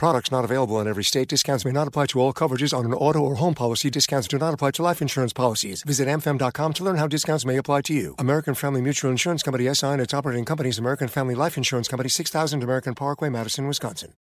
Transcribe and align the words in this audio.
Products 0.00 0.32
not 0.32 0.46
available 0.46 0.80
in 0.80 0.88
every 0.88 1.04
state. 1.04 1.28
Discounts 1.28 1.66
may 1.66 1.72
not 1.72 1.86
apply 1.86 2.06
to 2.06 2.20
all 2.20 2.32
coverages 2.32 2.72
on 2.72 2.86
an 2.86 2.94
auto 2.94 3.18
or 3.18 3.34
home 3.34 3.52
policy. 3.52 3.90
Discounts 3.90 4.28
do 4.28 4.38
not 4.38 4.54
apply 4.54 4.70
to 4.70 4.82
life 4.82 5.02
insurance 5.02 5.34
policies. 5.34 5.82
Visit 5.82 6.08
amfam.com 6.08 6.72
to 6.72 6.84
learn 6.84 6.96
how 6.96 7.06
discounts 7.06 7.44
may 7.44 7.58
apply 7.58 7.82
to 7.82 7.92
you. 7.92 8.14
American 8.18 8.54
Family 8.54 8.80
Mutual 8.80 9.10
Insurance 9.10 9.42
Company 9.42 9.68
SI 9.74 9.88
and 9.88 10.00
its 10.00 10.14
operating 10.14 10.46
companies 10.46 10.78
American 10.78 11.06
Family 11.06 11.34
Life 11.34 11.58
Insurance 11.58 11.86
Company 11.86 12.08
6000 12.08 12.62
American 12.62 12.94
Parkway, 12.94 13.28
Madison, 13.28 13.66
Wisconsin. 13.66 14.14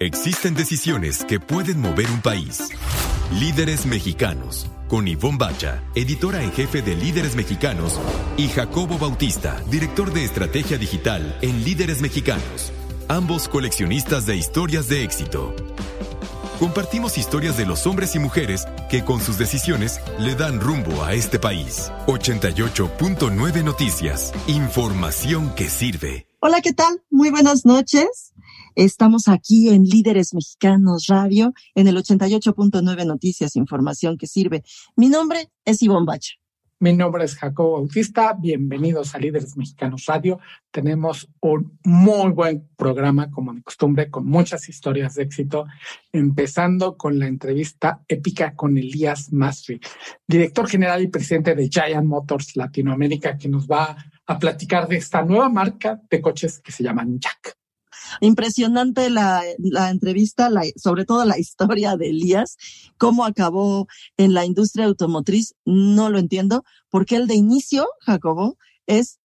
Existen 0.00 0.54
decisiones 0.54 1.26
que 1.26 1.38
pueden 1.38 1.78
mover 1.78 2.10
un 2.10 2.22
país. 2.22 2.70
Líderes 3.38 3.84
mexicanos. 3.84 4.66
Con 4.88 5.06
Ivonne 5.08 5.36
Bacha, 5.36 5.82
editora 5.94 6.42
en 6.42 6.52
jefe 6.52 6.80
de 6.80 6.96
Líderes 6.96 7.36
Mexicanos, 7.36 8.00
y 8.38 8.48
Jacobo 8.48 8.96
Bautista, 8.96 9.60
director 9.70 10.10
de 10.10 10.24
estrategia 10.24 10.78
digital 10.78 11.38
en 11.42 11.62
Líderes 11.64 12.00
Mexicanos 12.00 12.72
ambos 13.08 13.48
coleccionistas 13.48 14.26
de 14.26 14.36
historias 14.36 14.88
de 14.88 15.04
éxito. 15.04 15.54
Compartimos 16.58 17.18
historias 17.18 17.56
de 17.56 17.66
los 17.66 17.86
hombres 17.86 18.14
y 18.14 18.20
mujeres 18.20 18.66
que 18.88 19.04
con 19.04 19.20
sus 19.20 19.36
decisiones 19.36 20.00
le 20.20 20.36
dan 20.36 20.60
rumbo 20.60 21.02
a 21.02 21.12
este 21.12 21.38
país. 21.40 21.90
88.9 22.06 23.64
Noticias. 23.64 24.32
Información 24.46 25.52
que 25.56 25.68
sirve. 25.68 26.28
Hola, 26.38 26.60
¿qué 26.60 26.72
tal? 26.72 27.02
Muy 27.10 27.30
buenas 27.30 27.64
noches. 27.64 28.32
Estamos 28.74 29.28
aquí 29.28 29.70
en 29.70 29.84
Líderes 29.84 30.34
Mexicanos 30.34 31.06
Radio, 31.08 31.52
en 31.74 31.88
el 31.88 31.96
88.9 31.96 33.06
Noticias, 33.06 33.56
Información 33.56 34.16
que 34.16 34.26
sirve. 34.26 34.62
Mi 34.96 35.08
nombre 35.08 35.50
es 35.64 35.82
Ivonne 35.82 36.06
Bacha. 36.06 36.34
Mi 36.82 36.92
nombre 36.92 37.24
es 37.24 37.36
Jacobo 37.36 37.74
Bautista. 37.74 38.32
Bienvenidos 38.32 39.14
a 39.14 39.18
Líderes 39.20 39.56
Mexicanos 39.56 40.04
Radio. 40.06 40.40
Tenemos 40.72 41.28
un 41.38 41.78
muy 41.84 42.32
buen 42.32 42.68
programa, 42.76 43.30
como 43.30 43.54
de 43.54 43.62
costumbre, 43.62 44.10
con 44.10 44.26
muchas 44.26 44.68
historias 44.68 45.14
de 45.14 45.22
éxito, 45.22 45.64
empezando 46.12 46.96
con 46.96 47.20
la 47.20 47.28
entrevista 47.28 48.02
épica 48.08 48.56
con 48.56 48.76
Elías 48.76 49.32
Masri, 49.32 49.80
director 50.26 50.68
general 50.68 51.02
y 51.02 51.06
presidente 51.06 51.54
de 51.54 51.68
Giant 51.68 52.04
Motors 52.04 52.56
Latinoamérica, 52.56 53.38
que 53.38 53.48
nos 53.48 53.68
va 53.68 53.96
a 54.26 54.38
platicar 54.40 54.88
de 54.88 54.96
esta 54.96 55.22
nueva 55.22 55.48
marca 55.48 56.00
de 56.10 56.20
coches 56.20 56.58
que 56.58 56.72
se 56.72 56.82
llaman 56.82 57.20
Jack. 57.20 57.61
Impresionante 58.20 59.10
la, 59.10 59.42
la 59.58 59.90
entrevista, 59.90 60.50
la, 60.50 60.62
sobre 60.76 61.04
todo 61.04 61.24
la 61.24 61.38
historia 61.38 61.96
de 61.96 62.10
Elías, 62.10 62.56
cómo 62.98 63.24
acabó 63.24 63.86
en 64.16 64.34
la 64.34 64.44
industria 64.44 64.86
automotriz, 64.86 65.54
no 65.64 66.10
lo 66.10 66.18
entiendo, 66.18 66.64
porque 66.90 67.16
él 67.16 67.26
de 67.26 67.34
inicio, 67.34 67.88
Jacobo, 68.00 68.58
es 68.86 69.18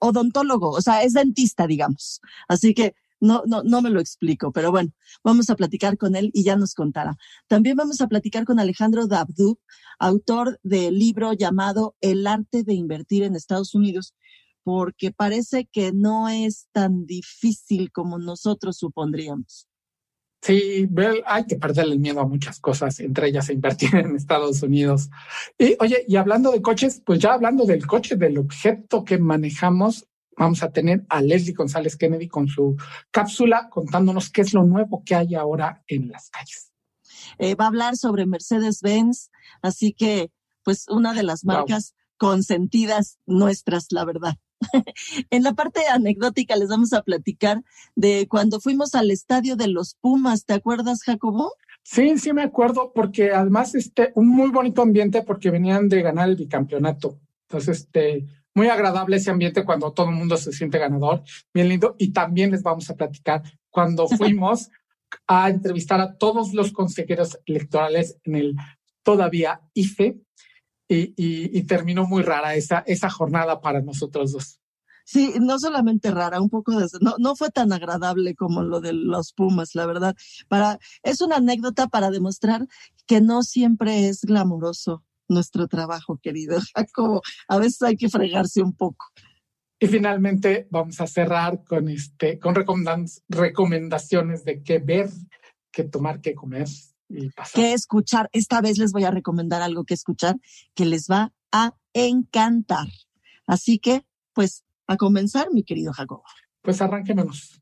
odontólogo, 0.00 0.70
o 0.70 0.80
sea, 0.80 1.02
es 1.02 1.12
dentista, 1.12 1.66
digamos. 1.66 2.20
Así 2.48 2.74
que 2.74 2.94
no, 3.20 3.42
no, 3.46 3.62
no 3.62 3.80
me 3.80 3.90
lo 3.90 4.00
explico, 4.00 4.52
pero 4.52 4.70
bueno, 4.70 4.90
vamos 5.24 5.48
a 5.48 5.56
platicar 5.56 5.96
con 5.96 6.16
él 6.16 6.30
y 6.34 6.44
ya 6.44 6.56
nos 6.56 6.74
contará. 6.74 7.16
También 7.46 7.76
vamos 7.76 8.00
a 8.00 8.08
platicar 8.08 8.44
con 8.44 8.60
Alejandro 8.60 9.06
Dabdub, 9.06 9.58
autor 9.98 10.60
del 10.62 10.98
libro 10.98 11.32
llamado 11.32 11.96
El 12.00 12.26
arte 12.26 12.62
de 12.62 12.74
invertir 12.74 13.22
en 13.22 13.34
Estados 13.34 13.74
Unidos, 13.74 14.14
porque 14.66 15.12
parece 15.12 15.66
que 15.66 15.92
no 15.92 16.28
es 16.28 16.66
tan 16.72 17.06
difícil 17.06 17.92
como 17.92 18.18
nosotros 18.18 18.76
supondríamos. 18.78 19.68
Sí, 20.42 20.88
hay 21.24 21.46
que 21.46 21.54
perderle 21.54 21.92
el 21.92 22.00
miedo 22.00 22.18
a 22.18 22.26
muchas 22.26 22.58
cosas, 22.58 22.98
entre 22.98 23.28
ellas 23.28 23.48
invertir 23.48 23.94
en 23.94 24.16
Estados 24.16 24.64
Unidos. 24.64 25.08
Y 25.56 25.76
oye, 25.78 26.04
y 26.08 26.16
hablando 26.16 26.50
de 26.50 26.62
coches, 26.62 27.00
pues 27.06 27.20
ya 27.20 27.34
hablando 27.34 27.64
del 27.64 27.86
coche, 27.86 28.16
del 28.16 28.38
objeto 28.38 29.04
que 29.04 29.18
manejamos, 29.18 30.08
vamos 30.36 30.64
a 30.64 30.72
tener 30.72 31.06
a 31.10 31.22
Leslie 31.22 31.54
González 31.54 31.96
Kennedy 31.96 32.26
con 32.26 32.48
su 32.48 32.76
cápsula 33.12 33.68
contándonos 33.70 34.30
qué 34.30 34.40
es 34.40 34.52
lo 34.52 34.64
nuevo 34.64 35.04
que 35.06 35.14
hay 35.14 35.36
ahora 35.36 35.84
en 35.86 36.08
las 36.08 36.28
calles. 36.28 36.72
Eh, 37.38 37.54
va 37.54 37.66
a 37.66 37.68
hablar 37.68 37.96
sobre 37.96 38.26
Mercedes-Benz, 38.26 39.30
así 39.62 39.92
que 39.92 40.32
pues 40.64 40.88
una 40.88 41.14
de 41.14 41.22
las 41.22 41.44
marcas 41.44 41.94
consentidas 42.16 43.20
nuestras, 43.26 43.92
la 43.92 44.04
verdad. 44.04 44.34
en 45.30 45.42
la 45.42 45.54
parte 45.54 45.80
anecdótica 45.88 46.56
les 46.56 46.68
vamos 46.68 46.92
a 46.92 47.02
platicar 47.02 47.62
de 47.94 48.26
cuando 48.28 48.60
fuimos 48.60 48.94
al 48.94 49.10
estadio 49.10 49.56
de 49.56 49.68
los 49.68 49.96
Pumas, 50.00 50.44
¿te 50.44 50.54
acuerdas, 50.54 51.02
Jacobo? 51.02 51.52
Sí, 51.82 52.18
sí 52.18 52.32
me 52.32 52.42
acuerdo, 52.42 52.92
porque 52.94 53.32
además 53.32 53.74
este, 53.74 54.12
un 54.16 54.28
muy 54.28 54.50
bonito 54.50 54.82
ambiente 54.82 55.22
porque 55.22 55.50
venían 55.50 55.88
de 55.88 56.02
ganar 56.02 56.28
el 56.28 56.36
bicampeonato. 56.36 57.20
Entonces, 57.48 57.80
este, 57.80 58.26
muy 58.54 58.68
agradable 58.68 59.16
ese 59.16 59.30
ambiente 59.30 59.64
cuando 59.64 59.92
todo 59.92 60.08
el 60.08 60.16
mundo 60.16 60.36
se 60.36 60.50
siente 60.50 60.78
ganador, 60.78 61.22
bien 61.54 61.68
lindo. 61.68 61.94
Y 61.98 62.12
también 62.12 62.50
les 62.50 62.62
vamos 62.62 62.90
a 62.90 62.96
platicar 62.96 63.42
cuando 63.70 64.08
fuimos 64.08 64.70
a 65.26 65.48
entrevistar 65.48 66.00
a 66.00 66.16
todos 66.16 66.54
los 66.54 66.72
consejeros 66.72 67.38
electorales 67.46 68.18
en 68.24 68.34
el 68.34 68.56
todavía 69.02 69.60
IFE, 69.74 70.20
y, 70.88 71.62
terminó 71.64 72.06
muy 72.06 72.22
rara 72.22 72.54
esa, 72.54 72.84
esa 72.86 73.10
jornada 73.10 73.60
para 73.60 73.82
nosotros 73.82 74.32
dos. 74.32 74.60
Sí, 75.04 75.34
no 75.40 75.58
solamente 75.58 76.10
rara, 76.10 76.40
un 76.40 76.50
poco 76.50 76.72
de, 76.78 76.88
no, 77.00 77.14
no 77.18 77.36
fue 77.36 77.50
tan 77.50 77.72
agradable 77.72 78.34
como 78.34 78.62
lo 78.62 78.80
de 78.80 78.92
los 78.92 79.32
Pumas, 79.32 79.76
la 79.76 79.86
verdad. 79.86 80.16
Para, 80.48 80.80
es 81.04 81.20
una 81.20 81.36
anécdota 81.36 81.86
para 81.86 82.10
demostrar 82.10 82.66
que 83.06 83.20
no 83.20 83.42
siempre 83.42 84.08
es 84.08 84.22
glamuroso 84.22 85.04
nuestro 85.28 85.68
trabajo, 85.68 86.18
querido 86.20 86.58
Jacobo. 86.74 87.22
A 87.46 87.58
veces 87.58 87.82
hay 87.82 87.96
que 87.96 88.08
fregarse 88.08 88.62
un 88.62 88.74
poco. 88.74 89.06
Y 89.78 89.86
finalmente 89.86 90.66
vamos 90.70 91.00
a 91.00 91.06
cerrar 91.06 91.62
con 91.62 91.88
este, 91.88 92.38
con 92.38 92.54
recomendaciones 92.54 94.44
de 94.44 94.62
qué 94.62 94.78
ver, 94.78 95.10
qué 95.70 95.84
tomar, 95.84 96.20
qué 96.20 96.34
comer 96.34 96.66
que 97.54 97.72
escuchar. 97.72 98.28
Esta 98.32 98.60
vez 98.60 98.78
les 98.78 98.92
voy 98.92 99.04
a 99.04 99.10
recomendar 99.10 99.62
algo 99.62 99.84
que 99.84 99.94
escuchar 99.94 100.36
que 100.74 100.84
les 100.84 101.08
va 101.08 101.32
a 101.52 101.74
encantar. 101.92 102.86
Así 103.46 103.78
que, 103.78 104.04
pues, 104.32 104.64
a 104.86 104.96
comenzar, 104.96 105.48
mi 105.52 105.62
querido 105.62 105.92
Jacobo. 105.92 106.24
Pues 106.62 106.80
arranquémonos. 106.80 107.60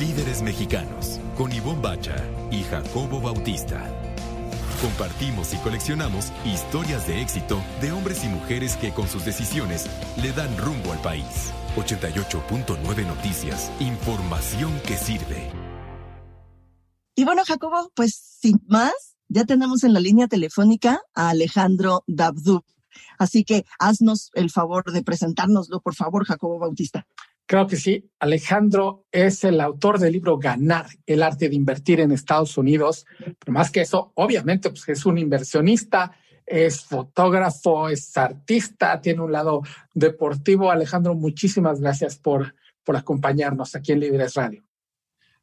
Líderes 0.00 0.42
mexicanos 0.42 1.18
con 1.36 1.52
Ivonne 1.52 1.80
Bacha 1.80 2.16
y 2.50 2.62
Jacobo 2.62 3.20
Bautista. 3.20 3.82
Compartimos 4.82 5.52
y 5.54 5.56
coleccionamos 5.58 6.32
historias 6.44 7.06
de 7.06 7.20
éxito 7.20 7.60
de 7.80 7.90
hombres 7.92 8.24
y 8.24 8.28
mujeres 8.28 8.76
que 8.76 8.92
con 8.92 9.08
sus 9.08 9.24
decisiones 9.24 9.86
le 10.22 10.32
dan 10.32 10.56
rumbo 10.56 10.92
al 10.92 11.00
país. 11.00 11.52
88.9 11.76 13.06
Noticias. 13.06 13.72
Información 13.80 14.78
que 14.86 14.96
sirve. 14.96 15.57
Y 17.18 17.24
bueno, 17.24 17.42
Jacobo, 17.44 17.90
pues 17.96 18.14
sin 18.14 18.62
más, 18.68 19.16
ya 19.26 19.44
tenemos 19.44 19.82
en 19.82 19.92
la 19.92 19.98
línea 19.98 20.28
telefónica 20.28 21.02
a 21.14 21.30
Alejandro 21.30 22.04
Dabdub. 22.06 22.64
Así 23.18 23.42
que 23.42 23.64
haznos 23.80 24.30
el 24.34 24.50
favor 24.50 24.92
de 24.92 25.02
presentárnoslo, 25.02 25.80
por 25.80 25.96
favor, 25.96 26.24
Jacobo 26.24 26.60
Bautista. 26.60 27.08
Creo 27.46 27.66
que 27.66 27.74
sí. 27.74 28.08
Alejandro 28.20 29.04
es 29.10 29.42
el 29.42 29.60
autor 29.60 29.98
del 29.98 30.12
libro 30.12 30.38
Ganar, 30.38 30.86
el 31.06 31.24
arte 31.24 31.48
de 31.48 31.56
invertir 31.56 31.98
en 31.98 32.12
Estados 32.12 32.56
Unidos. 32.56 33.04
Pero 33.18 33.52
más 33.52 33.72
que 33.72 33.80
eso, 33.80 34.12
obviamente, 34.14 34.70
pues 34.70 34.88
es 34.88 35.04
un 35.04 35.18
inversionista, 35.18 36.12
es 36.46 36.84
fotógrafo, 36.84 37.88
es 37.88 38.16
artista, 38.16 39.00
tiene 39.00 39.22
un 39.22 39.32
lado 39.32 39.62
deportivo. 39.92 40.70
Alejandro, 40.70 41.16
muchísimas 41.16 41.80
gracias 41.80 42.16
por, 42.16 42.54
por 42.84 42.94
acompañarnos 42.94 43.74
aquí 43.74 43.90
en 43.90 43.98
Líderes 43.98 44.34
Radio. 44.34 44.67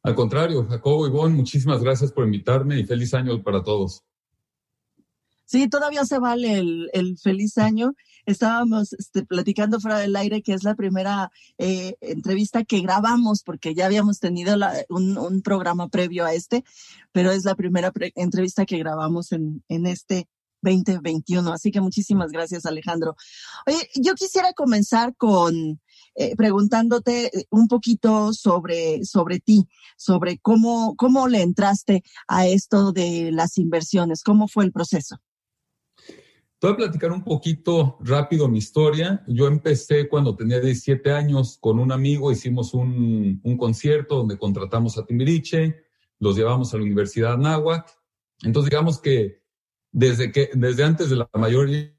Al 0.06 0.14
contrario, 0.14 0.64
Jacobo 0.68 1.08
y 1.08 1.10
Bon, 1.10 1.34
muchísimas 1.34 1.82
gracias 1.82 2.12
por 2.12 2.24
invitarme 2.24 2.78
y 2.78 2.84
feliz 2.84 3.12
año 3.12 3.42
para 3.42 3.64
todos. 3.64 4.04
Sí, 5.44 5.68
todavía 5.68 6.04
se 6.04 6.20
vale 6.20 6.60
el, 6.92 7.18
feliz 7.20 7.58
año. 7.58 7.96
Estábamos 8.24 8.92
este, 8.92 9.24
platicando 9.24 9.80
fuera 9.80 9.98
del 9.98 10.14
aire 10.14 10.42
que 10.42 10.52
es 10.52 10.62
la 10.62 10.76
primera 10.76 11.32
eh, 11.58 11.96
entrevista 12.00 12.62
que 12.62 12.82
grabamos 12.82 13.42
porque 13.42 13.74
ya 13.74 13.86
habíamos 13.86 14.20
tenido 14.20 14.56
un, 14.90 15.42
programa 15.42 15.88
previo 15.88 16.24
a 16.24 16.34
este, 16.34 16.62
pero 17.10 17.32
es 17.32 17.44
la 17.44 17.56
primera 17.56 17.90
entrevista 18.14 18.64
que 18.64 18.78
grabamos 18.78 19.32
en, 19.32 19.64
en 19.68 19.86
este 19.86 20.28
2021. 20.62 21.52
Así 21.52 21.72
que 21.72 21.80
muchísimas 21.80 22.30
gracias, 22.30 22.64
Alejandro. 22.64 23.16
Oye, 23.66 23.90
yo 23.96 24.14
quisiera 24.14 24.52
comenzar 24.52 25.16
con 25.16 25.80
eh, 26.16 26.34
preguntándote 26.36 27.26
eh, 27.26 27.44
un 27.50 27.68
poquito 27.68 28.32
sobre, 28.32 29.04
sobre 29.04 29.38
ti, 29.40 29.68
sobre 29.96 30.38
cómo, 30.38 30.94
cómo 30.96 31.28
le 31.28 31.42
entraste 31.42 32.02
a 32.28 32.46
esto 32.46 32.92
de 32.92 33.30
las 33.32 33.58
inversiones, 33.58 34.22
cómo 34.22 34.48
fue 34.48 34.64
el 34.64 34.72
proceso. 34.72 35.18
Te 36.58 36.66
voy 36.66 36.72
a 36.72 36.76
platicar 36.76 37.12
un 37.12 37.22
poquito 37.22 37.98
rápido 38.00 38.48
mi 38.48 38.58
historia. 38.58 39.22
Yo 39.26 39.46
empecé 39.46 40.08
cuando 40.08 40.34
tenía 40.34 40.58
17 40.58 41.12
años 41.12 41.58
con 41.60 41.78
un 41.78 41.92
amigo, 41.92 42.32
hicimos 42.32 42.72
un, 42.72 43.40
un 43.42 43.56
concierto 43.58 44.16
donde 44.16 44.38
contratamos 44.38 44.96
a 44.96 45.04
Timbiriche, 45.04 45.84
los 46.18 46.34
llevamos 46.34 46.72
a 46.72 46.78
la 46.78 46.84
Universidad 46.84 47.34
Anáhuac. 47.34 47.94
Entonces, 48.42 48.70
digamos 48.70 48.98
que 48.98 49.42
desde, 49.92 50.32
que 50.32 50.50
desde 50.54 50.84
antes 50.84 51.10
de 51.10 51.16
la 51.16 51.28
mayoría 51.34 51.94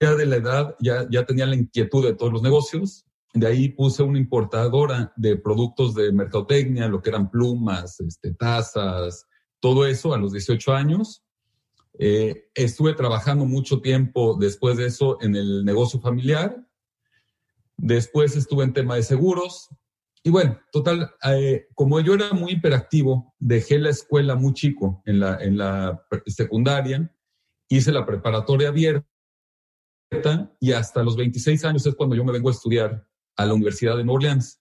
de 0.00 0.26
la 0.26 0.36
edad 0.36 0.76
ya, 0.80 1.06
ya 1.10 1.24
tenía 1.24 1.46
la 1.46 1.56
inquietud 1.56 2.04
de 2.04 2.14
todos 2.14 2.32
los 2.32 2.42
negocios. 2.42 3.04
De 3.34 3.46
ahí 3.46 3.70
puse 3.70 4.02
una 4.02 4.18
importadora 4.18 5.12
de 5.16 5.36
productos 5.36 5.94
de 5.94 6.12
mercadotecnia, 6.12 6.88
lo 6.88 7.00
que 7.00 7.10
eran 7.10 7.30
plumas, 7.30 7.98
este, 8.00 8.34
tazas, 8.34 9.26
todo 9.58 9.86
eso 9.86 10.12
a 10.12 10.18
los 10.18 10.32
18 10.32 10.72
años. 10.74 11.24
Eh, 11.98 12.50
estuve 12.54 12.94
trabajando 12.94 13.44
mucho 13.44 13.80
tiempo 13.80 14.36
después 14.38 14.76
de 14.76 14.86
eso 14.86 15.18
en 15.22 15.36
el 15.36 15.64
negocio 15.64 16.00
familiar. 16.00 16.66
Después 17.76 18.36
estuve 18.36 18.64
en 18.64 18.72
tema 18.72 18.96
de 18.96 19.02
seguros. 19.02 19.68
Y 20.22 20.30
bueno, 20.30 20.58
total, 20.70 21.10
eh, 21.30 21.68
como 21.74 21.98
yo 22.00 22.14
era 22.14 22.32
muy 22.32 22.52
hiperactivo, 22.52 23.34
dejé 23.38 23.78
la 23.78 23.90
escuela 23.90 24.36
muy 24.36 24.52
chico 24.52 25.02
en 25.04 25.20
la, 25.20 25.36
en 25.42 25.58
la 25.58 26.06
secundaria, 26.26 27.12
hice 27.68 27.90
la 27.90 28.06
preparatoria 28.06 28.68
abierta 28.68 29.04
y 30.60 30.72
hasta 30.72 31.02
los 31.02 31.16
26 31.16 31.64
años 31.64 31.86
es 31.86 31.94
cuando 31.94 32.14
yo 32.14 32.24
me 32.24 32.32
vengo 32.32 32.50
a 32.50 32.52
estudiar 32.52 33.04
a 33.36 33.46
la 33.46 33.54
Universidad 33.54 33.96
de 33.96 34.04
New 34.04 34.14
Orleans. 34.14 34.60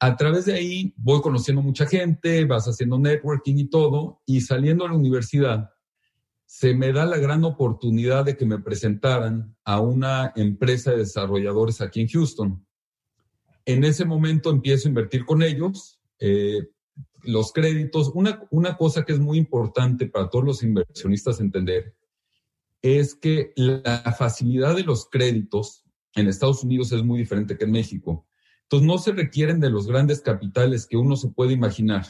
A 0.00 0.16
través 0.16 0.44
de 0.44 0.54
ahí 0.54 0.94
voy 0.96 1.20
conociendo 1.20 1.60
mucha 1.60 1.86
gente, 1.86 2.44
vas 2.44 2.66
haciendo 2.66 2.98
networking 2.98 3.56
y 3.56 3.68
todo, 3.68 4.22
y 4.26 4.40
saliendo 4.40 4.84
a 4.84 4.88
la 4.88 4.94
universidad, 4.94 5.70
se 6.46 6.74
me 6.74 6.92
da 6.92 7.04
la 7.04 7.18
gran 7.18 7.44
oportunidad 7.44 8.24
de 8.24 8.36
que 8.36 8.46
me 8.46 8.58
presentaran 8.58 9.56
a 9.64 9.80
una 9.80 10.32
empresa 10.36 10.92
de 10.92 10.98
desarrolladores 10.98 11.80
aquí 11.80 12.00
en 12.00 12.08
Houston. 12.08 12.66
En 13.66 13.84
ese 13.84 14.04
momento 14.04 14.50
empiezo 14.50 14.86
a 14.86 14.90
invertir 14.90 15.26
con 15.26 15.42
ellos. 15.42 16.00
Eh, 16.20 16.68
los 17.22 17.52
créditos, 17.52 18.12
una, 18.14 18.46
una 18.50 18.76
cosa 18.76 19.04
que 19.04 19.12
es 19.12 19.18
muy 19.18 19.36
importante 19.36 20.06
para 20.06 20.30
todos 20.30 20.44
los 20.44 20.62
inversionistas 20.62 21.40
entender 21.40 21.94
es 22.80 23.14
que 23.14 23.52
la 23.56 24.14
facilidad 24.16 24.76
de 24.76 24.84
los 24.84 25.08
créditos 25.10 25.84
en 26.20 26.28
Estados 26.28 26.64
Unidos 26.64 26.92
es 26.92 27.02
muy 27.02 27.18
diferente 27.18 27.56
que 27.56 27.64
en 27.64 27.72
México. 27.72 28.26
Entonces 28.62 28.86
no 28.86 28.98
se 28.98 29.12
requieren 29.12 29.60
de 29.60 29.70
los 29.70 29.86
grandes 29.86 30.20
capitales 30.20 30.86
que 30.86 30.96
uno 30.96 31.16
se 31.16 31.28
puede 31.28 31.52
imaginar. 31.52 32.04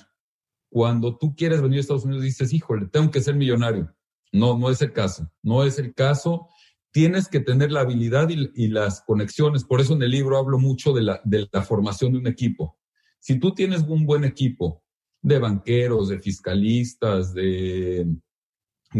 Cuando 0.71 1.17
tú 1.17 1.35
quieres 1.37 1.63
venir 1.63 1.79
a 1.79 1.81
Estados 1.81 2.05
Unidos 2.05 2.25
dices, 2.25 2.53
híjole, 2.53 2.87
tengo 2.87 3.11
que 3.11 3.21
ser 3.21 3.35
millonario. 3.35 3.95
No, 4.33 4.59
no 4.59 4.71
es 4.71 4.83
el 4.83 4.93
caso. 4.93 5.31
No 5.43 5.65
es 5.65 5.79
el 5.79 5.95
caso. 5.95 6.49
Tienes 6.91 7.29
que 7.29 7.41
tener 7.41 7.71
la 7.71 7.81
habilidad 7.81 8.29
y, 8.29 8.69
las 8.69 9.03
conexiones. 9.03 9.65
Por 9.65 9.81
eso 9.81 9.95
en 9.95 10.03
el 10.03 10.11
libro 10.11 10.37
hablo 10.37 10.59
mucho 10.59 10.93
de 10.93 11.03
la, 11.03 11.63
formación 11.63 12.13
de 12.13 12.19
un 12.19 12.27
equipo. 12.27 12.79
Si 13.21 13.39
tú 13.39 13.55
tienes 13.55 13.83
un 13.83 14.05
buen 14.05 14.25
equipo 14.25 14.83
de 15.23 15.39
banqueros, 15.39 16.09
de 16.09 16.19
fiscalistas, 16.19 17.35
de 17.35 18.07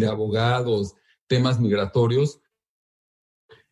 abogados, 0.07 0.95
temas 1.27 1.61
migratorios, 1.61 2.41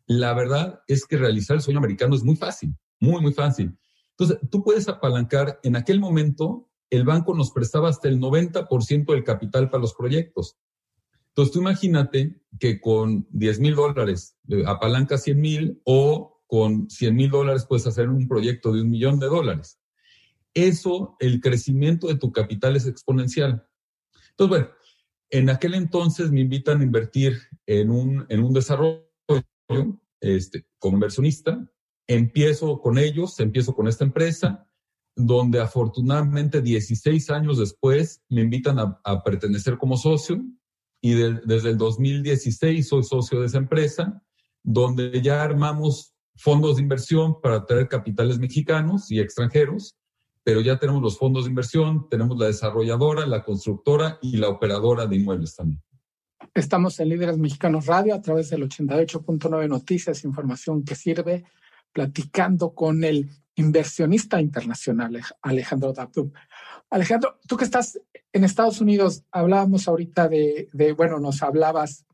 la 0.06 0.34
verdad 0.34 0.80
es 0.86 1.04
que 1.04 1.16
realizar 1.16 1.56
el 1.56 1.62
sueño 1.62 1.78
americano 1.78 2.14
es 2.14 2.22
muy 2.22 2.36
fácil, 2.36 2.74
muy, 3.00 3.20
muy 3.20 3.32
fácil. 3.32 3.76
Entonces, 4.10 4.38
tú 4.50 4.62
puedes 4.62 4.88
apalancar, 4.88 5.60
en 5.62 5.76
aquel 5.76 6.00
momento, 6.00 6.70
el 6.90 7.04
banco 7.04 7.34
nos 7.34 7.50
prestaba 7.50 7.88
hasta 7.88 8.08
el 8.08 8.20
90% 8.20 9.12
del 9.12 9.24
capital 9.24 9.68
para 9.68 9.82
los 9.82 9.94
proyectos. 9.94 10.56
Entonces, 11.28 11.52
tú 11.52 11.60
imagínate 11.60 12.40
que 12.58 12.80
con 12.80 13.26
10 13.30 13.60
mil 13.60 13.74
dólares 13.74 14.38
eh, 14.48 14.62
apalanca 14.66 15.18
100 15.18 15.40
mil 15.40 15.82
o 15.84 16.40
con 16.46 16.88
100 16.88 17.14
mil 17.14 17.30
dólares 17.30 17.66
puedes 17.68 17.86
hacer 17.86 18.08
un 18.08 18.26
proyecto 18.28 18.72
de 18.72 18.82
un 18.82 18.90
millón 18.90 19.18
de 19.18 19.26
dólares. 19.26 19.78
Eso, 20.54 21.16
el 21.20 21.40
crecimiento 21.40 22.06
de 22.06 22.16
tu 22.16 22.32
capital 22.32 22.76
es 22.76 22.86
exponencial. 22.86 23.66
Entonces, 24.30 24.48
bueno, 24.48 24.68
en 25.28 25.50
aquel 25.50 25.74
entonces 25.74 26.30
me 26.30 26.40
invitan 26.40 26.80
a 26.80 26.84
invertir 26.84 27.38
en 27.66 27.90
un, 27.90 28.24
en 28.28 28.42
un 28.42 28.54
desarrollo 28.54 29.05
este, 30.20 30.66
como 30.78 30.96
inversionista. 30.96 31.70
Empiezo 32.06 32.80
con 32.80 32.98
ellos, 32.98 33.38
empiezo 33.40 33.74
con 33.74 33.88
esta 33.88 34.04
empresa, 34.04 34.66
donde 35.16 35.60
afortunadamente 35.60 36.60
16 36.60 37.30
años 37.30 37.58
después 37.58 38.22
me 38.28 38.42
invitan 38.42 38.78
a, 38.78 39.22
pertenecer 39.24 39.78
como 39.78 39.96
socio 39.96 40.44
y 41.00 41.14
desde 41.14 41.70
el 41.70 41.78
2016 41.78 42.86
soy 42.86 43.02
socio 43.02 43.40
de 43.40 43.46
esa 43.46 43.58
empresa, 43.58 44.22
donde 44.62 45.20
ya 45.22 45.42
armamos 45.42 46.14
fondos 46.36 46.76
de 46.76 46.82
inversión 46.82 47.40
para 47.40 47.64
traer 47.64 47.88
capitales 47.88 48.38
mexicanos 48.38 49.10
y 49.10 49.20
extranjeros 49.20 49.96
pero 50.46 50.60
ya 50.60 50.78
tenemos 50.78 51.02
los 51.02 51.18
fondos 51.18 51.44
de 51.44 51.50
inversión, 51.50 52.08
tenemos 52.08 52.38
la 52.38 52.46
desarrolladora, 52.46 53.26
la 53.26 53.42
constructora 53.42 54.20
y 54.22 54.36
la 54.36 54.48
operadora 54.48 55.04
de 55.04 55.16
inmuebles 55.16 55.56
también. 55.56 55.82
Estamos 56.56 56.98
en 57.00 57.10
Líderes 57.10 57.36
Mexicanos 57.36 57.84
Radio 57.84 58.14
a 58.14 58.22
través 58.22 58.48
del 58.48 58.66
88.9 58.66 59.68
Noticias, 59.68 60.24
información 60.24 60.84
que 60.84 60.94
sirve, 60.94 61.44
platicando 61.92 62.74
con 62.74 63.04
el 63.04 63.28
inversionista 63.56 64.40
internacional 64.40 65.20
Alejandro 65.42 65.92
Dabdum. 65.92 66.32
Alejandro, 66.88 67.38
tú 67.46 67.58
que 67.58 67.64
estás 67.64 68.00
en 68.32 68.42
Estados 68.42 68.80
Unidos, 68.80 69.22
hablábamos 69.30 69.86
ahorita 69.86 70.28
de, 70.28 70.70
de, 70.72 70.92
bueno, 70.92 71.20
nos 71.20 71.42
hablabas 71.42 72.06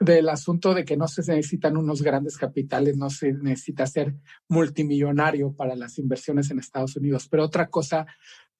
del 0.00 0.30
asunto 0.30 0.74
de 0.74 0.84
que 0.84 0.96
no 0.96 1.06
se 1.06 1.20
necesitan 1.20 1.76
unos 1.76 2.02
grandes 2.02 2.36
capitales, 2.36 2.96
no 2.96 3.08
se 3.08 3.34
necesita 3.34 3.86
ser 3.86 4.16
multimillonario 4.48 5.52
para 5.52 5.76
las 5.76 5.96
inversiones 6.00 6.50
en 6.50 6.58
Estados 6.58 6.96
Unidos. 6.96 7.28
Pero 7.28 7.44
otra 7.44 7.68
cosa 7.68 8.04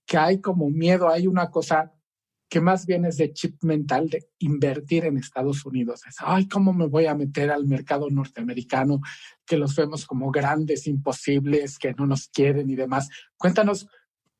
que 0.06 0.18
hay 0.18 0.40
como 0.40 0.70
miedo, 0.70 1.08
hay 1.08 1.26
una 1.26 1.50
cosa 1.50 1.95
que 2.48 2.60
más 2.60 2.86
bien 2.86 3.04
es 3.04 3.16
de 3.16 3.32
chip 3.32 3.62
mental 3.62 4.08
de 4.08 4.28
invertir 4.38 5.04
en 5.04 5.16
Estados 5.16 5.64
Unidos. 5.66 6.02
Es, 6.06 6.16
ay, 6.20 6.46
¿cómo 6.48 6.72
me 6.72 6.86
voy 6.86 7.06
a 7.06 7.14
meter 7.14 7.50
al 7.50 7.66
mercado 7.66 8.08
norteamericano? 8.08 9.00
Que 9.44 9.56
los 9.56 9.74
vemos 9.74 10.06
como 10.06 10.30
grandes, 10.30 10.86
imposibles, 10.86 11.78
que 11.78 11.92
no 11.94 12.06
nos 12.06 12.28
quieren 12.28 12.70
y 12.70 12.76
demás. 12.76 13.08
Cuéntanos 13.36 13.88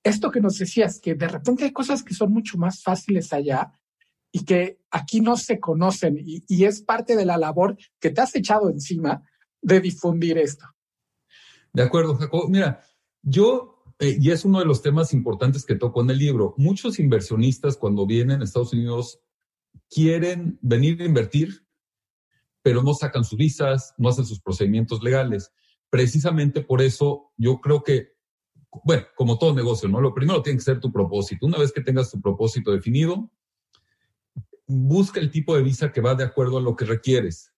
esto 0.05 0.31
que 0.31 0.41
nos 0.41 0.59
decías, 0.59 1.01
que 1.01 1.17
de 1.17 1.27
repente 1.27 1.65
hay 1.65 1.73
cosas 1.73 2.05
que 2.05 2.15
son 2.15 2.33
mucho 2.33 2.59
más 2.59 2.81
fáciles 2.83 3.33
allá 3.33 3.73
y 4.31 4.45
que 4.45 4.79
aquí 4.91 5.21
no 5.21 5.37
se 5.37 5.59
conocen 5.59 6.17
y, 6.19 6.65
es 6.65 6.83
parte 6.83 7.17
de 7.17 7.25
la 7.25 7.39
labor 7.39 7.77
que 7.99 8.11
te 8.11 8.21
has 8.21 8.35
echado 8.37 8.71
encima 8.71 9.23
de 9.61 9.81
difundir 9.81 10.39
esto. 10.39 10.67
De 11.73 11.83
acuerdo, 11.83 12.17
Jacob. 12.17 12.49
Mira, 12.49 12.81
yo, 13.23 13.76
eh, 13.99 14.19
y 14.21 14.31
es 14.31 14.45
uno 14.45 14.59
de 14.59 14.67
los 14.67 14.83
temas 14.83 15.15
importantes 15.15 15.65
que 15.65 15.75
toco 15.75 16.03
en 16.03 16.11
el 16.11 16.19
libro, 16.19 16.55
muchos 16.59 16.99
inversionistas 16.99 17.77
cuando 17.77 18.07
vienen 18.07 18.41
a 18.41 18.45
Estados 18.45 18.73
Unidos 18.73 19.21
quieren 19.89 20.59
venir 20.61 21.01
a 21.01 21.07
invertir, 21.07 21.67
pero 22.63 22.83
no 22.83 22.95
sacan 22.95 23.25
sus 23.25 23.39
visas, 23.39 23.95
no 23.97 24.09
hacen 24.09 24.27
sus 24.27 24.41
procedimientos 24.41 25.03
legales. 25.03 25.53
Precisamente 25.89 26.61
por 26.61 26.83
eso 26.83 27.33
yo 27.37 27.61
creo 27.61 27.83
que, 27.83 28.17
bueno, 28.85 29.05
como 29.15 29.39
todo 29.39 29.55
negocio, 29.55 29.89
¿no? 29.89 30.01
Lo 30.01 30.13
primero 30.13 30.43
tiene 30.43 30.59
que 30.59 30.65
ser 30.65 30.81
tu 30.81 30.93
propósito. 30.93 31.47
Una 31.47 31.59
vez 31.59 31.73
que 31.73 31.81
tengas 31.81 32.11
tu 32.11 32.21
propósito 32.21 32.73
definido, 32.73 33.31
busca 34.67 35.21
el 35.21 35.31
tipo 35.31 35.57
de 35.57 35.63
visa 35.63 35.93
que 35.93 36.01
va 36.01 36.15
de 36.15 36.25
acuerdo 36.25 36.59
a 36.59 36.63
lo 36.63 36.77
que 36.77 36.85
requieres. 36.85 37.53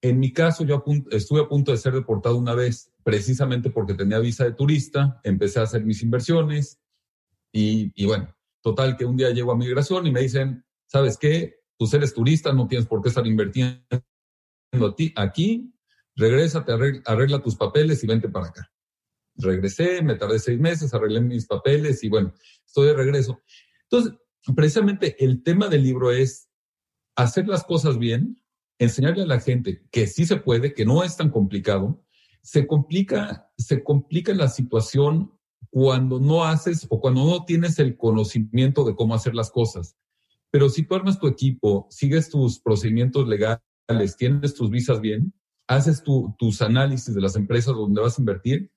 En 0.00 0.18
mi 0.18 0.32
caso, 0.32 0.64
yo 0.64 0.82
estuve 1.10 1.42
a 1.42 1.48
punto 1.48 1.70
de 1.70 1.78
ser 1.78 1.92
deportado 1.92 2.36
una 2.36 2.54
vez, 2.54 2.90
precisamente 3.04 3.70
porque 3.70 3.94
tenía 3.94 4.18
visa 4.18 4.44
de 4.44 4.52
turista, 4.52 5.20
empecé 5.22 5.60
a 5.60 5.64
hacer 5.64 5.84
mis 5.84 6.02
inversiones 6.02 6.80
y, 7.52 7.92
y 7.94 8.06
bueno, 8.06 8.34
total 8.62 8.96
que 8.96 9.04
un 9.04 9.16
día 9.16 9.30
llego 9.30 9.52
a 9.52 9.56
migración 9.56 10.06
y 10.06 10.10
me 10.10 10.22
dicen, 10.22 10.64
¿sabes 10.86 11.18
qué? 11.18 11.60
Tú 11.78 11.88
eres 11.92 12.14
turista, 12.14 12.52
no 12.52 12.66
tienes 12.66 12.86
por 12.86 13.02
qué 13.02 13.10
estar 13.10 13.26
invirtiendo 13.26 13.84
a 15.16 15.22
aquí, 15.22 15.72
regresa, 16.16 16.64
arregla, 16.66 17.02
arregla 17.04 17.42
tus 17.42 17.56
papeles 17.56 18.02
y 18.02 18.06
vente 18.06 18.28
para 18.28 18.46
acá. 18.46 18.72
Regresé, 19.36 20.02
me 20.02 20.14
tardé 20.14 20.38
seis 20.38 20.58
meses, 20.58 20.94
arreglé 20.94 21.20
mis 21.20 21.46
papeles 21.46 22.02
y 22.04 22.08
bueno, 22.08 22.32
estoy 22.64 22.86
de 22.86 22.94
regreso. 22.94 23.42
Entonces, 23.90 24.14
precisamente 24.54 25.22
el 25.24 25.42
tema 25.42 25.68
del 25.68 25.82
libro 25.82 26.10
es 26.10 26.48
hacer 27.16 27.48
las 27.48 27.64
cosas 27.64 27.98
bien, 27.98 28.42
enseñarle 28.78 29.24
a 29.24 29.26
la 29.26 29.40
gente 29.40 29.86
que 29.90 30.06
sí 30.06 30.26
se 30.26 30.36
puede, 30.36 30.74
que 30.74 30.84
no 30.84 31.04
es 31.04 31.16
tan 31.16 31.30
complicado, 31.30 32.03
se 32.44 32.66
complica, 32.66 33.50
se 33.56 33.82
complica 33.82 34.34
la 34.34 34.48
situación 34.48 35.32
cuando 35.70 36.20
no 36.20 36.44
haces 36.44 36.86
o 36.90 37.00
cuando 37.00 37.24
no 37.24 37.46
tienes 37.46 37.78
el 37.78 37.96
conocimiento 37.96 38.84
de 38.84 38.94
cómo 38.94 39.14
hacer 39.14 39.34
las 39.34 39.50
cosas. 39.50 39.96
Pero 40.50 40.68
si 40.68 40.82
tú 40.82 40.94
armas 40.94 41.18
tu 41.18 41.26
equipo, 41.26 41.86
sigues 41.88 42.28
tus 42.28 42.60
procedimientos 42.60 43.26
legales, 43.26 43.62
tienes 44.18 44.54
tus 44.54 44.70
visas 44.70 45.00
bien, 45.00 45.32
haces 45.66 46.04
tus 46.04 46.60
análisis 46.60 47.14
de 47.14 47.20
las 47.22 47.34
empresas 47.34 47.74
donde 47.74 48.02
vas 48.02 48.18
a 48.18 48.22
invertir, 48.22 48.70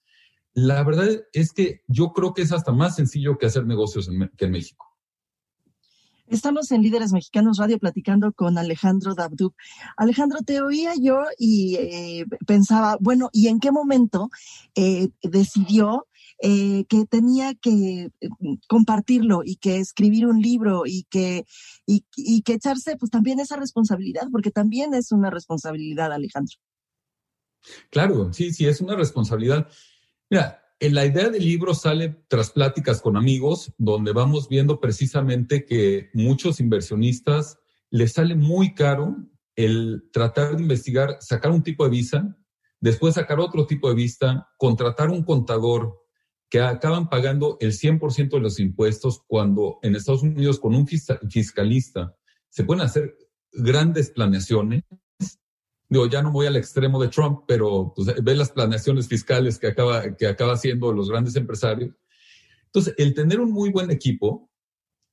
la 0.54 0.82
verdad 0.84 1.10
es 1.34 1.52
que 1.52 1.82
yo 1.88 2.14
creo 2.14 2.34
que 2.34 2.44
es 2.44 2.54
hasta 2.54 2.72
más 2.72 2.96
sencillo 2.96 3.38
que 3.38 3.48
hacer 3.48 3.66
negocios 3.66 4.10
que 4.38 4.46
en 4.46 4.52
México. 4.52 4.87
Estamos 6.30 6.72
en 6.72 6.82
Líderes 6.82 7.14
Mexicanos 7.14 7.58
Radio 7.58 7.80
platicando 7.80 8.34
con 8.34 8.58
Alejandro 8.58 9.16
Dabdub. 9.16 9.54
Alejandro, 9.96 10.40
te 10.46 10.62
oía 10.62 10.92
yo 11.00 11.24
y 11.38 11.76
eh, 11.76 12.26
pensaba, 12.46 12.98
bueno, 13.00 13.30
¿y 13.32 13.48
en 13.48 13.62
qué 13.62 13.72
momento 13.72 14.30
eh, 14.76 15.08
decidió 15.24 16.06
eh, 16.42 16.84
que 16.90 17.06
tenía 17.06 17.56
que 17.56 18.12
compartirlo 18.68 19.42
y 19.46 19.56
que 19.56 19.78
escribir 19.78 20.28
un 20.28 20.42
libro 20.42 20.84
y 20.86 21.06
que, 21.10 21.46
y, 21.86 22.04
que 22.42 22.54
echarse 22.54 22.98
pues 22.98 23.10
también 23.10 23.40
esa 23.40 23.56
responsabilidad, 23.56 24.28
porque 24.30 24.52
también 24.52 24.94
es 24.94 25.14
una 25.14 25.30
responsabilidad, 25.30 26.12
Alejandro? 26.12 26.58
Claro, 27.90 28.34
sí, 28.34 28.54
sí, 28.54 28.68
es 28.68 28.82
una 28.82 28.96
responsabilidad. 28.96 29.68
Mira, 30.30 30.67
la 30.80 31.06
idea 31.06 31.30
del 31.30 31.44
libro 31.44 31.74
sale 31.74 32.24
tras 32.28 32.52
pláticas 32.52 33.02
con 33.02 33.18
amigos, 33.18 33.74
donde 33.78 34.14
vamos 34.14 34.48
viendo 34.48 34.80
precisamente 34.80 35.66
que 35.66 36.10
muchos 36.14 36.60
inversionistas 36.60 37.60
les 37.90 38.14
sale 38.14 38.36
muy 38.36 38.76
caro 38.76 39.16
el 39.56 40.10
tratar 40.12 40.56
de 40.56 40.62
investigar, 40.62 41.18
sacar 41.20 41.52
un 41.52 41.64
tipo 41.64 41.84
de 41.84 41.90
visa, 41.90 42.38
después 42.80 43.16
sacar 43.16 43.40
otro 43.40 43.66
tipo 43.66 43.90
de 43.90 43.96
vista, 43.96 44.50
contratar 44.58 45.10
un 45.10 45.24
contador 45.24 45.98
que 46.50 46.62
acaban 46.62 47.10
pagando 47.10 47.58
el 47.60 47.74
100% 47.74 48.30
de 48.30 48.40
los 48.40 48.60
impuestos 48.60 49.24
cuando 49.28 49.80
en 49.82 49.96
Estados 49.96 50.24
Unidos 50.24 50.60
con 50.60 50.76
un 50.76 50.88
fiscalista 50.88 52.16
se 52.50 52.64
pueden 52.64 52.84
hacer 52.84 53.18
grandes 53.52 54.12
planeaciones 54.12 54.84
digo, 55.90 56.08
ya 56.08 56.22
no 56.22 56.32
voy 56.32 56.48
al 56.48 56.56
extremo 56.56 57.02
de 57.02 57.08
Trump, 57.10 57.42
pero 57.48 57.94
pues, 57.96 58.14
ve 58.24 58.36
las 58.36 58.52
planeaciones 58.52 59.08
fiscales 59.08 59.60
que 59.60 59.68
acaba, 59.68 60.16
que 60.16 60.28
acaba 60.28 60.54
haciendo 60.54 60.92
los 60.92 61.10
grandes 61.10 61.36
empresarios. 61.36 61.96
Entonces, 62.66 62.94
el 62.98 63.14
tener 63.14 63.40
un 63.40 63.52
muy 63.52 63.72
buen 63.72 63.92
equipo, 63.92 64.52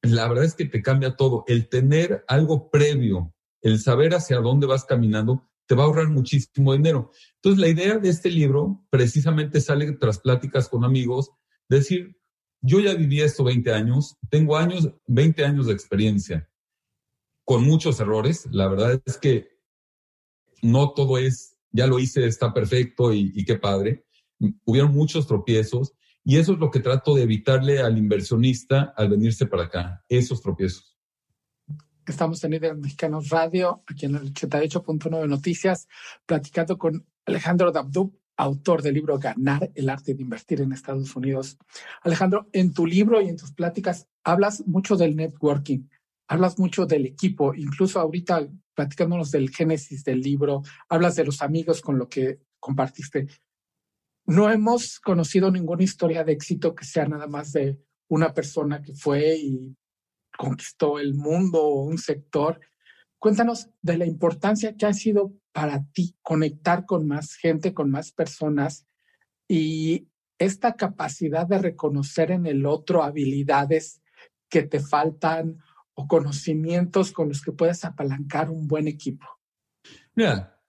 la 0.03 0.29
verdad 0.29 0.45
es 0.45 0.55
que 0.55 0.67
te 0.67 0.83
cambia 0.83 1.17
todo. 1.17 1.45
El 1.47 1.69
tener 1.69 2.25
algo 2.29 2.71
previo, 2.71 3.35
el 3.63 3.79
saber 3.79 4.15
hacia 4.15 4.39
dónde 4.39 4.67
vas 4.67 4.85
caminando, 4.85 5.49
te 5.67 5.75
va 5.75 5.85
a 5.85 5.87
ahorrar 5.87 6.09
muchísimo 6.09 6.75
dinero. 6.75 7.11
Entonces, 7.37 7.61
la 7.61 7.69
idea 7.69 7.99
de 7.99 8.09
este 8.09 8.31
libro 8.31 8.85
precisamente 8.91 9.61
sale 9.61 9.93
tras 9.93 10.19
pláticas 10.19 10.69
con 10.69 10.85
amigos, 10.85 11.31
decir, 11.69 12.19
yo 12.61 12.81
ya 12.81 12.95
viví 12.95 13.21
esto 13.21 13.45
20 13.45 13.73
años, 13.73 14.17
tengo 14.29 14.57
años, 14.57 14.91
20 15.07 15.45
años 15.45 15.67
de 15.67 15.73
experiencia, 15.73 16.51
con 17.45 17.65
muchos 17.65 18.01
errores. 18.01 18.47
La 18.51 18.69
verdad 18.69 19.01
es 19.05 19.19
que 19.19 19.54
no 20.65 20.93
todo 20.93 21.19
es, 21.19 21.57
ya 21.71 21.87
lo 21.87 21.99
hice, 21.99 22.25
está 22.27 22.53
perfecto 22.55 23.13
y, 23.13 23.45
qué 23.45 23.57
padre. 23.57 24.07
Hubieron 24.65 24.93
muchos 24.93 25.27
tropiezos 25.27 25.93
y 26.25 26.39
eso 26.39 26.55
es 26.55 26.59
lo 26.59 26.71
que 26.71 26.81
trato 26.81 27.15
de 27.15 27.23
evitarle 27.23 27.81
al 27.81 27.99
inversionista 27.99 28.95
al 28.97 29.11
venirse 29.11 29.47
para 29.47 29.65
acá, 29.65 30.05
esos 30.09 30.41
tropiezos. 30.41 30.97
Estamos 32.07 32.43
en 32.45 32.53
Líderes 32.53 32.79
Mexicanos 32.79 33.29
Radio, 33.29 33.83
aquí 33.87 34.07
en 34.07 34.17
el 34.17 34.33
88.9 34.33 35.29
Noticias, 35.29 35.87
platicando 36.27 36.79
con 36.79 37.07
Alejandro 37.27 37.71
Dabdub, 37.71 38.19
autor 38.37 38.83
del 38.83 38.95
libro 38.95 39.19
Ganar 39.19 39.71
el 39.75 39.89
arte 39.89 40.15
de 40.15 40.23
invertir 40.23 40.61
en 40.61 40.73
Estados 40.73 41.15
Unidos. 41.15 41.59
Alejandro, 42.03 42.49
en 42.53 42.73
tu 42.73 42.87
libro 42.87 43.21
y 43.21 43.29
en 43.29 43.37
tus 43.37 43.53
pláticas 43.53 44.09
hablas 44.23 44.67
mucho 44.67 44.97
del 44.97 45.17
networking 45.17 45.89
hablas 46.29 46.59
mucho 46.59 46.87
del 46.87 47.07
equipo, 47.07 47.55
incluso 47.55 48.01
ahorita 48.01 48.49
platicándonos 48.75 49.31
del 49.31 49.51
génesis 49.51 50.05
del 50.05 50.21
libro, 50.21 50.63
hablas 50.89 51.17
de 51.17 51.25
los 51.25 51.43
amigos 51.43 51.81
con 51.81 51.99
lo 51.99 52.09
que 52.09 52.41
compartiste. 52.59 53.29
No 54.27 54.51
hemos 54.51 54.99
conocido 55.01 55.51
ninguna 55.51 55.85
historia 55.85 56.25
de 56.25 56.33
éxito 56.33 56.75
que 56.75 56.85
sea 56.85 57.07
nada 57.07 57.27
más 57.27 57.53
de 57.53 57.79
una 58.09 58.33
persona 58.33 58.81
que 58.81 58.95
fue 58.95 59.37
y 59.37 59.77
conquistó 60.37 60.99
el 60.99 61.15
mundo 61.15 61.63
o 61.63 61.85
un 61.85 61.99
sector. 61.99 62.61
Cuéntanos 63.19 63.69
de 63.83 63.99
la 63.99 64.07
importancia 64.07 64.77
que 64.77 64.87
ha 64.87 64.93
sido 64.93 65.35
para 65.53 65.85
ti 65.93 66.17
conectar 66.23 66.87
con 66.87 67.07
más 67.07 67.35
gente, 67.35 67.75
con 67.75 67.91
más 67.91 68.13
personas 68.13 68.87
y 69.47 70.09
esta 70.39 70.75
capacidad 70.75 71.47
de 71.47 71.59
reconocer 71.59 72.31
en 72.31 72.47
el 72.47 72.67
otro 72.67 73.03
habilidades 73.03 74.03
que 74.49 74.63
te 74.63 74.81
faltan 74.81 75.59
o 75.95 76.07
conocimientos 76.07 77.13
con 77.13 77.29
los 77.29 77.43
que 77.43 77.53
puedas 77.53 77.85
apalancar 77.85 78.51
un 78.51 78.67
buen 78.67 78.89
equipo? 78.89 79.27
Mira, 80.15 80.61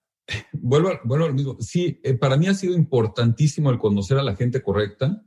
vuelvo, 0.53 0.91
vuelvo 1.03 1.25
al 1.25 1.33
mismo. 1.33 1.57
Sí, 1.59 1.99
eh, 2.03 2.13
para 2.15 2.37
mí 2.37 2.47
ha 2.47 2.53
sido 2.53 2.75
importantísimo 2.75 3.69
el 3.69 3.79
conocer 3.79 4.17
a 4.17 4.23
la 4.23 4.35
gente 4.35 4.61
correcta. 4.61 5.23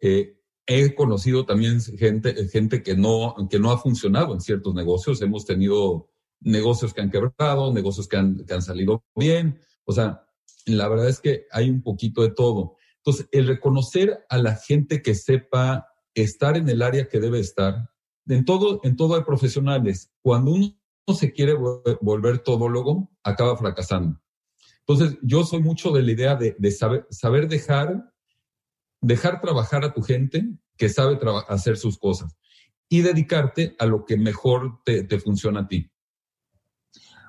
Eh, 0.00 0.36
he 0.66 0.94
conocido 0.94 1.46
también 1.46 1.80
gente, 1.80 2.48
gente 2.48 2.82
que, 2.82 2.96
no, 2.96 3.34
que 3.50 3.58
no 3.58 3.72
ha 3.72 3.78
funcionado 3.78 4.34
en 4.34 4.40
ciertos 4.40 4.74
negocios. 4.74 5.20
Hemos 5.20 5.44
tenido 5.44 6.10
negocios 6.40 6.94
que 6.94 7.00
han 7.00 7.10
quebrado, 7.10 7.72
negocios 7.72 8.08
que 8.08 8.16
han, 8.16 8.44
que 8.44 8.54
han 8.54 8.62
salido 8.62 9.04
bien. 9.16 9.58
O 9.84 9.92
sea, 9.92 10.26
la 10.66 10.88
verdad 10.88 11.08
es 11.08 11.20
que 11.20 11.46
hay 11.50 11.68
un 11.68 11.82
poquito 11.82 12.22
de 12.22 12.30
todo. 12.30 12.76
Entonces, 12.98 13.28
el 13.32 13.46
reconocer 13.46 14.24
a 14.28 14.38
la 14.38 14.56
gente 14.56 15.02
que 15.02 15.14
sepa 15.14 15.88
estar 16.14 16.56
en 16.56 16.68
el 16.68 16.82
área 16.82 17.08
que 17.08 17.18
debe 17.18 17.40
estar, 17.40 17.89
en 18.26 18.44
todo, 18.44 18.80
en 18.84 18.96
todo 18.96 19.16
hay 19.16 19.22
profesionales. 19.22 20.10
Cuando 20.22 20.52
uno 20.52 20.74
se 21.14 21.32
quiere 21.32 21.54
volver 22.00 22.38
todólogo, 22.38 23.10
acaba 23.22 23.56
fracasando. 23.56 24.20
Entonces, 24.86 25.18
yo 25.22 25.44
soy 25.44 25.60
mucho 25.60 25.92
de 25.92 26.02
la 26.02 26.12
idea 26.12 26.36
de, 26.36 26.70
saber, 26.70 27.06
saber 27.10 27.48
dejar, 27.48 28.12
dejar 29.00 29.40
trabajar 29.40 29.84
a 29.84 29.92
tu 29.92 30.02
gente 30.02 30.48
que 30.76 30.88
sabe 30.88 31.18
hacer 31.48 31.76
sus 31.76 31.98
cosas 31.98 32.36
y 32.88 33.02
dedicarte 33.02 33.76
a 33.78 33.86
lo 33.86 34.04
que 34.04 34.16
mejor 34.16 34.80
te, 34.84 35.04
te 35.04 35.20
funciona 35.20 35.60
a 35.60 35.68
ti. 35.68 35.90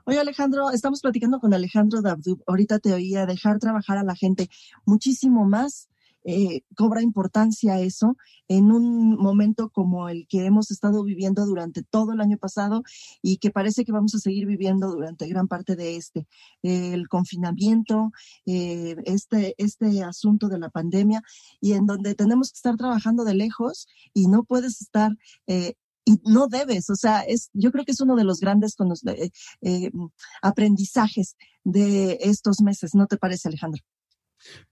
Oye, 0.06 0.20
Alejandro, 0.20 0.72
estamos 0.72 1.02
platicando 1.02 1.40
con 1.40 1.54
Alejandro 1.54 2.02
Dabdub. 2.02 2.44
Ahorita 2.48 2.80
te 2.80 2.94
oía 2.94 3.28
dejar 3.28 3.60
trabajar 3.60 4.00
a 4.00 4.04
la 4.04 4.16
gente 4.16 4.50
muchísimo 4.86 5.46
más 5.46 5.91
eh, 6.24 6.62
cobra 6.76 7.02
importancia 7.02 7.80
eso 7.80 8.16
en 8.48 8.72
un 8.72 9.16
momento 9.16 9.70
como 9.70 10.10
el 10.10 10.28
que 10.28 10.46
hemos 10.46 10.70
estado 10.72 11.04
viviendo 11.04 11.46
durante 11.46 11.84
todo 11.84 12.14
el 12.14 12.22
año 12.22 12.38
pasado 12.38 12.84
y 13.22 13.38
que 13.38 13.50
parece 13.50 13.86
que 13.86 13.92
vamos 13.92 14.14
a 14.16 14.20
seguir 14.20 14.46
viviendo 14.46 14.92
durante 14.92 15.28
gran 15.28 15.48
parte 15.48 15.76
de 15.76 15.96
este. 15.96 16.28
el 16.64 17.08
confinamiento, 17.08 18.12
eh, 18.46 18.96
este, 19.06 19.56
este 19.58 20.04
asunto 20.04 20.48
de 20.50 20.60
la 20.60 20.70
pandemia 20.70 21.24
y 21.60 21.74
en 21.74 21.86
donde 21.86 22.16
tenemos 22.16 22.52
que 22.52 22.58
estar 22.58 22.78
trabajando 22.78 23.24
de 23.24 23.36
lejos 23.36 23.88
y 24.14 24.28
no 24.28 24.44
puedes 24.44 24.82
estar 24.82 25.12
eh, 25.48 25.74
y 26.04 26.20
no 26.26 26.48
debes, 26.48 26.90
o 26.90 26.96
sea, 26.96 27.22
es, 27.22 27.52
yo 27.54 27.72
creo 27.72 27.86
que 27.86 27.92
es 27.92 28.02
uno 28.02 28.16
de 28.16 28.24
los 28.24 28.40
grandes 28.40 28.76
aprendizajes 30.42 31.36
de 31.64 32.18
estos 32.22 32.62
meses, 32.62 32.96
¿no 32.96 33.06
te 33.06 33.18
parece, 33.18 33.50
Alejandro? 33.50 33.84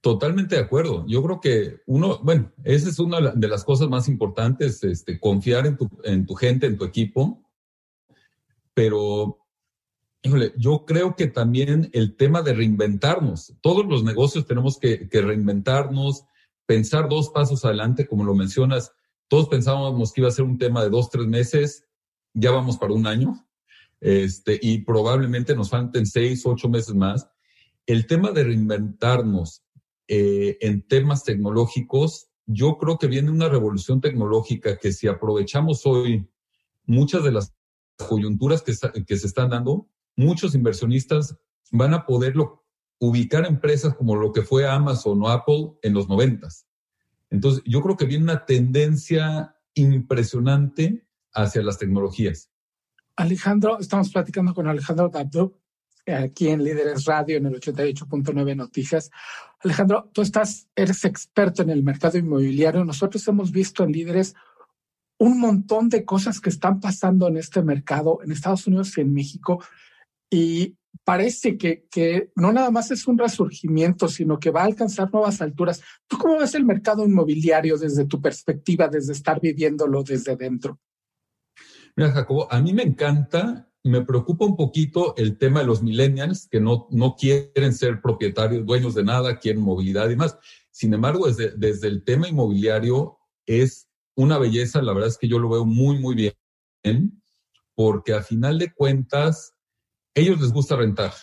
Totalmente 0.02 0.56
de 0.56 0.62
acuerdo. 0.62 1.06
Yo 1.08 1.22
creo 1.24 1.40
que 1.40 1.82
uno, 1.86 2.20
bueno, 2.24 2.52
esa 2.64 2.90
es 2.90 3.00
una 3.00 3.20
de 3.32 3.48
las 3.48 3.64
cosas 3.64 3.90
más 3.90 4.08
importantes, 4.08 4.84
este, 4.84 5.20
confiar 5.20 5.68
en 5.68 5.78
tu, 5.78 5.90
en 6.04 6.26
tu 6.26 6.36
gente, 6.36 6.68
en 6.68 6.78
tu 6.78 6.86
equipo. 6.86 7.44
Pero, 8.74 9.46
híjole, 10.22 10.54
yo 10.58 10.86
creo 10.86 11.16
que 11.16 11.28
también 11.28 11.90
el 11.94 12.16
tema 12.16 12.42
de 12.42 12.54
reinventarnos. 12.54 13.54
Todos 13.62 13.86
los 13.86 14.04
negocios 14.04 14.46
tenemos 14.46 14.78
que, 14.78 15.10
que 15.10 15.22
reinventarnos, 15.22 16.24
pensar 16.66 17.10
dos 17.10 17.30
pasos 17.30 17.66
adelante, 17.66 18.08
como 18.08 18.24
lo 18.24 18.34
mencionas. 18.36 18.94
Todos 19.28 19.50
pensábamos 19.50 20.14
que 20.14 20.22
iba 20.22 20.30
a 20.30 20.34
ser 20.34 20.46
un 20.46 20.58
tema 20.58 20.82
de 20.84 20.90
dos, 20.90 21.10
tres 21.10 21.28
meses, 21.28 21.86
ya 22.34 22.52
vamos 22.52 22.78
para 22.78 22.94
un 22.94 23.06
año, 23.06 23.46
este, 24.00 24.58
y 24.62 24.80
probablemente 24.80 25.56
nos 25.56 25.70
falten 25.70 26.06
seis, 26.06 26.46
ocho 26.46 26.70
meses 26.70 26.96
más 26.96 27.30
el 27.90 28.06
tema 28.06 28.30
de 28.32 28.44
reinventarnos 28.44 29.64
eh, 30.08 30.60
en 30.62 30.88
temas 30.88 31.24
tecnológicos, 31.24 32.30
yo 32.46 32.78
creo 32.78 33.00
que 33.00 33.08
viene 33.08 33.32
una 33.32 33.50
revolución 33.50 34.00
tecnológica 34.00 34.78
que 34.78 34.92
si 34.92 35.08
aprovechamos 35.08 35.88
hoy 35.88 36.30
muchas 36.86 37.24
de 37.24 37.32
las 37.32 37.56
coyunturas 37.98 38.62
que, 38.62 38.76
se 38.76 39.28
están 39.28 39.50
dando, 39.50 39.90
muchos 40.16 40.54
inversionistas 40.54 41.36
van 41.72 41.96
a 41.96 42.06
poderlo 42.06 42.64
ubicar 43.00 43.48
empresas 43.48 43.96
como 43.96 44.16
lo 44.16 44.34
que 44.34 44.44
fue 44.44 44.70
Amazon 44.70 45.24
o 45.24 45.30
Apple 45.30 45.72
en 45.82 45.96
los 45.96 46.08
noventas. 46.08 46.68
Entonces, 47.32 47.64
yo 47.66 47.82
creo 47.82 47.98
que 47.98 48.06
viene 48.06 48.26
una 48.26 48.46
tendencia 48.46 49.56
impresionante 49.74 51.08
hacia 51.34 51.64
las 51.64 51.80
tecnologías. 51.80 52.52
Alejandro, 53.16 53.80
estamos 53.80 54.12
platicando 54.12 54.54
con 54.54 54.68
Alejandro 54.68 55.10
Dabdo, 55.10 55.59
aquí 56.14 56.50
en 56.50 56.64
Líderes 56.64 57.06
Radio 57.06 57.38
en 57.38 57.46
el 57.46 57.60
88.9 57.60 58.56
Noticias. 58.56 59.12
Alejandro, 59.60 60.10
tú 60.14 60.22
estás, 60.22 60.68
eres 60.76 61.06
experto 61.06 61.62
en 61.62 61.70
el 61.70 61.84
mercado 61.84 62.18
inmobiliario. 62.18 62.86
Nosotros 62.86 63.28
hemos 63.28 63.52
visto 63.52 63.84
en 63.84 63.92
Líderes 63.92 64.36
un 65.18 65.40
montón 65.40 65.90
de 65.90 66.06
cosas 66.06 66.40
que 66.40 66.50
están 66.50 66.80
pasando 66.80 67.28
en 67.28 67.38
este 67.38 67.62
mercado 67.62 68.20
en 68.24 68.32
Estados 68.32 68.68
Unidos 68.68 68.98
y 68.98 69.02
en 69.02 69.14
México 69.14 69.62
y 70.30 70.78
parece 71.04 71.58
que, 71.58 71.88
que 71.90 72.32
no 72.36 72.52
nada 72.52 72.72
más 72.72 72.92
es 72.92 73.08
un 73.08 73.18
resurgimiento, 73.18 74.08
sino 74.08 74.40
que 74.40 74.52
va 74.52 74.62
a 74.62 74.66
alcanzar 74.66 75.12
nuevas 75.12 75.42
alturas. 75.42 75.82
¿Tú 76.08 76.18
cómo 76.18 76.38
ves 76.38 76.56
el 76.56 76.66
mercado 76.66 77.06
inmobiliario 77.06 77.78
desde 77.78 78.06
tu 78.06 78.22
perspectiva, 78.22 78.88
desde 78.88 79.14
estar 79.14 79.40
viviéndolo 79.42 80.04
desde 80.04 80.36
dentro? 80.36 80.80
Mira, 81.96 82.12
Jacobo, 82.12 82.52
a 82.52 82.62
mí 82.62 82.74
me 82.74 82.84
encanta, 82.84 83.69
me 83.84 84.02
preocupa 84.02 84.46
un 84.46 84.56
poquito 84.56 85.16
el 85.18 85.38
tema 85.38 85.62
de 85.62 85.66
los 85.66 85.82
millennials 85.82 86.48
que 86.48 86.60
no, 86.60 86.88
no 86.92 87.16
quieren 87.16 87.74
ser 87.74 88.02
propietarios, 88.02 88.66
dueños 88.66 88.96
de 88.96 89.04
nada, 89.04 89.40
quieren 89.40 89.62
movilidad 89.62 90.10
y 90.10 90.16
más. 90.16 90.38
Sin 90.72 90.94
embargo, 90.94 91.28
desde, 91.28 91.52
desde 91.58 91.88
el 91.88 92.04
tema 92.04 92.28
inmobiliario 92.28 93.18
es 93.46 93.90
una 94.16 94.38
belleza, 94.38 94.82
la 94.82 94.94
verdad 94.94 95.10
es 95.10 95.18
que 95.18 95.28
yo 95.28 95.40
lo 95.40 95.50
veo 95.50 95.66
muy, 95.66 95.98
muy 95.98 96.16
bien, 96.16 97.22
porque 97.74 98.14
a 98.14 98.22
final 98.22 98.60
de 98.60 98.74
cuentas, 98.74 99.54
ellos 100.14 100.42
les 100.42 100.52
gusta 100.52 100.76
rentar. 100.76 101.14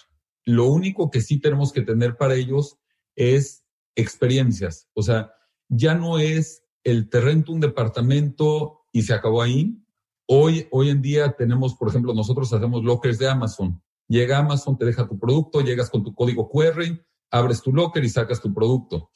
Lo 0.46 0.66
único 0.66 1.10
que 1.10 1.20
sí 1.20 1.38
tenemos 1.38 1.72
que 1.72 1.82
tener 1.82 2.16
para 2.16 2.34
ellos 2.34 2.78
es 3.14 3.64
experiencias. 3.96 4.88
O 4.94 5.02
sea, 5.02 5.32
ya 5.68 5.94
no 5.94 6.18
es 6.18 6.62
el 6.84 7.10
terreno 7.10 7.44
un 7.48 7.60
departamento 7.60 8.86
y 8.92 9.02
se 9.02 9.12
acabó 9.12 9.42
ahí. 9.42 9.82
Hoy, 10.28 10.66
hoy 10.72 10.90
en 10.90 11.02
día 11.02 11.36
tenemos, 11.36 11.76
por 11.76 11.88
ejemplo, 11.88 12.12
nosotros 12.12 12.52
hacemos 12.52 12.82
lockers 12.82 13.18
de 13.18 13.28
Amazon. 13.28 13.80
Llega 14.08 14.38
Amazon, 14.38 14.76
te 14.76 14.84
deja 14.84 15.06
tu 15.06 15.18
producto, 15.18 15.60
llegas 15.60 15.88
con 15.88 16.02
tu 16.02 16.14
código 16.14 16.48
QR, 16.48 16.82
abres 17.30 17.62
tu 17.62 17.72
locker 17.72 18.04
y 18.04 18.08
sacas 18.08 18.40
tu 18.40 18.52
producto. 18.52 19.10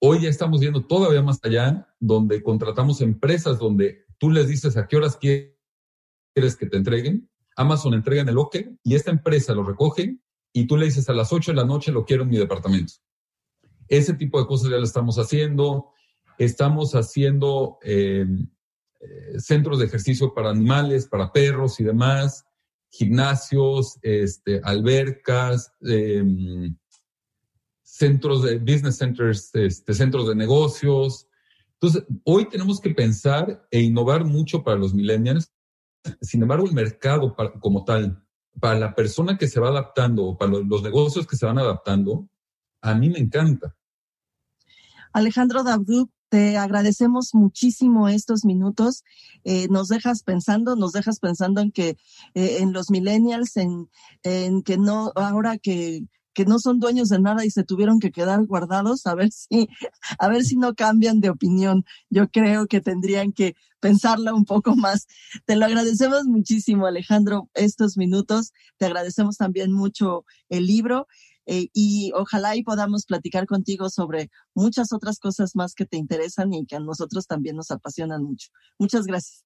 Hoy 0.00 0.22
ya 0.22 0.28
estamos 0.28 0.60
viendo 0.60 0.84
todavía 0.84 1.22
más 1.22 1.38
allá, 1.44 1.88
donde 2.00 2.42
contratamos 2.42 3.00
empresas 3.00 3.58
donde 3.58 4.04
tú 4.18 4.30
les 4.30 4.48
dices 4.48 4.76
a 4.76 4.86
qué 4.86 4.96
horas 4.96 5.16
quieres 5.16 6.56
que 6.56 6.66
te 6.66 6.76
entreguen. 6.76 7.30
Amazon 7.56 7.94
entrega 7.94 8.22
en 8.22 8.28
el 8.28 8.36
locker 8.36 8.72
y 8.84 8.94
esta 8.94 9.10
empresa 9.10 9.54
lo 9.54 9.64
recoge 9.64 10.18
y 10.52 10.66
tú 10.66 10.76
le 10.76 10.86
dices 10.86 11.08
a 11.08 11.12
las 11.12 11.32
8 11.32 11.52
de 11.52 11.56
la 11.56 11.64
noche 11.64 11.92
lo 11.92 12.04
quiero 12.04 12.24
en 12.24 12.30
mi 12.30 12.36
departamento. 12.36 12.94
Ese 13.88 14.14
tipo 14.14 14.40
de 14.40 14.46
cosas 14.46 14.70
ya 14.70 14.76
lo 14.76 14.84
estamos 14.84 15.18
haciendo. 15.18 15.92
Estamos 16.36 16.94
haciendo 16.94 17.78
eh, 17.82 18.26
eh, 19.00 19.38
centros 19.38 19.78
de 19.78 19.86
ejercicio 19.86 20.34
para 20.34 20.50
animales, 20.50 21.06
para 21.06 21.32
perros 21.32 21.78
y 21.80 21.84
demás, 21.84 22.44
gimnasios, 22.90 23.98
este, 24.02 24.60
albercas, 24.64 25.72
em, 25.82 26.76
centros 27.82 28.42
de 28.42 28.58
business 28.58 28.96
centers, 28.96 29.50
este, 29.54 29.94
centros 29.94 30.28
de 30.28 30.34
negocios. 30.34 31.26
Entonces, 31.74 32.04
hoy 32.24 32.48
tenemos 32.48 32.80
que 32.80 32.90
pensar 32.90 33.66
e 33.70 33.80
innovar 33.80 34.24
mucho 34.24 34.64
para 34.64 34.78
los 34.78 34.94
millennials. 34.94 35.52
Sin 36.20 36.42
embargo, 36.42 36.66
el 36.66 36.74
mercado 36.74 37.36
como 37.60 37.84
tal, 37.84 38.24
para 38.60 38.78
la 38.78 38.94
persona 38.94 39.38
que 39.38 39.46
se 39.46 39.60
va 39.60 39.68
adaptando 39.68 40.36
para 40.36 40.52
los 40.52 40.82
negocios 40.82 41.26
que 41.26 41.36
se 41.36 41.46
van 41.46 41.58
adaptando, 41.58 42.28
a 42.80 42.94
mí 42.94 43.10
me 43.10 43.18
encanta. 43.18 43.76
Alejandro 45.12 45.62
Dabdú, 45.64 46.10
te 46.28 46.58
agradecemos 46.58 47.34
muchísimo 47.34 48.08
estos 48.08 48.44
minutos. 48.44 49.02
Eh, 49.44 49.68
nos 49.70 49.88
dejas 49.88 50.22
pensando, 50.22 50.76
nos 50.76 50.92
dejas 50.92 51.20
pensando 51.20 51.60
en 51.60 51.72
que 51.72 51.96
eh, 52.34 52.58
en 52.60 52.72
los 52.72 52.90
millennials, 52.90 53.56
en, 53.56 53.88
en 54.22 54.62
que 54.62 54.76
no, 54.76 55.12
ahora 55.14 55.58
que, 55.58 56.04
que 56.34 56.44
no 56.44 56.58
son 56.58 56.78
dueños 56.78 57.08
de 57.08 57.18
nada 57.18 57.44
y 57.44 57.50
se 57.50 57.64
tuvieron 57.64 57.98
que 57.98 58.12
quedar 58.12 58.44
guardados, 58.44 59.06
a 59.06 59.14
ver 59.14 59.32
si, 59.32 59.68
a 60.18 60.28
ver 60.28 60.44
si 60.44 60.56
no 60.56 60.74
cambian 60.74 61.20
de 61.20 61.30
opinión. 61.30 61.84
Yo 62.10 62.28
creo 62.28 62.66
que 62.66 62.80
tendrían 62.80 63.32
que 63.32 63.56
pensarla 63.80 64.34
un 64.34 64.44
poco 64.44 64.76
más. 64.76 65.06
Te 65.46 65.56
lo 65.56 65.64
agradecemos 65.64 66.26
muchísimo, 66.26 66.86
Alejandro, 66.86 67.48
estos 67.54 67.96
minutos. 67.96 68.52
Te 68.76 68.86
agradecemos 68.86 69.36
también 69.36 69.72
mucho 69.72 70.24
el 70.48 70.66
libro 70.66 71.08
eh, 71.50 71.70
y 71.72 72.12
ojalá 72.14 72.56
y 72.56 72.62
podamos 72.62 73.06
platicar 73.06 73.46
contigo 73.46 73.88
sobre 73.88 74.28
muchas 74.54 74.92
otras 74.92 75.18
cosas 75.18 75.56
más 75.56 75.74
que 75.74 75.86
te 75.86 75.96
interesan 75.96 76.52
y 76.52 76.66
que 76.66 76.76
a 76.76 76.80
nosotros 76.80 77.26
también 77.26 77.56
nos 77.56 77.70
apasionan 77.70 78.22
mucho. 78.22 78.48
Muchas 78.78 79.06
gracias. 79.06 79.44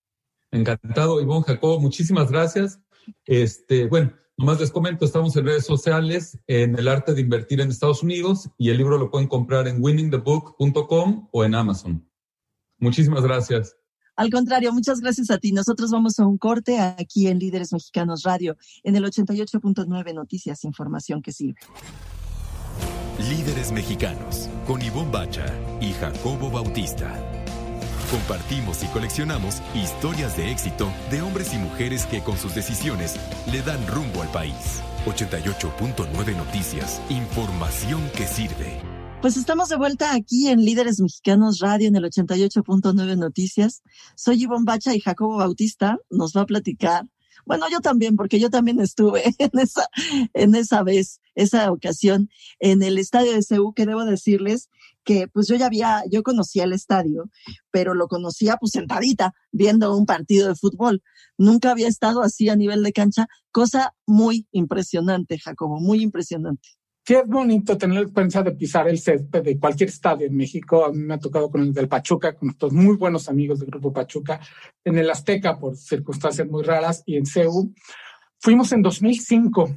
Encantado, 0.50 1.20
Ivonne 1.20 1.44
Jacobo, 1.44 1.78
muchísimas 1.78 2.30
gracias. 2.30 2.80
Este, 3.24 3.86
bueno, 3.86 4.12
nomás 4.36 4.60
les 4.60 4.72
comento, 4.72 5.04
estamos 5.04 5.36
en 5.36 5.46
redes 5.46 5.64
sociales, 5.64 6.36
en 6.48 6.76
el 6.76 6.88
arte 6.88 7.14
de 7.14 7.20
invertir 7.20 7.60
en 7.60 7.70
Estados 7.70 8.02
Unidos 8.02 8.50
y 8.58 8.70
el 8.70 8.78
libro 8.78 8.98
lo 8.98 9.08
pueden 9.08 9.28
comprar 9.28 9.68
en 9.68 9.82
winningthebook.com 9.82 11.28
o 11.30 11.44
en 11.44 11.54
Amazon. 11.54 12.10
Muchísimas 12.78 13.22
gracias. 13.22 13.76
Al 14.16 14.30
contrario, 14.30 14.72
muchas 14.72 15.00
gracias 15.00 15.30
a 15.30 15.38
ti. 15.38 15.52
Nosotros 15.52 15.90
vamos 15.90 16.18
a 16.18 16.26
un 16.26 16.38
corte 16.38 16.78
aquí 16.78 17.28
en 17.28 17.38
Líderes 17.38 17.72
Mexicanos 17.72 18.22
Radio, 18.22 18.56
en 18.82 18.96
el 18.96 19.04
88.9 19.04 20.14
Noticias, 20.14 20.64
información 20.64 21.22
que 21.22 21.32
sirve. 21.32 21.60
Líderes 23.28 23.72
Mexicanos, 23.72 24.48
con 24.66 24.82
Ivonne 24.82 25.10
Bacha 25.10 25.46
y 25.80 25.92
Jacobo 25.92 26.50
Bautista. 26.50 27.14
Compartimos 28.10 28.82
y 28.82 28.86
coleccionamos 28.88 29.62
historias 29.74 30.36
de 30.36 30.50
éxito 30.50 30.92
de 31.10 31.22
hombres 31.22 31.54
y 31.54 31.58
mujeres 31.58 32.04
que 32.04 32.22
con 32.22 32.36
sus 32.36 32.54
decisiones 32.54 33.16
le 33.50 33.62
dan 33.62 33.86
rumbo 33.86 34.22
al 34.22 34.28
país. 34.28 34.82
88.9 35.06 36.36
Noticias, 36.36 37.00
información 37.08 38.02
que 38.14 38.26
sirve. 38.26 38.91
Pues 39.22 39.36
estamos 39.36 39.68
de 39.68 39.76
vuelta 39.76 40.14
aquí 40.16 40.48
en 40.48 40.64
Líderes 40.64 40.98
Mexicanos 40.98 41.60
Radio 41.60 41.86
en 41.86 41.94
el 41.94 42.02
88.9 42.02 43.16
Noticias. 43.16 43.84
Soy 44.16 44.42
Ivonne 44.42 44.64
Bacha 44.64 44.96
y 44.96 45.00
Jacobo 45.00 45.36
Bautista 45.36 45.96
nos 46.10 46.32
va 46.36 46.40
a 46.40 46.46
platicar. 46.46 47.06
Bueno, 47.46 47.66
yo 47.70 47.78
también, 47.78 48.16
porque 48.16 48.40
yo 48.40 48.50
también 48.50 48.80
estuve 48.80 49.22
en 49.38 49.50
esa, 49.60 49.86
en 50.34 50.56
esa 50.56 50.82
vez, 50.82 51.20
esa 51.36 51.70
ocasión, 51.70 52.30
en 52.58 52.82
el 52.82 52.98
estadio 52.98 53.32
de 53.32 53.44
CEU, 53.44 53.74
que 53.74 53.86
debo 53.86 54.04
decirles 54.04 54.68
que 55.04 55.28
pues 55.28 55.46
yo 55.46 55.54
ya 55.54 55.66
había, 55.66 56.02
yo 56.10 56.24
conocía 56.24 56.64
el 56.64 56.72
estadio, 56.72 57.30
pero 57.70 57.94
lo 57.94 58.08
conocía 58.08 58.56
pues 58.56 58.72
sentadita, 58.72 59.34
viendo 59.52 59.96
un 59.96 60.04
partido 60.04 60.48
de 60.48 60.56
fútbol. 60.56 61.00
Nunca 61.38 61.70
había 61.70 61.86
estado 61.86 62.22
así 62.22 62.48
a 62.48 62.56
nivel 62.56 62.82
de 62.82 62.92
cancha, 62.92 63.28
cosa 63.52 63.94
muy 64.04 64.48
impresionante, 64.50 65.38
Jacobo, 65.38 65.78
muy 65.78 66.02
impresionante. 66.02 66.81
Sí, 67.04 67.14
es 67.14 67.26
bonito 67.26 67.76
tener 67.76 67.96
la 67.96 68.02
experiencia 68.02 68.42
de 68.42 68.52
pisar 68.52 68.88
el 68.88 68.96
césped 68.96 69.42
de 69.42 69.58
cualquier 69.58 69.88
estadio 69.88 70.28
en 70.28 70.36
México. 70.36 70.84
A 70.84 70.92
mí 70.92 70.98
me 70.98 71.14
ha 71.14 71.18
tocado 71.18 71.50
con 71.50 71.62
el 71.62 71.72
del 71.72 71.88
Pachuca, 71.88 72.36
con 72.36 72.50
estos 72.50 72.72
muy 72.72 72.96
buenos 72.96 73.28
amigos 73.28 73.58
del 73.58 73.70
Grupo 73.70 73.92
Pachuca, 73.92 74.40
en 74.84 74.98
el 74.98 75.10
Azteca 75.10 75.58
por 75.58 75.76
circunstancias 75.76 76.46
muy 76.46 76.62
raras 76.62 77.02
y 77.04 77.16
en 77.16 77.26
CEU. 77.26 77.74
Fuimos 78.38 78.70
en 78.72 78.82
2005 78.82 79.74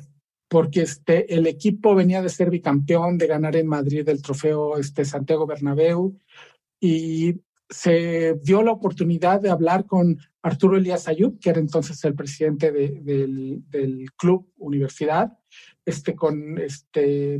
porque 0.48 0.82
este, 0.82 1.34
el 1.34 1.48
equipo 1.48 1.96
venía 1.96 2.22
de 2.22 2.30
ser 2.30 2.52
bicampeón, 2.52 3.18
de 3.18 3.26
ganar 3.26 3.56
en 3.56 3.68
Madrid 3.68 4.08
el 4.08 4.22
trofeo 4.22 4.78
este, 4.78 5.04
Santiago 5.04 5.48
Bernabéu 5.48 6.20
y 6.80 7.42
se 7.68 8.36
dio 8.44 8.62
la 8.62 8.72
oportunidad 8.72 9.42
de 9.42 9.50
hablar 9.50 9.88
con 9.88 10.20
Arturo 10.44 10.78
Elías 10.78 11.08
Ayub, 11.08 11.40
que 11.40 11.50
era 11.50 11.60
entonces 11.60 12.04
el 12.06 12.14
presidente 12.14 12.72
del, 12.72 13.64
del 13.68 14.12
club 14.16 14.48
Universidad, 14.58 15.36
este, 15.86 16.16
con, 16.16 16.58
este, 16.58 17.40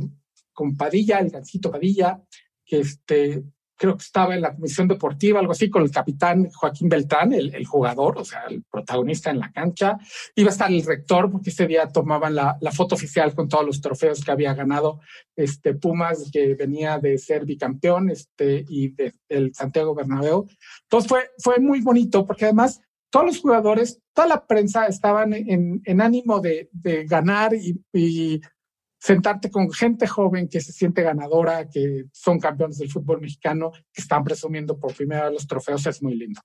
con 0.52 0.76
Padilla, 0.76 1.18
el 1.18 1.30
gancito 1.30 1.70
Padilla, 1.70 2.22
que 2.64 2.80
este, 2.80 3.44
creo 3.76 3.96
que 3.96 4.02
estaba 4.02 4.34
en 4.34 4.40
la 4.40 4.54
comisión 4.54 4.88
deportiva, 4.88 5.38
algo 5.38 5.52
así, 5.52 5.68
con 5.68 5.82
el 5.82 5.90
capitán 5.90 6.48
Joaquín 6.50 6.88
Beltrán, 6.88 7.32
el, 7.32 7.54
el, 7.54 7.66
jugador, 7.66 8.18
o 8.18 8.24
sea, 8.24 8.44
el 8.48 8.64
protagonista 8.64 9.30
en 9.30 9.38
la 9.38 9.52
cancha. 9.52 9.98
Iba 10.34 10.48
a 10.48 10.52
estar 10.52 10.72
el 10.72 10.84
rector, 10.84 11.30
porque 11.30 11.50
ese 11.50 11.66
día 11.66 11.88
tomaban 11.88 12.34
la, 12.34 12.56
la 12.60 12.72
foto 12.72 12.94
oficial 12.94 13.34
con 13.34 13.48
todos 13.48 13.66
los 13.66 13.80
trofeos 13.80 14.24
que 14.24 14.30
había 14.30 14.54
ganado 14.54 15.00
este 15.34 15.74
Pumas, 15.74 16.30
que 16.32 16.54
venía 16.54 16.98
de 16.98 17.18
ser 17.18 17.44
bicampeón, 17.44 18.10
este, 18.10 18.64
y 18.68 18.88
de, 18.88 19.12
del 19.28 19.54
Santiago 19.54 19.94
Bernabéu. 19.94 20.46
Entonces 20.84 21.08
fue, 21.08 21.30
fue 21.38 21.58
muy 21.58 21.80
bonito, 21.80 22.26
porque 22.26 22.46
además 22.46 22.80
todos 23.10 23.26
los 23.26 23.40
jugadores, 23.40 24.00
toda 24.12 24.28
la 24.28 24.46
prensa 24.46 24.86
estaban 24.86 25.32
en, 25.32 25.80
en 25.84 26.00
ánimo 26.00 26.40
de, 26.40 26.68
de 26.72 27.04
ganar 27.04 27.54
y, 27.54 27.80
y, 27.92 28.40
sentarte 28.98 29.50
con 29.50 29.70
gente 29.70 30.06
joven 30.06 30.48
que 30.48 30.60
se 30.60 30.72
siente 30.72 31.02
ganadora, 31.02 31.68
que 31.68 32.06
son 32.12 32.40
campeones 32.40 32.78
del 32.78 32.90
fútbol 32.90 33.20
mexicano, 33.20 33.70
que 33.92 34.02
están 34.02 34.24
presumiendo 34.24 34.78
por 34.78 34.94
primera 34.94 35.24
vez 35.24 35.34
los 35.34 35.46
trofeos, 35.46 35.86
es 35.86 36.02
muy 36.02 36.16
lindo. 36.16 36.40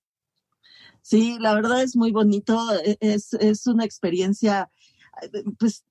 Sí, 1.01 1.37
la 1.39 1.55
verdad 1.55 1.81
es 1.81 1.95
muy 1.95 2.11
bonito, 2.11 2.59
e, 2.83 2.97
es, 2.99 3.33
es 3.33 3.65
una 3.65 3.83
experiencia, 3.83 4.69
pues 5.57 5.83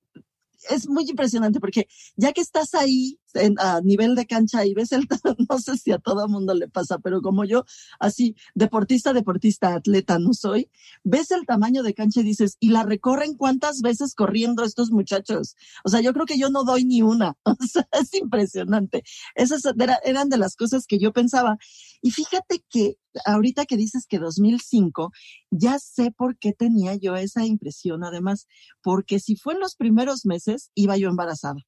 es 0.69 0.87
muy 0.87 1.09
impresionante 1.09 1.59
porque 1.59 1.87
ya 2.15 2.31
que 2.31 2.41
estás 2.41 2.73
ahí 2.75 3.19
en, 3.35 3.59
a 3.59 3.81
nivel 3.81 4.15
de 4.15 4.25
cancha 4.25 4.65
y 4.65 4.73
ves 4.73 4.91
el, 4.91 5.07
no 5.49 5.59
sé 5.59 5.77
si 5.77 5.91
a 5.91 5.99
todo 5.99 6.27
mundo 6.27 6.53
le 6.53 6.67
pasa, 6.67 6.99
pero 6.99 7.21
como 7.21 7.45
yo, 7.45 7.65
así, 7.99 8.35
deportista, 8.55 9.13
deportista, 9.13 9.75
atleta 9.75 10.19
no 10.19 10.33
soy, 10.33 10.69
ves 11.03 11.31
el 11.31 11.45
tamaño 11.45 11.83
de 11.83 11.93
cancha 11.93 12.21
y 12.21 12.23
dices, 12.23 12.57
¿y 12.59 12.69
la 12.69 12.83
recorren 12.83 13.35
cuántas 13.35 13.81
veces 13.81 14.15
corriendo 14.15 14.63
estos 14.63 14.91
muchachos? 14.91 15.55
O 15.83 15.89
sea, 15.89 16.01
yo 16.01 16.13
creo 16.13 16.25
que 16.25 16.37
yo 16.37 16.49
no 16.49 16.63
doy 16.63 16.85
ni 16.85 17.01
una. 17.01 17.35
O 17.61 17.67
sea, 17.67 17.87
es 17.91 18.13
impresionante. 18.15 19.03
Esas 19.35 19.61
eran 20.03 20.29
de 20.29 20.37
las 20.37 20.55
cosas 20.55 20.87
que 20.87 20.97
yo 20.97 21.13
pensaba. 21.13 21.57
Y 22.01 22.11
fíjate 22.11 22.63
que 22.69 22.95
ahorita 23.25 23.65
que 23.65 23.77
dices 23.77 24.07
que 24.07 24.19
2005, 24.19 25.11
ya 25.51 25.77
sé 25.79 26.11
por 26.11 26.37
qué 26.37 26.53
tenía 26.53 26.95
yo 26.95 27.15
esa 27.15 27.45
impresión, 27.45 28.03
además, 28.03 28.47
porque 28.81 29.19
si 29.19 29.35
fue 29.35 29.53
en 29.53 29.59
los 29.59 29.75
primeros 29.75 30.25
meses, 30.25 30.71
iba 30.75 30.97
yo 30.97 31.09
embarazada. 31.09 31.61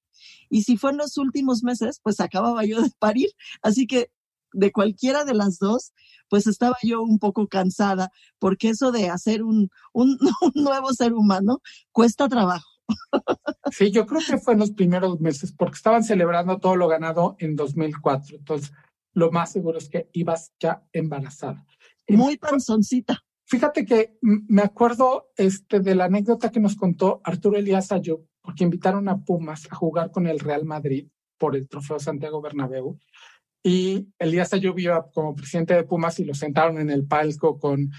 Y 0.50 0.64
si 0.64 0.78
fue 0.78 0.92
en 0.92 0.98
los 0.98 1.18
últimos 1.18 1.64
meses, 1.64 2.00
pues 2.04 2.20
acababa 2.20 2.66
yo 2.66 2.82
de 2.82 2.92
parir. 3.00 3.30
Así 3.62 3.88
que 3.88 4.12
de 4.54 4.72
cualquiera 4.72 5.26
de 5.26 5.34
las 5.34 5.60
dos, 5.60 5.94
pues 6.30 6.48
estaba 6.48 6.78
yo 6.84 7.02
un 7.02 7.20
poco 7.20 7.48
cansada, 7.48 8.12
porque 8.40 8.70
eso 8.70 8.92
de 8.92 9.10
hacer 9.10 9.44
un, 9.44 9.70
un, 9.92 10.18
nuevo 10.56 10.94
ser 10.94 11.14
humano 11.14 11.62
cuesta 11.92 12.30
trabajo. 12.30 12.70
Sí, 13.72 13.92
yo 13.92 14.06
creo 14.06 14.22
que 14.26 14.38
fue 14.38 14.54
en 14.54 14.60
los 14.60 14.72
primeros 14.72 15.20
meses, 15.20 15.52
porque 15.52 15.76
estaban 15.76 16.04
celebrando 16.04 16.60
todo 16.60 16.76
lo 16.76 16.88
ganado 16.88 17.36
en 17.40 17.56
2004. 17.56 18.38
Entonces, 18.38 18.72
lo 19.14 19.32
más 19.32 19.52
seguro 19.52 19.78
es 19.78 19.90
que 19.90 20.10
ibas 20.14 20.54
ya 20.60 20.84
embarazada. 20.92 21.66
Muy 22.08 22.38
panzoncita. 22.38 23.24
Fíjate 23.46 23.86
que 23.86 24.18
me 24.22 24.62
acuerdo 24.62 25.32
este, 25.38 25.80
de 25.80 25.96
la 25.96 26.06
anécdota 26.06 26.50
que 26.50 26.60
nos 26.60 26.76
contó 26.76 27.22
Arturo 27.24 27.58
Elías 27.58 27.92
Ayub, 27.92 28.26
porque 28.44 28.64
invitaron 28.64 29.10
a 29.10 29.18
Pumas 29.18 29.68
a 29.72 29.76
jugar 29.76 30.12
con 30.12 30.28
el 30.28 30.40
Real 30.40 30.66
Madrid 30.66 31.08
por 31.40 31.56
el 31.56 31.68
Trofeo 31.68 32.00
Santiago 32.00 32.42
Bernabéu. 32.42 33.00
Y 33.64 34.10
Elías 34.20 34.54
Ayub 34.54 34.78
iba 34.78 35.10
como 35.12 35.34
presidente 35.34 35.74
de 35.74 35.86
Pumas 35.86 36.20
y 36.20 36.26
lo 36.26 36.36
sentaron 36.36 36.78
en 36.80 36.90
el 36.90 37.08
palco 37.08 37.58
con 37.58 37.90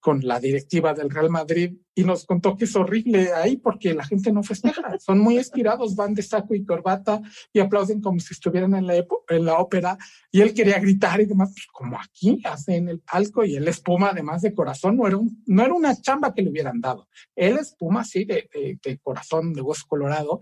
con 0.00 0.20
la 0.26 0.38
directiva 0.38 0.94
del 0.94 1.10
Real 1.10 1.30
Madrid 1.30 1.74
y 1.94 2.04
nos 2.04 2.26
contó 2.26 2.56
que 2.56 2.64
es 2.66 2.76
horrible 2.76 3.32
ahí 3.32 3.56
porque 3.56 3.94
la 3.94 4.04
gente 4.04 4.30
no 4.32 4.42
festeja, 4.42 4.82
son 5.00 5.18
muy 5.18 5.36
inspirados, 5.36 5.96
van 5.96 6.14
de 6.14 6.22
saco 6.22 6.54
y 6.54 6.64
corbata 6.64 7.20
y 7.52 7.60
aplauden 7.60 8.00
como 8.00 8.20
si 8.20 8.34
estuvieran 8.34 8.74
en 8.74 8.86
la, 8.86 8.96
en 8.96 9.44
la 9.44 9.58
ópera. 9.58 9.96
Y 10.30 10.42
él 10.42 10.54
quería 10.54 10.78
gritar 10.78 11.20
y 11.20 11.26
demás, 11.26 11.52
pues 11.54 11.66
como 11.72 11.98
aquí, 11.98 12.40
hace 12.44 12.76
en 12.76 12.88
el 12.88 13.00
palco 13.00 13.44
y 13.44 13.56
él 13.56 13.66
espuma 13.68 14.10
además 14.10 14.42
de 14.42 14.54
corazón, 14.54 14.96
no 14.96 15.06
era, 15.06 15.16
un, 15.16 15.42
no 15.46 15.64
era 15.64 15.74
una 15.74 16.00
chamba 16.00 16.34
que 16.34 16.42
le 16.42 16.50
hubieran 16.50 16.80
dado, 16.80 17.08
él 17.34 17.58
espuma 17.58 18.02
así 18.02 18.24
de, 18.24 18.48
de, 18.52 18.78
de 18.82 18.98
corazón, 18.98 19.52
de 19.52 19.62
hueso 19.62 19.86
colorado 19.88 20.40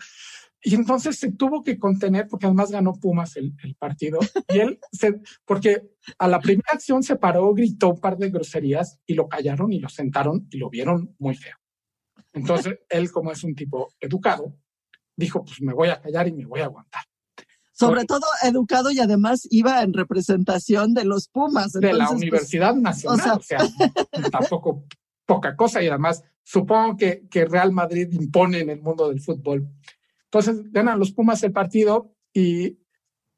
y 0.66 0.74
entonces 0.74 1.18
se 1.18 1.31
tuvo 1.31 1.62
que 1.62 1.79
contener, 1.79 2.27
porque 2.27 2.46
además 2.46 2.70
ganó 2.70 2.94
Pumas 2.94 3.37
el, 3.37 3.55
partido. 3.79 4.18
Y 4.48 4.61
él, 4.61 4.81
se, 4.92 5.20
porque 5.44 5.90
a 6.18 6.27
la 6.27 6.40
primera 6.40 6.70
acción 6.72 7.03
se 7.03 7.16
paró, 7.16 7.53
gritó 7.53 7.90
un 7.90 8.00
par 8.00 8.16
de 8.16 8.31
groserías 8.31 8.98
y 9.07 9.12
lo 9.12 9.29
callaron 9.29 9.72
y 9.72 9.79
lo 9.79 9.90
sentaron 9.90 10.48
y 10.50 10.57
lo 10.57 10.70
vieron 10.70 11.14
muy 11.18 11.37
feo. 11.37 11.57
Entonces 12.33 12.79
él, 12.88 13.12
como 13.12 13.31
es 13.31 13.44
un 13.44 13.55
tipo 13.55 13.90
educado, 14.00 14.57
dijo, 15.14 15.44
pues 15.44 15.61
me 15.61 15.74
voy 15.74 15.88
a 15.88 16.00
callar 16.00 16.29
y 16.29 16.33
me 16.33 16.46
voy 16.46 16.61
a 16.61 16.64
aguantar. 16.64 17.03
Sobre 17.72 18.07
todo 18.07 18.24
educado 18.42 18.90
y 18.90 19.00
además 19.00 19.46
iba 19.50 19.83
en 19.83 19.92
representación 19.92 20.94
de 20.94 21.05
los 21.05 21.29
Pumas. 21.29 21.72
de 21.72 21.92
la 21.92 22.07
pues, 22.07 22.16
Universidad 22.16 22.74
Nacional, 22.74 23.38
o 23.38 23.42
sea, 23.42 23.59
tampoco 24.33 24.87
poca 25.27 25.57
cosa 25.57 25.83
y 25.83 25.88
además 25.88 26.22
supongo 26.42 26.96
que, 26.96 27.27
que 27.29 27.44
Real 27.44 27.72
Madrid 27.72 28.09
impone 28.12 28.61
en 28.61 28.70
el 28.70 28.81
mundo 28.81 29.09
del 29.09 29.20
fútbol 29.20 29.68
entonces 30.35 30.73
ganan 30.73 30.99
los 30.99 31.12
Pumas 31.12 31.44
el 31.44 31.53
partido 31.53 32.12
y 32.33 32.81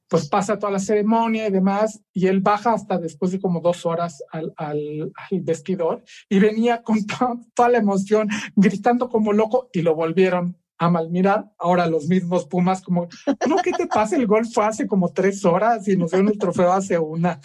pues 0.09 0.29
pasa 0.29 0.59
toda 0.59 0.73
la 0.73 0.79
ceremonia 0.79 1.49
y 1.49 1.51
demás, 1.51 2.01
y 2.13 2.29
él 2.29 2.41
baja 2.41 2.73
hasta 2.73 2.97
después 2.97 3.33
de 3.33 3.41
como 3.41 3.61
dos 3.61 3.85
horas 3.85 4.23
al, 4.31 4.55
al, 4.57 5.13
vestidor 5.43 6.05
y 6.29 6.39
venía 6.39 6.83
con 6.83 6.99
toda 7.55 7.69
la 7.69 7.79
emoción, 7.79 8.29
gritando 8.55 9.11
como 9.11 9.33
loco 9.33 9.69
y 9.73 9.83
lo 9.83 9.95
volvieron 9.95 10.57
a 10.79 10.89
malmirar. 10.89 11.53
Ahora 11.59 11.87
los 11.87 12.07
mismos 12.07 12.47
Pumas 12.47 12.81
como, 12.81 13.09
no, 13.47 13.57
¿qué 13.57 13.73
te 13.73 13.89
pasa? 13.89 14.17
El 14.17 14.27
gol 14.27 14.47
fue 14.47 14.65
hace 14.65 14.87
como 14.87 15.13
tres 15.13 15.45
horas 15.45 15.87
y 15.89 15.97
nos 15.97 16.13
dieron 16.13 16.29
el 16.29 16.39
trofeo 16.39 16.73
hace 16.73 16.99
una. 16.99 17.41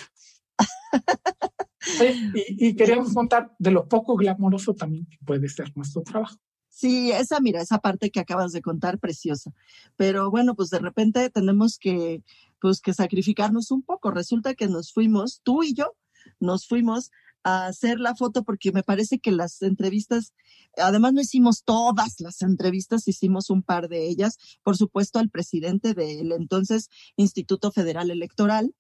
y, 2.36 2.68
y 2.68 2.76
queríamos 2.76 3.14
contar 3.14 3.54
de 3.58 3.72
lo 3.72 3.90
poco 3.90 4.16
glamoroso 4.16 4.76
también 4.76 5.08
que 5.08 5.18
puede 5.26 5.50
ser 5.50 5.76
nuestro 5.76 6.04
trabajo. 6.04 6.38
Sí, 6.72 7.12
esa, 7.12 7.42
mira, 7.42 7.62
esa 7.62 7.80
parte 7.80 8.12
que 8.12 8.22
acabas 8.22 8.54
de 8.54 8.62
contar, 8.62 8.98
preciosa. 8.98 9.54
Pero 9.98 10.32
bueno, 10.32 10.56
pues 10.56 10.70
de 10.70 10.80
repente 10.80 11.30
tenemos 11.30 11.78
que, 11.78 12.24
pues 12.62 12.80
que 12.80 12.94
sacrificarnos 12.94 13.72
un 13.72 13.84
poco. 13.84 14.10
Resulta 14.10 14.56
que 14.56 14.68
nos 14.68 14.94
fuimos, 14.94 15.42
tú 15.44 15.64
y 15.64 15.74
yo, 15.74 15.96
nos 16.40 16.68
fuimos 16.68 17.12
a 17.44 17.68
hacer 17.68 18.00
la 18.00 18.16
foto 18.16 18.44
porque 18.44 18.72
me 18.72 18.84
parece 18.84 19.20
que 19.20 19.32
las 19.32 19.62
entrevistas, 19.62 20.34
además 20.78 21.12
no 21.12 21.22
hicimos 21.22 21.64
todas 21.66 22.20
las 22.20 22.42
entrevistas, 22.42 23.08
hicimos 23.08 23.50
un 23.50 23.64
par 23.64 23.90
de 23.90 24.08
ellas, 24.08 24.38
por 24.64 24.78
supuesto 24.78 25.20
al 25.20 25.30
presidente 25.30 25.94
del 25.94 26.32
entonces 26.32 26.90
Instituto 27.18 27.72
Federal 27.72 28.12
Electoral, 28.12 28.74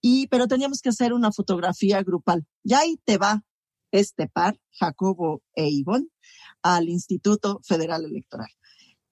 y 0.00 0.28
pero 0.28 0.48
teníamos 0.48 0.80
que 0.80 0.88
hacer 0.90 1.12
una 1.12 1.30
fotografía 1.30 2.02
grupal. 2.02 2.46
Ya 2.62 2.80
ahí 2.80 2.98
te 3.04 3.18
va 3.18 3.44
este 3.90 4.28
par, 4.28 4.58
Jacobo 4.72 5.42
e 5.54 5.68
Ivonne, 5.68 6.08
al 6.64 6.88
Instituto 6.88 7.60
Federal 7.62 8.04
Electoral. 8.04 8.48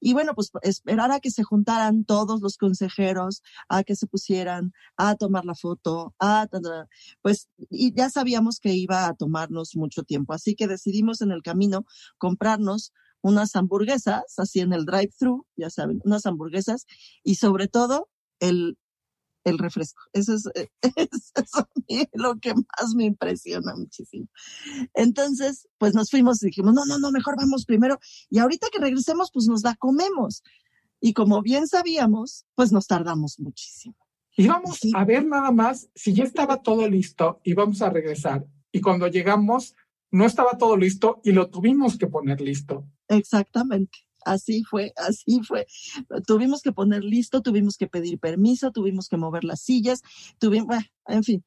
Y 0.00 0.14
bueno, 0.14 0.34
pues 0.34 0.50
esperar 0.62 1.12
a 1.12 1.20
que 1.20 1.30
se 1.30 1.44
juntaran 1.44 2.04
todos 2.04 2.40
los 2.40 2.56
consejeros, 2.56 3.40
a 3.68 3.84
que 3.84 3.94
se 3.94 4.08
pusieran 4.08 4.72
a 4.96 5.14
tomar 5.14 5.44
la 5.44 5.54
foto, 5.54 6.12
a, 6.18 6.48
pues, 7.22 7.48
y 7.70 7.94
ya 7.94 8.10
sabíamos 8.10 8.58
que 8.58 8.72
iba 8.72 9.06
a 9.06 9.14
tomarnos 9.14 9.76
mucho 9.76 10.02
tiempo. 10.02 10.32
Así 10.32 10.56
que 10.56 10.66
decidimos 10.66 11.20
en 11.20 11.30
el 11.30 11.42
camino 11.42 11.84
comprarnos 12.18 12.92
unas 13.20 13.54
hamburguesas, 13.54 14.24
así 14.38 14.58
en 14.58 14.72
el 14.72 14.86
drive-thru, 14.86 15.46
ya 15.56 15.70
saben, 15.70 16.00
unas 16.04 16.26
hamburguesas 16.26 16.86
y 17.22 17.36
sobre 17.36 17.68
todo 17.68 18.08
el 18.40 18.76
el 19.44 19.58
refresco. 19.58 20.02
Eso 20.12 20.34
es, 20.34 20.44
eso 20.82 21.68
es 21.88 22.08
lo 22.12 22.38
que 22.38 22.54
más 22.54 22.94
me 22.94 23.04
impresiona 23.04 23.74
muchísimo. 23.76 24.28
Entonces, 24.94 25.68
pues 25.78 25.94
nos 25.94 26.10
fuimos 26.10 26.42
y 26.42 26.46
dijimos, 26.46 26.74
no, 26.74 26.84
no, 26.84 26.98
no, 26.98 27.10
mejor 27.10 27.36
vamos 27.36 27.64
primero. 27.64 27.98
Y 28.30 28.38
ahorita 28.38 28.68
que 28.72 28.80
regresemos, 28.80 29.30
pues 29.32 29.46
nos 29.46 29.62
la 29.62 29.74
comemos. 29.74 30.42
Y 31.00 31.14
como 31.14 31.42
bien 31.42 31.66
sabíamos, 31.66 32.46
pues 32.54 32.72
nos 32.72 32.86
tardamos 32.86 33.38
muchísimo. 33.40 33.96
Íbamos 34.36 34.80
a 34.94 35.04
ver 35.04 35.26
nada 35.26 35.50
más 35.50 35.90
si 35.94 36.14
ya 36.14 36.24
estaba 36.24 36.62
todo 36.62 36.88
listo 36.88 37.40
y 37.44 37.52
vamos 37.52 37.82
a 37.82 37.90
regresar. 37.90 38.46
Y 38.70 38.80
cuando 38.80 39.08
llegamos, 39.08 39.74
no 40.10 40.24
estaba 40.24 40.56
todo 40.56 40.76
listo 40.76 41.20
y 41.22 41.32
lo 41.32 41.50
tuvimos 41.50 41.98
que 41.98 42.06
poner 42.06 42.40
listo. 42.40 42.86
Exactamente 43.08 43.98
así 44.24 44.62
fue, 44.64 44.92
así 44.96 45.40
fue. 45.42 45.66
Tuvimos 46.26 46.62
que 46.62 46.72
poner 46.72 47.04
listo, 47.04 47.42
tuvimos 47.42 47.76
que 47.76 47.86
pedir 47.86 48.18
permiso, 48.18 48.72
tuvimos 48.72 49.08
que 49.08 49.16
mover 49.16 49.44
las 49.44 49.60
sillas, 49.60 50.02
tuvimos, 50.38 50.76
en 51.06 51.24
fin, 51.24 51.44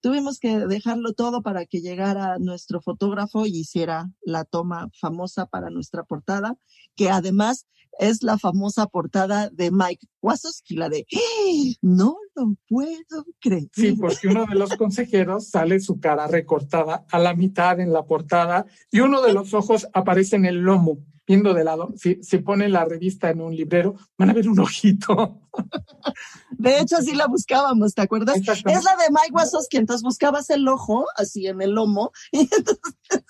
tuvimos 0.00 0.38
que 0.38 0.58
dejarlo 0.58 1.12
todo 1.12 1.42
para 1.42 1.66
que 1.66 1.80
llegara 1.80 2.38
nuestro 2.38 2.80
fotógrafo 2.80 3.46
y 3.46 3.60
hiciera 3.60 4.10
la 4.22 4.44
toma 4.44 4.88
famosa 5.00 5.46
para 5.46 5.70
nuestra 5.70 6.04
portada, 6.04 6.56
que 6.94 7.10
además 7.10 7.66
es 7.98 8.22
la 8.22 8.38
famosa 8.38 8.86
portada 8.86 9.50
de 9.50 9.70
Mike 9.70 10.06
Wazowski, 10.22 10.76
la 10.76 10.88
de 10.88 11.06
¡Eh! 11.10 11.74
no 11.82 12.16
lo 12.36 12.54
puedo 12.68 13.26
creer. 13.40 13.68
Sí, 13.72 13.92
porque 13.92 14.28
uno 14.28 14.46
de 14.46 14.54
los 14.54 14.76
consejeros 14.76 15.48
sale 15.48 15.80
su 15.80 15.98
cara 15.98 16.28
recortada 16.28 17.04
a 17.10 17.18
la 17.18 17.34
mitad 17.34 17.80
en 17.80 17.92
la 17.92 18.04
portada 18.04 18.66
y 18.90 19.00
uno 19.00 19.20
de 19.22 19.32
los 19.32 19.52
ojos 19.52 19.88
aparece 19.92 20.36
en 20.36 20.46
el 20.46 20.58
lomo 20.58 20.98
viendo 21.28 21.52
de 21.52 21.62
lado, 21.62 21.92
si, 21.94 22.22
si 22.22 22.38
pone 22.38 22.70
la 22.70 22.86
revista 22.86 23.28
en 23.28 23.42
un 23.42 23.54
librero, 23.54 23.96
van 24.16 24.30
a 24.30 24.32
ver 24.32 24.48
un 24.48 24.58
ojito. 24.58 25.42
De 26.50 26.80
hecho, 26.80 26.96
así 26.96 27.14
la 27.14 27.26
buscábamos, 27.26 27.94
¿te 27.94 28.00
acuerdas? 28.00 28.38
Es 28.38 28.64
la 28.64 28.96
de 28.96 29.10
Mike 29.10 29.32
Wazowski, 29.32 29.76
entonces 29.76 30.02
buscabas 30.02 30.48
el 30.48 30.66
ojo, 30.66 31.04
así 31.16 31.46
en 31.46 31.60
el 31.60 31.72
lomo. 31.72 32.12
Y 32.32 32.40
entonces... 32.40 33.22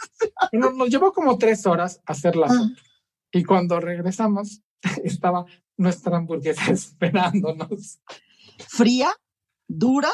nos, 0.53 0.89
llevó 0.89 1.13
como 1.13 1.37
tres 1.39 1.67
horas 1.67 2.01
hacerla. 2.07 2.47
Ah. 2.49 2.69
Y 3.33 3.43
cuando 3.43 3.81
regresamos, 3.81 4.63
estaba 5.03 5.45
nuestra 5.77 6.19
hamburguesa 6.19 6.71
esperándonos. 6.71 7.99
Fría, 8.69 9.11
dura, 9.67 10.11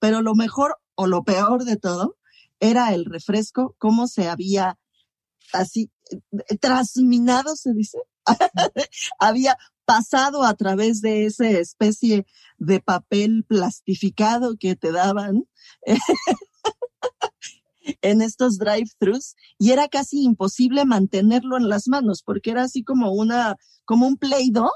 pero 0.00 0.22
lo 0.22 0.34
mejor 0.34 0.76
o 0.96 1.06
lo 1.06 1.22
peor 1.22 1.64
de 1.64 1.76
todo 1.76 2.16
era 2.58 2.92
el 2.94 3.04
refresco, 3.04 3.76
cómo 3.78 4.08
se 4.08 4.28
había 4.28 4.78
así 5.52 5.90
trasminado, 6.60 7.56
se 7.56 7.72
dice, 7.72 7.98
había 9.18 9.56
pasado 9.84 10.44
a 10.44 10.54
través 10.54 11.00
de 11.00 11.26
esa 11.26 11.48
especie 11.48 12.26
de 12.58 12.80
papel 12.80 13.44
plastificado 13.46 14.56
que 14.58 14.76
te 14.76 14.92
daban 14.92 15.44
en 18.02 18.20
estos 18.20 18.58
drive-thrus 18.58 19.36
y 19.58 19.70
era 19.70 19.88
casi 19.88 20.24
imposible 20.24 20.84
mantenerlo 20.84 21.56
en 21.56 21.68
las 21.68 21.88
manos 21.88 22.22
porque 22.24 22.50
era 22.50 22.64
así 22.64 22.82
como 22.82 23.12
una, 23.12 23.56
como 23.84 24.06
un 24.06 24.16
play-doh 24.16 24.72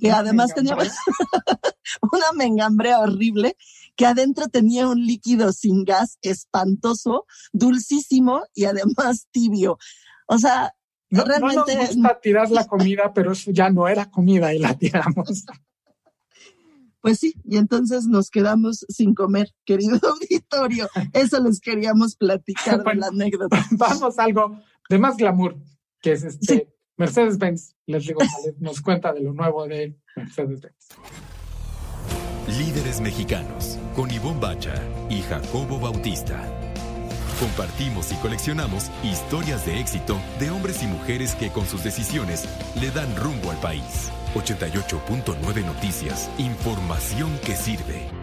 que 0.00 0.10
además 0.10 0.54
tenía 0.54 0.76
una 2.12 2.32
mengambrea 2.36 3.00
horrible, 3.00 3.56
que 3.96 4.06
adentro 4.06 4.48
tenía 4.48 4.88
un 4.88 5.04
líquido 5.04 5.52
sin 5.52 5.84
gas 5.84 6.18
espantoso, 6.22 7.26
dulcísimo 7.52 8.42
y 8.54 8.64
además 8.64 9.28
tibio. 9.30 9.78
O 10.26 10.38
sea, 10.38 10.74
no, 11.10 11.24
realmente... 11.24 11.74
No 11.74 11.80
nos 11.80 11.96
gusta 11.96 12.20
tirar 12.20 12.50
la 12.50 12.66
comida, 12.66 13.12
pero 13.12 13.32
eso 13.32 13.50
ya 13.50 13.70
no 13.70 13.88
era 13.88 14.10
comida 14.10 14.54
y 14.54 14.58
la 14.58 14.76
tiramos. 14.78 15.44
Pues 17.00 17.18
sí, 17.18 17.34
y 17.44 17.56
entonces 17.56 18.06
nos 18.06 18.30
quedamos 18.30 18.84
sin 18.88 19.14
comer, 19.14 19.50
querido 19.64 19.98
auditorio. 20.08 20.88
Eso 21.12 21.40
les 21.42 21.60
queríamos 21.60 22.16
platicar 22.16 22.82
de 22.84 22.94
la 22.94 23.06
anécdota. 23.08 23.64
Vamos 23.72 24.18
a 24.18 24.24
algo 24.24 24.58
de 24.88 24.98
más 24.98 25.16
glamour, 25.16 25.56
que 26.00 26.12
es 26.12 26.24
este 26.24 26.74
Mercedes-Benz. 27.00 27.74
Les 27.86 28.06
digo, 28.06 28.20
nos 28.58 28.82
cuenta 28.82 29.12
de 29.14 29.20
lo 29.20 29.32
nuevo 29.32 29.66
de 29.66 29.96
Mercedes-Benz. 30.16 30.88
Líderes 32.58 33.00
Mexicanos, 33.00 33.78
con 33.96 34.10
Ivonne 34.10 34.38
Bacha 34.38 34.74
y 35.08 35.22
Jacobo 35.22 35.78
Bautista. 35.80 36.44
Compartimos 37.40 38.12
y 38.12 38.16
coleccionamos 38.16 38.90
historias 39.02 39.64
de 39.64 39.80
éxito 39.80 40.20
de 40.38 40.50
hombres 40.50 40.82
y 40.82 40.88
mujeres 40.88 41.34
que 41.34 41.48
con 41.48 41.64
sus 41.64 41.82
decisiones 41.82 42.46
le 42.78 42.90
dan 42.90 43.16
rumbo 43.16 43.50
al 43.50 43.56
país. 43.60 44.12
88.9 44.34 45.64
Noticias, 45.64 46.30
información 46.38 47.30
que 47.46 47.56
sirve. 47.56 48.19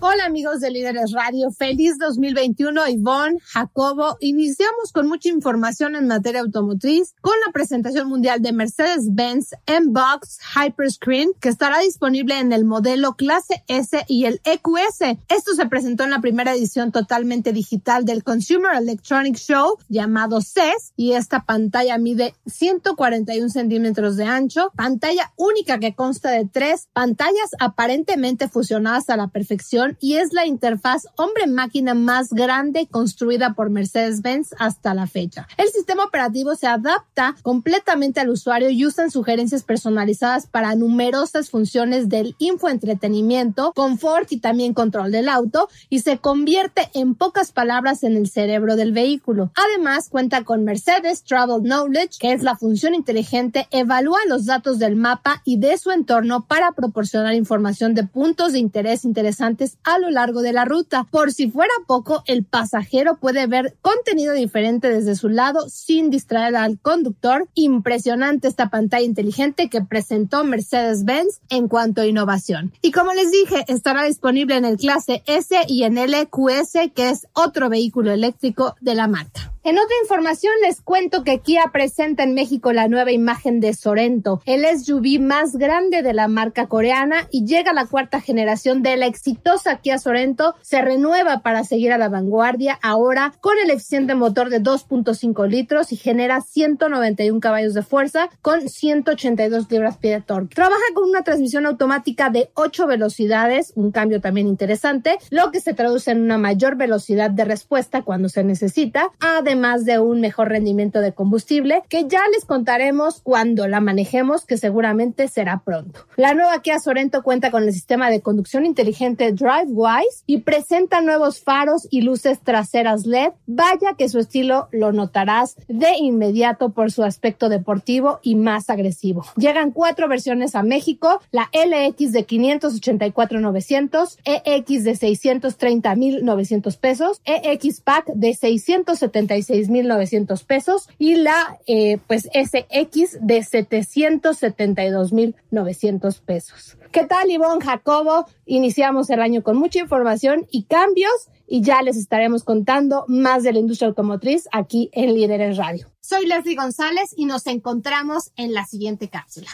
Hola 0.00 0.26
amigos 0.26 0.60
de 0.60 0.70
Líderes 0.70 1.10
Radio, 1.10 1.50
feliz 1.50 1.98
2021, 1.98 2.86
Ivonne, 2.86 3.40
Jacobo. 3.42 4.16
Iniciamos 4.20 4.92
con 4.92 5.08
mucha 5.08 5.28
información 5.28 5.96
en 5.96 6.06
materia 6.06 6.40
automotriz 6.40 7.16
con 7.20 7.34
la 7.44 7.52
presentación 7.52 8.08
mundial 8.08 8.40
de 8.40 8.52
Mercedes-Benz 8.52 9.56
M-Box 9.66 10.38
Hyperscreen 10.54 11.32
que 11.40 11.48
estará 11.48 11.80
disponible 11.80 12.38
en 12.38 12.52
el 12.52 12.64
modelo 12.64 13.16
clase 13.16 13.64
S 13.66 14.04
y 14.06 14.26
el 14.26 14.40
EQS. 14.44 15.18
Esto 15.28 15.54
se 15.56 15.66
presentó 15.66 16.04
en 16.04 16.10
la 16.10 16.20
primera 16.20 16.54
edición 16.54 16.92
totalmente 16.92 17.52
digital 17.52 18.04
del 18.04 18.22
Consumer 18.22 18.76
Electronic 18.76 19.34
Show 19.34 19.78
llamado 19.88 20.40
CES 20.42 20.92
y 20.94 21.14
esta 21.14 21.44
pantalla 21.44 21.98
mide 21.98 22.36
141 22.46 23.48
centímetros 23.48 24.16
de 24.16 24.26
ancho, 24.26 24.70
pantalla 24.76 25.32
única 25.34 25.80
que 25.80 25.96
consta 25.96 26.30
de 26.30 26.46
tres 26.46 26.86
pantallas 26.92 27.50
aparentemente 27.58 28.48
fusionadas 28.48 29.10
a 29.10 29.16
la 29.16 29.26
perfección 29.26 29.87
y 30.00 30.16
es 30.16 30.32
la 30.32 30.46
interfaz 30.46 31.06
hombre-máquina 31.16 31.94
más 31.94 32.30
grande 32.30 32.86
construida 32.86 33.54
por 33.54 33.70
Mercedes-Benz 33.70 34.54
hasta 34.58 34.94
la 34.94 35.06
fecha. 35.06 35.48
El 35.56 35.68
sistema 35.68 36.04
operativo 36.04 36.54
se 36.54 36.66
adapta 36.66 37.36
completamente 37.42 38.20
al 38.20 38.30
usuario 38.30 38.70
y 38.70 38.84
usa 38.84 39.10
sugerencias 39.10 39.62
personalizadas 39.62 40.46
para 40.46 40.74
numerosas 40.74 41.50
funciones 41.50 42.08
del 42.08 42.34
infoentretenimiento, 42.38 43.72
confort 43.74 44.32
y 44.32 44.40
también 44.40 44.74
control 44.74 45.12
del 45.12 45.28
auto 45.28 45.68
y 45.88 46.00
se 46.00 46.18
convierte 46.18 46.90
en 46.94 47.14
pocas 47.14 47.52
palabras 47.52 48.02
en 48.02 48.16
el 48.16 48.28
cerebro 48.28 48.76
del 48.76 48.92
vehículo. 48.92 49.50
Además, 49.54 50.08
cuenta 50.08 50.44
con 50.44 50.64
Mercedes 50.64 51.22
Travel 51.22 51.62
Knowledge, 51.62 52.18
que 52.18 52.32
es 52.32 52.42
la 52.42 52.56
función 52.56 52.94
inteligente, 52.94 53.66
evalúa 53.70 54.18
los 54.28 54.46
datos 54.46 54.78
del 54.78 54.96
mapa 54.96 55.42
y 55.44 55.58
de 55.58 55.78
su 55.78 55.90
entorno 55.90 56.46
para 56.46 56.72
proporcionar 56.72 57.34
información 57.34 57.94
de 57.94 58.04
puntos 58.04 58.52
de 58.52 58.58
interés 58.58 59.04
interesantes 59.04 59.77
a 59.84 59.98
lo 59.98 60.10
largo 60.10 60.42
de 60.42 60.52
la 60.52 60.64
ruta. 60.64 61.04
Por 61.10 61.32
si 61.32 61.50
fuera 61.50 61.72
poco, 61.86 62.22
el 62.26 62.44
pasajero 62.44 63.16
puede 63.16 63.46
ver 63.46 63.76
contenido 63.80 64.34
diferente 64.34 64.88
desde 64.88 65.16
su 65.16 65.28
lado 65.28 65.68
sin 65.68 66.10
distraer 66.10 66.56
al 66.56 66.78
conductor. 66.78 67.48
Impresionante 67.54 68.48
esta 68.48 68.70
pantalla 68.70 69.04
inteligente 69.04 69.68
que 69.68 69.82
presentó 69.82 70.44
Mercedes-Benz 70.44 71.40
en 71.48 71.68
cuanto 71.68 72.00
a 72.00 72.06
innovación. 72.06 72.72
Y 72.82 72.92
como 72.92 73.12
les 73.12 73.30
dije, 73.30 73.64
estará 73.68 74.04
disponible 74.04 74.56
en 74.56 74.64
el 74.64 74.76
clase 74.76 75.22
S 75.26 75.56
y 75.68 75.84
en 75.84 75.98
el 75.98 76.14
EQS, 76.14 76.90
que 76.94 77.10
es 77.10 77.26
otro 77.32 77.68
vehículo 77.68 78.12
eléctrico 78.12 78.74
de 78.80 78.94
la 78.94 79.08
marca. 79.08 79.52
En 79.68 79.76
otra 79.76 79.94
información 80.00 80.54
les 80.62 80.80
cuento 80.80 81.24
que 81.24 81.40
Kia 81.40 81.64
presenta 81.70 82.22
en 82.22 82.32
México 82.32 82.72
la 82.72 82.88
nueva 82.88 83.12
imagen 83.12 83.60
de 83.60 83.74
Sorento, 83.74 84.40
el 84.46 84.64
SUV 84.64 85.20
más 85.20 85.56
grande 85.56 86.00
de 86.00 86.14
la 86.14 86.26
marca 86.26 86.68
coreana 86.68 87.28
y 87.30 87.44
llega 87.44 87.74
la 87.74 87.84
cuarta 87.84 88.22
generación 88.22 88.82
de 88.82 88.96
la 88.96 89.04
exitosa 89.04 89.76
Kia 89.76 89.98
Sorento, 89.98 90.54
se 90.62 90.80
renueva 90.80 91.40
para 91.40 91.64
seguir 91.64 91.92
a 91.92 91.98
la 91.98 92.08
vanguardia 92.08 92.78
ahora 92.80 93.34
con 93.42 93.58
el 93.62 93.68
eficiente 93.68 94.14
motor 94.14 94.48
de 94.48 94.62
2.5 94.62 95.46
litros 95.46 95.92
y 95.92 95.96
genera 95.96 96.40
191 96.40 97.38
caballos 97.38 97.74
de 97.74 97.82
fuerza 97.82 98.30
con 98.40 98.70
182 98.70 99.70
libras-pie 99.70 100.12
de 100.12 100.20
torque. 100.22 100.54
Trabaja 100.54 100.80
con 100.94 101.10
una 101.10 101.24
transmisión 101.24 101.66
automática 101.66 102.30
de 102.30 102.50
8 102.54 102.86
velocidades, 102.86 103.74
un 103.76 103.92
cambio 103.92 104.22
también 104.22 104.46
interesante, 104.46 105.18
lo 105.28 105.50
que 105.50 105.60
se 105.60 105.74
traduce 105.74 106.10
en 106.10 106.22
una 106.22 106.38
mayor 106.38 106.76
velocidad 106.76 107.28
de 107.28 107.44
respuesta 107.44 108.00
cuando 108.00 108.30
se 108.30 108.44
necesita, 108.44 109.10
además 109.20 109.57
más 109.58 109.84
de 109.84 109.98
un 109.98 110.20
mejor 110.20 110.48
rendimiento 110.48 111.00
de 111.00 111.12
combustible 111.12 111.82
que 111.88 112.06
ya 112.08 112.22
les 112.32 112.44
contaremos 112.44 113.20
cuando 113.22 113.68
la 113.68 113.80
manejemos, 113.80 114.46
que 114.46 114.56
seguramente 114.56 115.28
será 115.28 115.62
pronto. 115.64 116.06
La 116.16 116.34
nueva 116.34 116.62
Kia 116.62 116.78
Sorento 116.78 117.22
cuenta 117.22 117.50
con 117.50 117.64
el 117.64 117.72
sistema 117.72 118.10
de 118.10 118.20
conducción 118.20 118.64
inteligente 118.64 119.32
DriveWise 119.32 120.22
y 120.26 120.38
presenta 120.38 121.00
nuevos 121.00 121.40
faros 121.40 121.86
y 121.90 122.02
luces 122.02 122.40
traseras 122.40 123.06
LED. 123.06 123.30
Vaya 123.46 123.94
que 123.96 124.08
su 124.08 124.18
estilo 124.18 124.68
lo 124.72 124.92
notarás 124.92 125.56
de 125.68 125.96
inmediato 125.98 126.70
por 126.70 126.90
su 126.92 127.04
aspecto 127.04 127.48
deportivo 127.48 128.20
y 128.22 128.36
más 128.36 128.70
agresivo. 128.70 129.24
Llegan 129.36 129.72
cuatro 129.72 130.08
versiones 130.08 130.54
a 130.54 130.62
México, 130.62 131.20
la 131.30 131.50
LX 131.52 132.12
de 132.12 132.26
584.900, 132.26 134.18
EX 134.24 134.84
de 134.84 134.92
630.900 134.92 136.78
pesos, 136.78 137.20
EX 137.24 137.80
Pack 137.80 138.06
de 138.14 138.34
675 138.34 139.37
6.900 139.40 140.44
pesos 140.44 140.88
y 140.98 141.16
la 141.16 141.58
eh, 141.66 141.98
pues 142.06 142.28
SX 142.32 143.18
de 143.20 143.40
772.900 143.40 146.20
pesos. 146.20 146.76
¿Qué 146.92 147.04
tal, 147.04 147.30
Ivonne 147.30 147.64
Jacobo? 147.64 148.26
Iniciamos 148.46 149.10
el 149.10 149.20
año 149.20 149.42
con 149.42 149.56
mucha 149.56 149.80
información 149.80 150.46
y 150.50 150.62
cambios 150.64 151.28
y 151.46 151.62
ya 151.62 151.82
les 151.82 151.96
estaremos 151.96 152.44
contando 152.44 153.04
más 153.08 153.42
de 153.42 153.52
la 153.52 153.58
industria 153.58 153.88
automotriz 153.88 154.48
aquí 154.52 154.90
en 154.92 155.14
Líderes 155.14 155.56
Radio. 155.56 155.88
Soy 156.00 156.26
Leslie 156.26 156.56
González 156.56 157.12
y 157.16 157.24
nos 157.26 157.46
encontramos 157.46 158.32
en 158.36 158.54
la 158.54 158.64
siguiente 158.64 159.08
cápsula. 159.08 159.48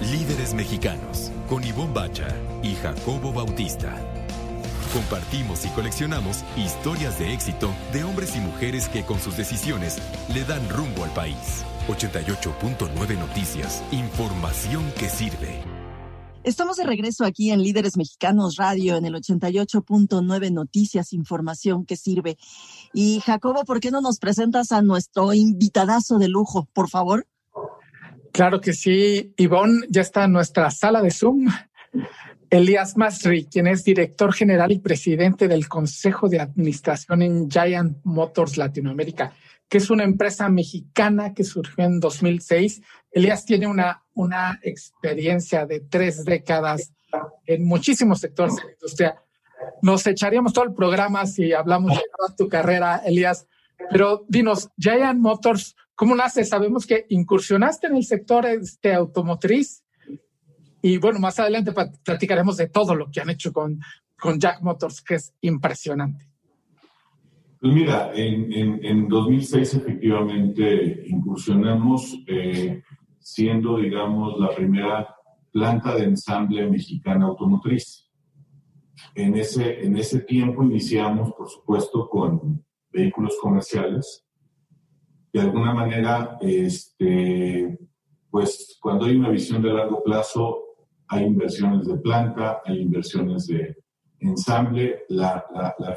Líderes 0.00 0.54
mexicanos 0.54 1.30
con 1.48 1.64
Ivonne 1.64 1.94
Bacha 1.94 2.28
y 2.62 2.74
Jacobo 2.74 3.32
Bautista. 3.32 4.23
Compartimos 4.94 5.66
y 5.66 5.70
coleccionamos 5.70 6.44
historias 6.56 7.18
de 7.18 7.34
éxito 7.34 7.74
de 7.92 8.04
hombres 8.04 8.36
y 8.36 8.38
mujeres 8.38 8.88
que 8.88 9.02
con 9.02 9.18
sus 9.18 9.36
decisiones 9.36 9.98
le 10.32 10.44
dan 10.44 10.68
rumbo 10.68 11.02
al 11.02 11.10
país. 11.10 11.64
88.9 11.88 13.18
Noticias, 13.18 13.82
información 13.90 14.84
que 14.96 15.08
sirve. 15.08 15.60
Estamos 16.44 16.76
de 16.76 16.84
regreso 16.84 17.24
aquí 17.24 17.50
en 17.50 17.60
Líderes 17.60 17.96
Mexicanos 17.96 18.54
Radio 18.54 18.96
en 18.96 19.04
el 19.04 19.14
88.9 19.14 20.52
Noticias, 20.52 21.12
información 21.12 21.84
que 21.86 21.96
sirve. 21.96 22.36
Y 22.92 23.18
Jacobo, 23.18 23.64
¿por 23.64 23.80
qué 23.80 23.90
no 23.90 24.00
nos 24.00 24.20
presentas 24.20 24.70
a 24.70 24.80
nuestro 24.80 25.34
invitadazo 25.34 26.18
de 26.18 26.28
lujo, 26.28 26.68
por 26.72 26.88
favor? 26.88 27.26
Claro 28.30 28.60
que 28.60 28.72
sí. 28.72 29.34
Ivonne 29.38 29.86
ya 29.90 30.02
está 30.02 30.24
en 30.24 30.32
nuestra 30.32 30.70
sala 30.70 31.02
de 31.02 31.10
Zoom. 31.10 31.48
Elías 32.54 32.96
Masri, 32.96 33.46
quien 33.46 33.66
es 33.66 33.82
director 33.82 34.32
general 34.32 34.70
y 34.70 34.78
presidente 34.78 35.48
del 35.48 35.66
Consejo 35.66 36.28
de 36.28 36.38
Administración 36.38 37.22
en 37.22 37.50
Giant 37.50 37.98
Motors 38.04 38.56
Latinoamérica, 38.56 39.32
que 39.68 39.78
es 39.78 39.90
una 39.90 40.04
empresa 40.04 40.48
mexicana 40.48 41.34
que 41.34 41.42
surgió 41.42 41.84
en 41.84 41.98
2006. 41.98 42.80
Elías 43.10 43.44
tiene 43.44 43.66
una, 43.66 44.04
una 44.14 44.60
experiencia 44.62 45.66
de 45.66 45.80
tres 45.80 46.24
décadas 46.24 46.92
en 47.44 47.64
muchísimos 47.64 48.20
sectores 48.20 48.54
de 48.54 48.62
la 48.62 48.72
industria. 48.72 49.22
Nos 49.82 50.06
echaríamos 50.06 50.52
todo 50.52 50.66
el 50.66 50.74
programa 50.74 51.26
si 51.26 51.52
hablamos 51.52 51.90
de 51.96 52.04
toda 52.16 52.36
tu 52.36 52.48
carrera, 52.48 53.02
Elías, 53.04 53.48
pero 53.90 54.26
dinos, 54.28 54.70
Giant 54.78 55.18
Motors, 55.18 55.74
¿cómo 55.96 56.14
nace? 56.14 56.44
Sabemos 56.44 56.86
que 56.86 57.04
incursionaste 57.08 57.88
en 57.88 57.96
el 57.96 58.04
sector 58.04 58.46
este, 58.46 58.94
automotriz 58.94 59.83
y 60.84 60.98
bueno, 60.98 61.18
más 61.18 61.40
adelante 61.40 61.72
platicaremos 62.04 62.58
de 62.58 62.68
todo 62.68 62.94
lo 62.94 63.10
que 63.10 63.18
han 63.18 63.30
hecho 63.30 63.54
con, 63.54 63.80
con 64.20 64.38
Jack 64.38 64.60
Motors, 64.60 65.00
que 65.00 65.14
es 65.14 65.34
impresionante. 65.40 66.28
Pues 67.58 67.72
mira, 67.72 68.12
en, 68.14 68.84
en, 68.84 69.08
2006 69.08 69.76
efectivamente 69.76 71.04
incursionamos 71.06 72.14
eh, 72.26 72.82
siendo, 73.18 73.78
digamos, 73.78 74.38
la 74.38 74.54
primera 74.54 75.08
planta 75.50 75.94
de 75.94 76.04
ensamble 76.04 76.68
mexicana 76.68 77.24
automotriz. 77.28 78.10
En 79.14 79.36
ese, 79.36 79.86
en 79.86 79.96
ese 79.96 80.20
tiempo 80.20 80.64
iniciamos, 80.64 81.32
por 81.32 81.48
supuesto, 81.48 82.10
con 82.10 82.62
vehículos 82.92 83.38
comerciales. 83.40 84.22
De 85.32 85.40
alguna 85.40 85.72
manera, 85.72 86.36
este, 86.42 87.78
pues 88.30 88.76
cuando 88.82 89.06
hay 89.06 89.16
una 89.16 89.30
visión 89.30 89.62
de 89.62 89.72
largo 89.72 90.02
plazo, 90.02 90.63
hay 91.08 91.24
inversiones 91.24 91.86
de 91.86 91.96
planta, 91.98 92.60
hay 92.64 92.80
inversiones 92.80 93.46
de 93.46 93.76
ensamble. 94.20 95.04
La, 95.08 95.44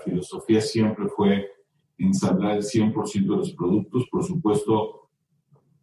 filosofía 0.04 0.62
siempre 0.62 1.08
fue 1.10 1.50
ensamblar 1.98 2.58
el 2.58 2.64
100% 2.64 3.14
de 3.14 3.38
los 3.38 3.54
productos. 3.54 4.08
Por 4.12 4.24
supuesto, 4.24 5.10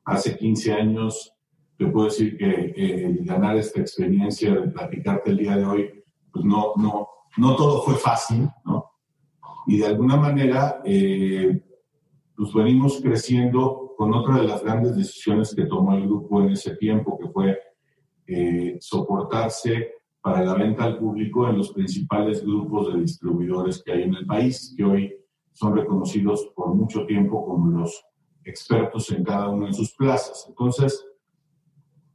hace 0.05 0.37
15 0.37 0.73
años, 0.73 1.33
te 1.77 1.87
puedo 1.87 2.07
decir 2.07 2.37
que 2.37 2.75
eh, 2.77 3.19
ganar 3.23 3.57
esta 3.57 3.81
experiencia 3.81 4.55
de 4.55 4.69
platicarte 4.69 5.31
el 5.31 5.39
día 5.39 5.57
de 5.57 5.65
hoy, 5.65 6.05
pues 6.33 6.45
no, 6.45 6.73
no, 6.77 7.09
no 7.37 7.57
todo 7.57 7.83
fue 7.83 7.95
fácil, 7.95 8.49
¿no? 8.65 8.91
Y 9.67 9.79
de 9.79 9.87
alguna 9.87 10.17
manera, 10.17 10.83
eh, 10.85 11.63
pues 12.37 12.53
venimos 12.53 13.01
creciendo 13.01 13.95
con 13.97 14.13
otra 14.13 14.37
de 14.37 14.49
las 14.49 14.63
grandes 14.63 14.97
decisiones 14.97 15.55
que 15.55 15.67
tomó 15.67 15.95
el 15.95 16.07
grupo 16.07 16.43
en 16.43 16.51
ese 16.51 16.77
tiempo, 16.77 17.19
que 17.19 17.29
fue 17.29 17.59
eh, 18.27 18.77
soportarse 18.81 19.93
para 20.21 20.43
la 20.43 20.55
venta 20.55 20.85
al 20.85 20.99
público 20.99 21.49
en 21.49 21.59
los 21.59 21.73
principales 21.73 22.45
grupos 22.45 22.93
de 22.93 23.01
distribuidores 23.01 23.83
que 23.83 23.93
hay 23.93 24.03
en 24.05 24.15
el 24.15 24.27
país, 24.27 24.75
que 24.77 24.85
hoy 24.85 25.15
son 25.53 25.77
reconocidos 25.77 26.51
por 26.57 26.75
mucho 26.75 27.05
tiempo 27.07 27.45
como 27.45 27.81
los 27.81 28.05
expertos 28.45 29.11
en 29.11 29.25
cada 29.25 29.49
una 29.51 29.67
de 29.67 29.75
sus 29.75 29.95
plazas. 29.95 30.47
Entonces, 30.49 31.05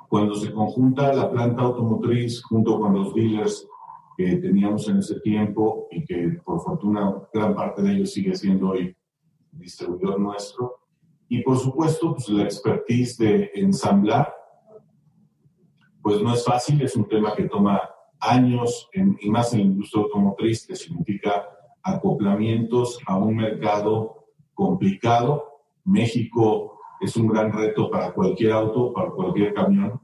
cuando 0.10 0.34
se 0.36 0.52
conjunta 0.52 1.14
la 1.14 1.30
planta 1.30 1.62
automotriz 1.62 2.42
junto 2.44 2.80
con 2.80 2.96
los 2.96 3.14
dealers 3.14 3.68
que 4.18 4.38
teníamos 4.38 4.90
en 4.90 4.98
ese 4.98 5.20
tiempo 5.22 5.88
y 5.92 6.04
que 6.04 6.40
por 6.44 6.62
fortuna 6.62 7.16
gran 7.32 7.56
parte 7.56 7.82
de 7.82 7.94
ellos 7.94 8.12
sigue 8.12 8.36
siendo 8.36 8.70
hoy 8.70 8.96
distribuidor 9.52 10.20
nuestro, 10.20 10.80
y 11.30 11.44
por 11.44 11.58
supuesto 11.58 12.16
pues, 12.16 12.28
la 12.30 12.44
expertise 12.44 13.18
de 13.18 13.52
ensamblar, 13.54 14.34
pues 16.02 16.22
no 16.22 16.34
es 16.34 16.44
fácil, 16.44 16.82
es 16.82 16.96
un 16.96 17.08
tema 17.08 17.36
que 17.36 17.44
toma 17.44 17.82
años, 18.20 18.90
y 18.94 19.30
más 19.30 19.54
en 19.54 19.60
la 19.60 19.66
industria 19.66 20.04
automotriz, 20.04 20.66
que 20.68 20.76
significa 20.76 21.50
acoplamientos 21.84 23.00
a 23.06 23.18
un 23.18 23.36
mercado 23.36 24.28
complicado. 24.54 25.62
México 25.86 26.80
es 27.00 27.16
un 27.16 27.28
gran 27.28 27.52
reto 27.52 27.90
para 27.90 28.14
cualquier 28.14 28.52
auto, 28.52 28.94
para 28.94 29.12
cualquier 29.12 29.54
camión, 29.54 30.02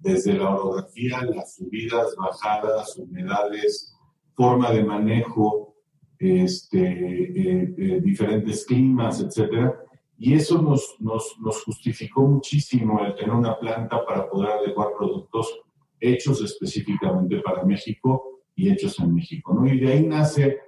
desde 0.00 0.34
la 0.34 0.54
orografía, 0.54 1.22
las 1.22 1.56
subidas, 1.56 2.14
bajadas, 2.16 2.96
humedades, 2.96 3.94
forma 4.34 4.70
de 4.70 4.84
manejo, 4.84 5.74
este, 6.18 6.80
eh, 6.80 7.74
eh, 7.76 8.00
diferentes 8.02 8.64
climas, 8.64 9.20
etcétera. 9.20 9.83
Y 10.16 10.34
eso 10.34 10.62
nos, 10.62 10.96
nos, 11.00 11.36
nos, 11.40 11.62
justificó 11.64 12.22
muchísimo 12.22 13.04
el 13.04 13.14
tener 13.14 13.34
una 13.34 13.58
planta 13.58 14.04
para 14.06 14.28
poder 14.28 14.52
adecuar 14.52 14.88
productos 14.96 15.60
hechos 15.98 16.40
específicamente 16.42 17.40
para 17.40 17.64
México 17.64 18.40
y 18.54 18.70
hechos 18.70 18.98
en 19.00 19.14
México. 19.14 19.54
¿no? 19.54 19.66
Y 19.66 19.80
de 19.80 19.92
ahí 19.92 20.06
nace 20.06 20.58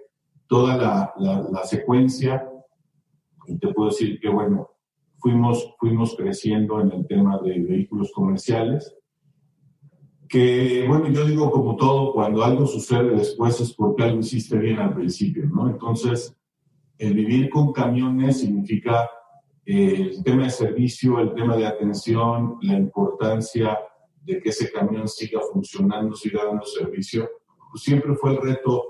toda 0.49 0.77
la, 0.77 1.15
la, 1.51 1.65
secuencia 1.65 2.49
y 3.47 3.59
te 3.59 3.73
puedo 3.73 3.91
decir 3.91 4.19
que, 4.21 4.29
bueno, 4.29 4.71
fuimos, 5.19 5.75
fuimos 5.79 6.17
creciendo 6.17 6.81
en 6.81 6.93
el 6.93 7.07
tema 7.07 7.39
de 7.39 7.59
vehículos 7.61 8.11
comerciales, 8.13 8.97
que, 10.29 10.85
bueno, 10.89 11.09
yo 11.09 11.25
digo 11.25 11.51
como 11.53 11.77
todo, 11.77 12.13
cuando 12.13 12.43
algo 12.43 12.67
sucede 12.67 13.11
después 13.11 13.61
es 13.61 13.73
porque 13.73 14.03
algo 14.03 14.21
hiciste 14.21 14.59
bien 14.59 14.79
al 14.81 14.95
principio, 14.95 15.47
¿no? 15.47 15.69
Entonces, 15.69 16.37
el 16.99 17.15
vivir 17.15 17.49
con 17.51 17.73
camiones 17.73 18.41
significa 18.41 19.09
eh, 19.67 20.13
el 20.13 20.23
tema 20.23 20.45
de 20.45 20.51
servicio, 20.51 21.19
el 21.19 21.35
tema 21.35 21.57
de 21.57 21.67
atención, 21.67 22.57
la 22.63 22.75
importancia 22.75 23.77
de 24.23 24.41
que 24.41 24.51
ese 24.51 24.71
camión 24.71 25.09
siga 25.09 25.41
funcionando, 25.53 26.15
siga 26.15 26.45
dando 26.45 26.65
servicio, 26.65 27.29
pues 27.71 27.83
siempre 27.83 28.15
fue 28.15 28.31
el 28.31 28.37
reto 28.37 28.85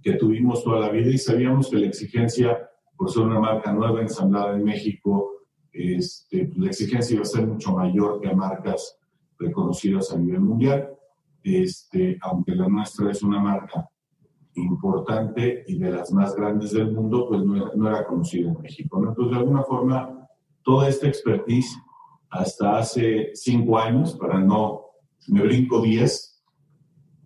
que 0.00 0.12
tuvimos 0.14 0.62
toda 0.62 0.78
la 0.78 0.88
vida 0.88 1.10
y 1.10 1.18
sabíamos 1.18 1.68
que 1.68 1.78
la 1.78 1.88
exigencia, 1.88 2.70
por 2.96 3.10
ser 3.10 3.24
una 3.24 3.40
marca 3.40 3.72
nueva 3.72 4.00
ensamblada 4.00 4.54
en 4.54 4.62
México, 4.62 5.32
este, 5.72 6.50
la 6.56 6.68
exigencia 6.68 7.14
iba 7.14 7.22
a 7.22 7.26
ser 7.26 7.46
mucho 7.46 7.72
mayor 7.72 8.20
que 8.20 8.28
a 8.28 8.34
marcas 8.34 8.98
reconocidas 9.36 10.12
a 10.12 10.18
nivel 10.18 10.40
mundial, 10.40 10.96
este, 11.42 12.18
aunque 12.22 12.54
la 12.54 12.68
nuestra 12.68 13.10
es 13.10 13.22
una 13.22 13.40
marca 13.40 13.88
importante 14.54 15.64
y 15.66 15.78
de 15.78 15.90
las 15.90 16.12
más 16.12 16.34
grandes 16.36 16.72
del 16.72 16.92
mundo, 16.92 17.26
pues 17.28 17.42
no 17.42 17.56
era, 17.56 17.70
no 17.74 18.06
conocida 18.06 18.50
en 18.50 18.60
México. 18.60 18.98
Entonces, 18.98 19.32
de 19.32 19.38
alguna 19.38 19.62
forma, 19.62 20.28
toda 20.62 20.88
esta 20.88 21.08
expertise, 21.08 21.76
hasta 22.30 22.78
hace 22.78 23.30
cinco 23.34 23.78
años, 23.78 24.16
para 24.16 24.40
no, 24.40 24.86
me 25.28 25.42
brinco 25.42 25.80
diez, 25.80 26.42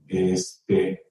este, 0.08 1.02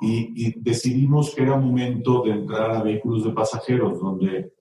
y, 0.00 0.60
decidimos 0.60 1.34
que 1.34 1.42
era 1.42 1.58
momento 1.58 2.22
de 2.22 2.32
entrar 2.32 2.70
a 2.72 2.82
vehículos 2.82 3.24
de 3.24 3.30
pasajeros, 3.30 4.00
donde 4.00 4.52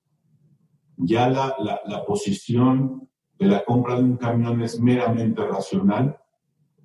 ya 0.98 1.30
la, 1.30 1.56
la, 1.86 2.06
posición 2.06 3.10
de 3.38 3.48
la 3.48 3.63
compra 3.66 3.96
de 3.96 4.04
un 4.04 4.18
camión 4.18 4.62
es 4.62 4.80
meramente 4.80 5.46
racional, 5.46 6.18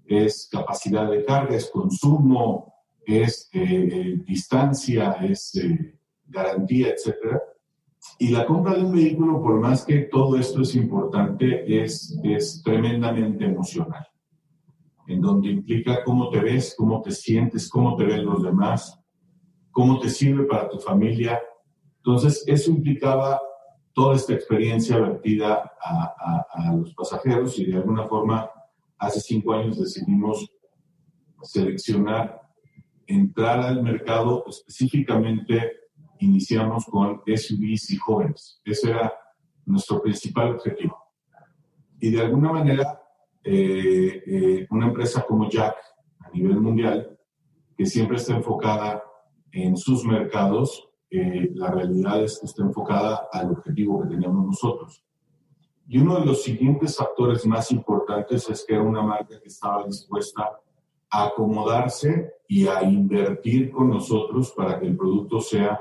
es 0.07 0.49
capacidad 0.51 1.09
de 1.09 1.25
carga, 1.25 1.55
es 1.55 1.71
consumo, 1.71 2.78
es 3.09 3.49
eh, 3.53 3.63
eh, 3.63 4.23
distancia, 4.27 5.13
es 5.23 5.55
eh, 5.57 5.99
garantía, 6.27 6.89
etc. 6.89 7.39
Y 8.19 8.29
la 8.29 8.45
compra 8.45 8.75
de 8.75 8.85
un 8.85 8.93
vehículo, 8.93 9.43
por 9.43 9.59
más 9.59 9.85
que 9.85 10.01
todo 10.01 10.37
esto 10.37 10.63
es 10.63 10.75
importante, 10.75 11.83
es, 11.83 12.19
es 12.23 12.63
tremendamente 12.63 13.47
emocional 13.47 14.07
en 15.09 15.23
donde 15.23 15.49
implica 15.49 16.05
cómo 16.05 16.29
te 16.29 16.39
ves, 16.39 16.75
cómo 16.77 17.01
te 17.01 17.11
sientes, 17.11 17.69
cómo 17.71 17.97
te 17.97 18.05
ven 18.05 18.27
los 18.27 18.43
demás, 18.43 19.01
cómo 19.71 19.99
te 19.99 20.11
sirve 20.11 20.45
para 20.45 20.69
tu 20.69 20.79
familia. 20.79 21.41
Entonces, 21.97 22.45
eso 22.47 22.71
implicaba 22.71 23.41
toda 23.95 24.17
esta 24.17 24.35
experiencia 24.35 24.99
vertida 24.99 25.73
a, 25.83 26.45
a, 26.51 26.75
los 26.75 26.95
pasajeros 26.95 27.59
y 27.59 27.65
de 27.65 27.79
alguna 27.79 28.05
forma, 28.07 28.51
hace 28.99 29.21
cinco 29.21 29.55
años 29.55 29.79
decidimos 29.79 30.47
seleccionar, 31.43 32.48
entrar 33.09 33.61
al 33.61 33.83
mercado 33.83 34.45
específicamente, 34.47 35.73
iniciamos 36.21 36.85
con 36.85 37.23
SUVs 37.27 37.91
y 37.91 37.97
jóvenes. 37.97 38.61
Ese 38.65 38.91
era 38.91 39.13
nuestro 39.65 40.01
principal 40.03 40.53
objetivo. 40.53 40.97
Y 41.99 42.11
de 42.11 42.21
alguna 42.21 42.53
manera 42.53 43.01
eh, 43.43 44.23
eh, 44.27 44.67
una 44.71 44.89
empresa 44.89 45.25
como 45.27 45.49
Jack 45.49 45.75
a 46.21 46.31
nivel 46.31 46.61
mundial, 46.61 47.19
que 47.77 47.87
siempre 47.87 48.19
está 48.19 48.37
enfocada 48.37 49.03
en 49.53 49.77
sus 49.77 50.05
mercados, 50.05 50.89
eh, 51.11 51.51
la 51.55 51.71
realidad 51.71 52.23
es 52.23 52.39
que 52.39 52.47
está 52.47 52.63
enfocada 52.63 53.29
al 53.33 53.53
objetivo 53.53 54.03
que 54.03 54.09
teníamos 54.11 54.45
nosotros. 54.45 55.03
Y 55.87 55.99
uno 55.99 56.21
de 56.21 56.27
los 56.27 56.43
siguientes 56.43 56.97
factores 56.97 57.47
más 57.47 57.73
importantes 57.73 58.51
es 58.51 58.67
que 58.67 58.75
era 58.75 58.83
una 58.83 59.03
marca 59.03 59.41
que 59.41 59.49
estaba 59.49 59.87
dispuesta 59.87 60.61
a 61.09 61.25
acomodarse 61.25 62.38
y 62.49 62.67
a 62.67 62.83
invertir 62.83 63.71
con 63.71 63.91
nosotros 63.91 64.53
para 64.57 64.81
que 64.81 64.87
el 64.87 64.97
producto 64.97 65.41
sea 65.41 65.81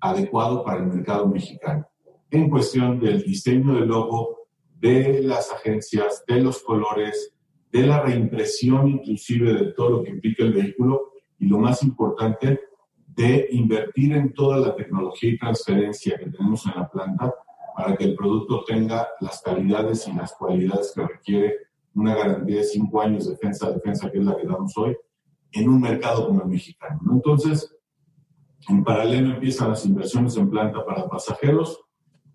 adecuado 0.00 0.64
para 0.64 0.78
el 0.78 0.86
mercado 0.86 1.28
mexicano. 1.28 1.86
En 2.30 2.48
cuestión 2.48 2.98
del 2.98 3.22
diseño 3.22 3.74
del 3.74 3.88
logo, 3.88 4.38
de 4.78 5.20
las 5.22 5.52
agencias, 5.52 6.24
de 6.26 6.40
los 6.40 6.62
colores, 6.62 7.34
de 7.70 7.86
la 7.86 8.00
reimpresión 8.00 8.88
inclusive 8.88 9.52
de 9.52 9.72
todo 9.72 9.90
lo 9.90 10.02
que 10.02 10.10
implica 10.10 10.44
el 10.44 10.54
vehículo 10.54 11.12
y 11.38 11.46
lo 11.46 11.58
más 11.58 11.82
importante, 11.82 12.60
de 13.06 13.48
invertir 13.50 14.14
en 14.14 14.32
toda 14.32 14.56
la 14.58 14.74
tecnología 14.74 15.30
y 15.30 15.38
transferencia 15.38 16.16
que 16.18 16.30
tenemos 16.30 16.64
en 16.66 16.72
la 16.74 16.88
planta 16.88 17.34
para 17.76 17.96
que 17.96 18.04
el 18.04 18.14
producto 18.14 18.64
tenga 18.64 19.08
las 19.20 19.42
calidades 19.42 20.08
y 20.08 20.12
las 20.12 20.32
cualidades 20.32 20.92
que 20.94 21.06
requiere 21.06 21.56
una 21.94 22.14
garantía 22.14 22.58
de 22.58 22.64
cinco 22.64 23.02
años 23.02 23.26
de 23.26 23.32
defensa, 23.32 23.70
defensa 23.70 24.10
que 24.10 24.18
es 24.18 24.24
la 24.24 24.36
que 24.36 24.46
damos 24.46 24.76
hoy, 24.78 24.96
en 25.52 25.68
un 25.68 25.80
mercado 25.80 26.26
como 26.26 26.42
el 26.42 26.48
mexicano. 26.48 27.00
Entonces, 27.12 27.74
en 28.68 28.84
paralelo 28.84 29.34
empiezan 29.34 29.70
las 29.70 29.84
inversiones 29.86 30.36
en 30.36 30.50
planta 30.50 30.84
para 30.84 31.08
pasajeros, 31.08 31.80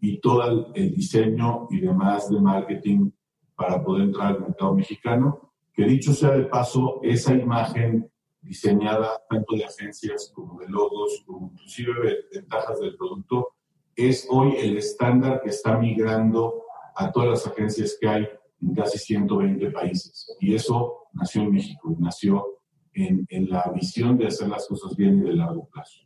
y 0.06 0.20
todo 0.20 0.72
el 0.76 0.94
diseño 0.94 1.68
y 1.72 1.80
demás 1.80 2.30
de 2.30 2.40
marketing 2.40 3.12
para 3.56 3.84
poder 3.84 4.04
entrar 4.04 4.28
al 4.28 4.42
mercado 4.42 4.76
mexicano. 4.76 5.54
Que 5.74 5.86
dicho 5.86 6.14
sea 6.14 6.32
de 6.32 6.44
paso, 6.44 7.00
esa 7.02 7.34
imagen 7.34 8.10
diseñada 8.42 9.24
tanto 9.30 9.56
de 9.56 9.66
agencias 9.66 10.32
como 10.34 10.60
de 10.60 10.70
logos, 10.70 11.24
como 11.26 11.52
inclusive 11.54 11.94
de 12.04 12.40
ventajas 12.40 12.80
del 12.80 12.96
producto, 12.96 13.48
es 13.96 14.28
hoy 14.30 14.56
el 14.58 14.78
estándar 14.78 15.42
que 15.42 15.50
está 15.50 15.78
migrando 15.78 16.64
a 16.96 17.12
todas 17.12 17.30
las 17.30 17.48
agencias 17.48 17.98
que 18.00 18.08
hay 18.08 18.28
en 18.62 18.76
casi 18.76 19.00
120 19.00 19.72
países. 19.72 20.36
Y 20.40 20.54
eso 20.54 21.08
nació 21.14 21.42
en 21.44 21.52
México, 21.52 21.96
nació 21.98 22.55
en, 22.96 23.50
la 23.50 23.72
visión 23.74 24.18
de 24.18 24.28
hacer 24.28 24.48
las 24.48 24.68
cosas 24.68 24.96
bien 24.96 25.20
y 25.20 25.30
de 25.30 25.36
largo 25.36 25.68
plazo. 25.70 26.02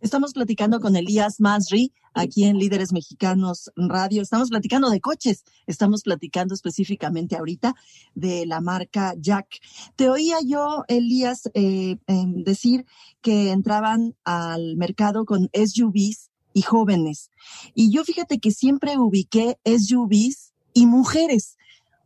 Estamos 0.00 0.32
platicando 0.32 0.80
con 0.80 0.96
Elías 0.96 1.40
Masri 1.40 1.92
aquí 2.12 2.44
en 2.44 2.58
Líderes 2.58 2.92
Mexicanos 2.92 3.70
Radio. 3.76 4.20
Estamos 4.20 4.50
platicando 4.50 4.90
de 4.90 5.00
coches. 5.00 5.44
Estamos 5.68 6.02
platicando 6.02 6.54
específicamente 6.54 7.36
ahorita 7.36 7.76
de 8.14 8.44
la 8.44 8.60
marca 8.60 9.14
Jack. 9.16 9.46
Te 9.94 10.10
oía 10.10 10.38
yo, 10.44 10.82
Elías, 10.88 11.48
eh, 11.54 11.98
em, 12.08 12.42
decir 12.42 12.84
que 13.20 13.52
entraban 13.52 14.16
al 14.24 14.76
mercado 14.76 15.24
con 15.24 15.48
SUVs 15.52 16.30
y 16.52 16.62
jóvenes. 16.62 17.30
Y 17.72 17.92
yo 17.92 18.02
fíjate 18.02 18.40
que 18.40 18.50
siempre 18.50 18.98
ubiqué 18.98 19.58
SUVs 19.64 20.52
y 20.74 20.86
mujeres. 20.86 21.56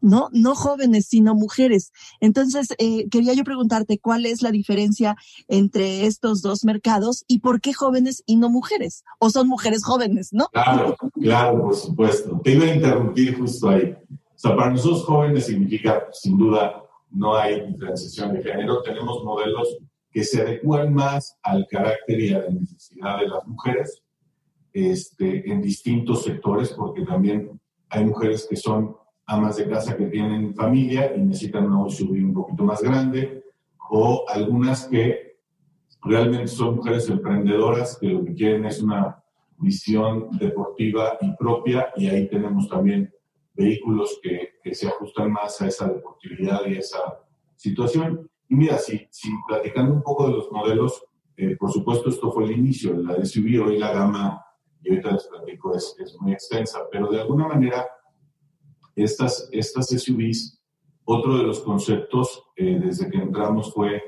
¿No? 0.01 0.29
No 0.33 0.55
jóvenes, 0.55 1.07
sino 1.07 1.35
mujeres. 1.35 1.93
Entonces, 2.21 2.69
eh, 2.79 3.09
quería 3.09 3.33
yo 3.35 3.45
preguntarte 3.45 3.99
cuál 3.99 4.27
es 4.27 4.43
la 4.43 4.51
diferencia 4.51 5.17
entre 5.49 6.07
estos 6.07 6.43
dos 6.43 6.65
mercados 6.65 7.25
y 7.27 7.41
por 7.41 7.61
qué 7.61 7.73
jóvenes 7.73 8.23
y 8.27 8.37
no 8.37 8.49
mujeres. 8.49 9.05
O 9.19 9.31
son 9.31 9.49
mujeres 9.49 9.85
jóvenes, 9.85 10.31
¿no? 10.33 10.47
Claro, 10.53 10.97
claro, 11.21 11.63
por 11.63 11.75
supuesto. 11.75 12.41
Te 12.43 12.53
iba 12.53 12.65
a 12.65 12.75
interrumpir 12.75 13.39
justo 13.39 13.69
ahí. 13.69 13.97
O 14.11 14.39
sea, 14.39 14.55
para 14.55 14.71
nosotros 14.71 15.05
jóvenes 15.05 15.47
significa, 15.47 16.07
sin 16.13 16.37
duda, 16.37 16.83
no 17.11 17.37
hay 17.37 17.67
diferenciación 17.67 18.35
de 18.35 18.43
género. 18.43 18.83
Tenemos 18.83 19.25
modelos 19.25 19.79
que 20.11 20.25
se 20.25 20.43
adecuan 20.43 20.93
más 20.93 21.37
al 21.43 21.67
carácter 21.71 22.21
y 22.21 22.33
a 22.35 22.41
la 22.41 22.51
necesidad 22.51 23.19
de 23.19 23.29
las 23.29 23.47
mujeres 23.47 24.03
este, 24.73 25.51
en 25.51 25.63
distintos 25.63 26.25
sectores, 26.25 26.71
porque 26.71 27.03
también 27.03 27.59
hay 27.89 28.05
mujeres 28.05 28.47
que 28.49 28.57
son 28.57 28.97
amas 29.27 29.57
de 29.57 29.69
casa 29.69 29.97
que 29.97 30.07
tienen 30.07 30.55
familia 30.55 31.15
y 31.17 31.21
necesitan 31.21 31.67
una 31.67 31.91
SUV 31.91 32.13
un 32.25 32.35
poquito 32.35 32.65
más 32.65 32.83
grande, 32.83 33.45
o 33.91 34.25
algunas 34.29 34.87
que 34.87 35.37
realmente 36.03 36.49
son 36.49 36.77
mujeres 36.77 37.09
emprendedoras 37.09 37.99
que 38.01 38.09
lo 38.09 38.25
que 38.25 38.35
quieren 38.35 38.65
es 38.65 38.81
una 38.83 39.23
visión 39.59 40.29
deportiva 40.39 41.19
y 41.21 41.33
propia, 41.37 41.89
y 41.97 42.09
ahí 42.09 42.29
tenemos 42.29 42.69
también 42.69 43.13
vehículos 43.55 44.21
que, 44.23 44.55
que 44.63 44.75
se 44.75 44.87
ajustan 44.87 45.33
más 45.33 45.61
a 45.61 45.67
esa 45.67 45.89
deportividad 45.89 46.61
y 46.67 46.77
esa 46.77 47.21
situación. 47.57 48.31
Y 48.49 48.55
mira, 48.55 48.79
si, 48.79 49.09
si 49.11 49.31
platicando 49.49 49.93
un 49.93 50.03
poco 50.03 50.27
de 50.27 50.35
los 50.35 50.53
modelos, 50.53 51.05
eh, 51.37 51.57
por 51.57 51.73
supuesto 51.73 52.11
esto 52.11 52.31
fue 52.31 52.45
el 52.45 52.53
inicio, 52.53 52.95
la 52.95 53.25
SUV, 53.25 53.67
hoy 53.67 53.79
la 53.79 53.93
gama, 53.93 54.45
y 54.83 54.91
ahorita 54.91 55.13
les 55.13 55.27
platico, 55.27 55.75
es, 55.75 55.97
es 55.99 56.17
muy 56.21 56.33
extensa, 56.33 56.81
pero 56.93 57.09
de 57.11 57.21
alguna 57.21 57.49
manera 57.49 57.87
estas, 58.97 59.49
estas 59.53 59.89
SUVs, 59.89 60.59
otro 61.05 61.37
de 61.37 61.45
los 61.45 61.61
conceptos 61.61 62.43
eh, 62.57 62.81
desde 62.83 63.11
que 63.11 63.19
entramos 63.19 63.73
fue, 63.73 64.03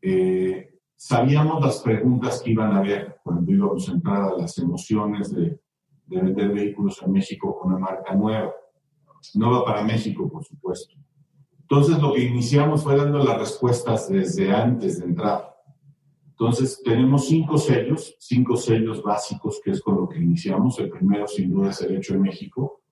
eh, 0.00 0.80
sabíamos 0.96 1.62
las 1.62 1.80
preguntas 1.80 2.42
que 2.42 2.50
iban 2.50 2.72
a 2.72 2.78
haber 2.78 3.18
cuando 3.22 3.52
íbamos 3.52 3.88
a 3.88 3.92
entrar 3.92 4.32
las 4.36 4.58
emociones 4.58 5.32
de, 5.32 5.60
de 6.06 6.20
vender 6.20 6.52
vehículos 6.52 7.00
en 7.02 7.12
México 7.12 7.56
con 7.56 7.72
una 7.72 7.78
marca 7.78 8.14
nueva. 8.14 8.52
Nueva 9.34 9.64
para 9.64 9.82
México, 9.84 10.28
por 10.28 10.44
supuesto. 10.44 10.94
Entonces, 11.60 11.98
lo 11.98 12.12
que 12.12 12.24
iniciamos 12.24 12.82
fue 12.82 12.96
dando 12.96 13.18
las 13.18 13.38
respuestas 13.38 14.08
desde 14.08 14.52
antes 14.52 14.98
de 14.98 15.06
entrar. 15.06 15.54
Entonces, 16.30 16.82
tenemos 16.84 17.26
cinco 17.26 17.56
sellos, 17.56 18.16
cinco 18.18 18.56
sellos 18.56 19.02
básicos, 19.02 19.60
que 19.64 19.70
es 19.70 19.80
con 19.80 19.96
lo 19.96 20.08
que 20.08 20.18
iniciamos. 20.18 20.78
El 20.78 20.90
primero, 20.90 21.26
sin 21.26 21.52
duda, 21.52 21.70
es 21.70 21.80
el 21.80 21.96
hecho 21.96 22.14
en 22.14 22.22
México 22.22 22.83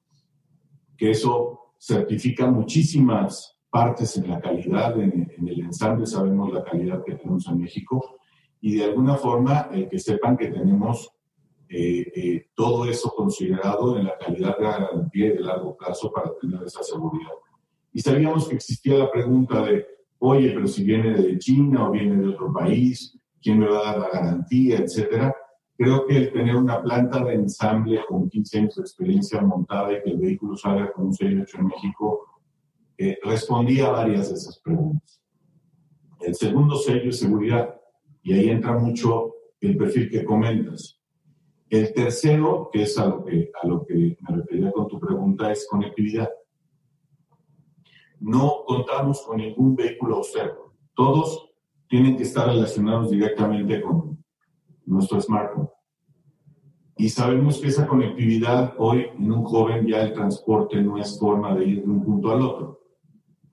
que 1.03 1.11
eso 1.11 1.73
certifica 1.81 2.47
muchísimas 2.47 3.59
partes 3.69 4.17
en 4.19 4.31
la 4.31 4.41
calidad, 4.41 4.97
en, 5.01 5.29
el 5.49 5.61
ensamble 5.63 6.07
sabemos 6.07 6.53
la 6.53 6.63
calidad 6.63 7.03
que 7.05 7.17
tenemos 7.17 7.49
en 7.49 7.59
México 7.59 8.21
y 8.61 8.77
de 8.77 8.85
alguna 8.85 9.17
forma 9.17 9.69
eh, 9.73 9.89
que 9.91 9.99
sepan 9.99 10.37
que 10.37 10.47
tenemos 10.47 11.11
eh, 11.69 12.07
eh, 12.15 12.47
todo 12.55 12.85
eso 12.85 13.13
considerado 13.17 13.99
en 13.99 14.05
la 14.05 14.17
calidad 14.17 14.57
de 14.57 14.63
garantía 14.63 15.33
de 15.33 15.41
largo 15.41 15.77
plazo 15.77 16.13
para 16.13 16.31
tener 16.41 16.63
esa 16.65 16.85
seguridad. 16.85 17.33
Y 17.93 18.01
sabíamos 18.01 18.47
que 18.47 18.55
existía 18.55 18.97
la 18.99 19.11
pregunta 19.11 19.61
de, 19.65 19.85
oye, 20.21 20.53
pero 20.53 20.69
si 20.69 20.85
viene 20.85 21.15
de 21.15 21.37
China 21.37 21.89
o 21.89 21.91
viene 21.91 22.15
de 22.15 22.29
otro 22.29 22.53
país, 22.53 23.19
¿quién 23.43 23.59
me 23.59 23.67
va 23.67 23.81
a 23.81 23.85
dar 23.87 23.99
la 23.99 24.21
garantía, 24.21 24.79
etcétera? 24.79 25.35
Creo 25.83 26.07
que 26.07 26.17
el 26.17 26.33
tener 26.33 26.55
una 26.55 26.81
planta 26.81 27.25
de 27.25 27.35
ensamble 27.35 28.05
con 28.07 28.31
15 28.31 28.59
años 28.59 28.77
de 28.77 28.83
experiencia 28.83 29.41
montada 29.41 29.93
y 29.93 30.01
que 30.01 30.11
el 30.11 30.19
vehículo 30.19 30.57
salga 30.57 30.93
con 30.93 31.07
un 31.07 31.13
sello 31.13 31.43
hecho 31.43 31.59
en 31.59 31.67
México 31.67 32.21
eh, 32.97 33.19
respondía 33.25 33.89
a 33.89 33.91
varias 33.91 34.29
de 34.29 34.37
esas 34.37 34.61
preguntas. 34.61 35.21
El 36.21 36.37
segundo 36.37 36.77
sello 36.77 37.11
es 37.11 37.19
seguridad, 37.19 37.75
y 38.23 38.33
ahí 38.33 38.51
entra 38.51 38.79
mucho 38.79 39.35
el 39.61 39.77
perfil 39.77 40.09
que 40.09 40.25
comentas. 40.25 41.01
El 41.69 41.93
tercero, 41.93 42.71
que 42.73 42.83
es 42.83 42.97
a 42.97 43.07
lo 43.07 43.25
que, 43.25 43.51
a 43.61 43.67
lo 43.67 43.85
que 43.85 44.17
me 44.21 44.37
refería 44.37 44.71
con 44.71 44.87
tu 44.87 45.01
pregunta, 45.01 45.51
es 45.51 45.67
conectividad. 45.69 46.31
No 48.21 48.63
contamos 48.65 49.23
con 49.23 49.39
ningún 49.39 49.75
vehículo 49.75 50.19
austero. 50.19 50.75
Todos 50.95 51.51
tienen 51.89 52.17
que 52.17 52.23
estar 52.23 52.47
relacionados 52.47 53.11
directamente 53.11 53.81
con, 53.81 54.12
nuestro 54.87 55.21
smartphone. 55.21 55.69
Y 56.97 57.09
sabemos 57.09 57.59
que 57.59 57.69
esa 57.69 57.87
conectividad 57.87 58.75
hoy 58.79 59.07
en 59.19 59.33
un 59.33 59.45
joven 59.45 59.87
ya 59.87 60.03
el 60.03 60.13
transporte 60.13 60.81
no 60.81 60.99
es 60.99 61.19
forma 61.19 61.55
de 61.55 61.65
ir 61.65 61.83
de 61.83 61.91
un 61.91 62.05
punto 62.05 62.31
al 62.31 62.43
otro. 62.43 62.81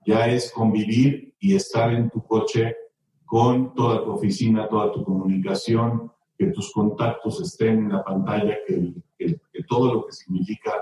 Ya 0.06 0.26
es 0.26 0.52
convivir 0.52 1.34
y 1.40 1.54
estar 1.54 1.92
en 1.92 2.10
tu 2.10 2.22
coche 2.22 2.76
con 3.24 3.74
toda 3.74 4.04
tu 4.04 4.12
oficina, 4.12 4.68
toda 4.68 4.92
tu 4.92 5.04
comunicación, 5.04 6.12
que 6.36 6.46
tus 6.46 6.72
contactos 6.72 7.40
estén 7.40 7.78
en 7.78 7.92
la 7.92 8.04
pantalla, 8.04 8.56
que, 8.66 8.94
que 9.18 9.62
todo 9.68 9.94
lo 9.94 10.06
que 10.06 10.12
significa 10.12 10.72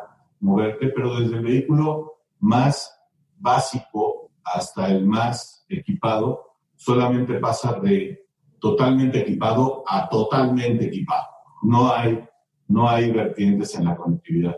moverte, 0.40 0.88
pero 0.88 1.18
desde 1.18 1.36
el 1.36 1.44
vehículo 1.44 2.18
más 2.38 2.94
básico 3.36 4.30
hasta 4.44 4.88
el 4.88 5.06
más 5.06 5.64
equipado, 5.68 6.54
solamente 6.76 7.38
pasa 7.38 7.78
de 7.80 8.27
totalmente 8.60 9.20
equipado 9.20 9.84
a 9.86 10.08
totalmente 10.08 10.86
equipado. 10.86 11.26
No 11.62 11.92
hay, 11.92 12.24
no 12.68 12.88
hay 12.88 13.10
vertientes 13.10 13.74
en 13.76 13.86
la 13.86 13.96
conectividad. 13.96 14.56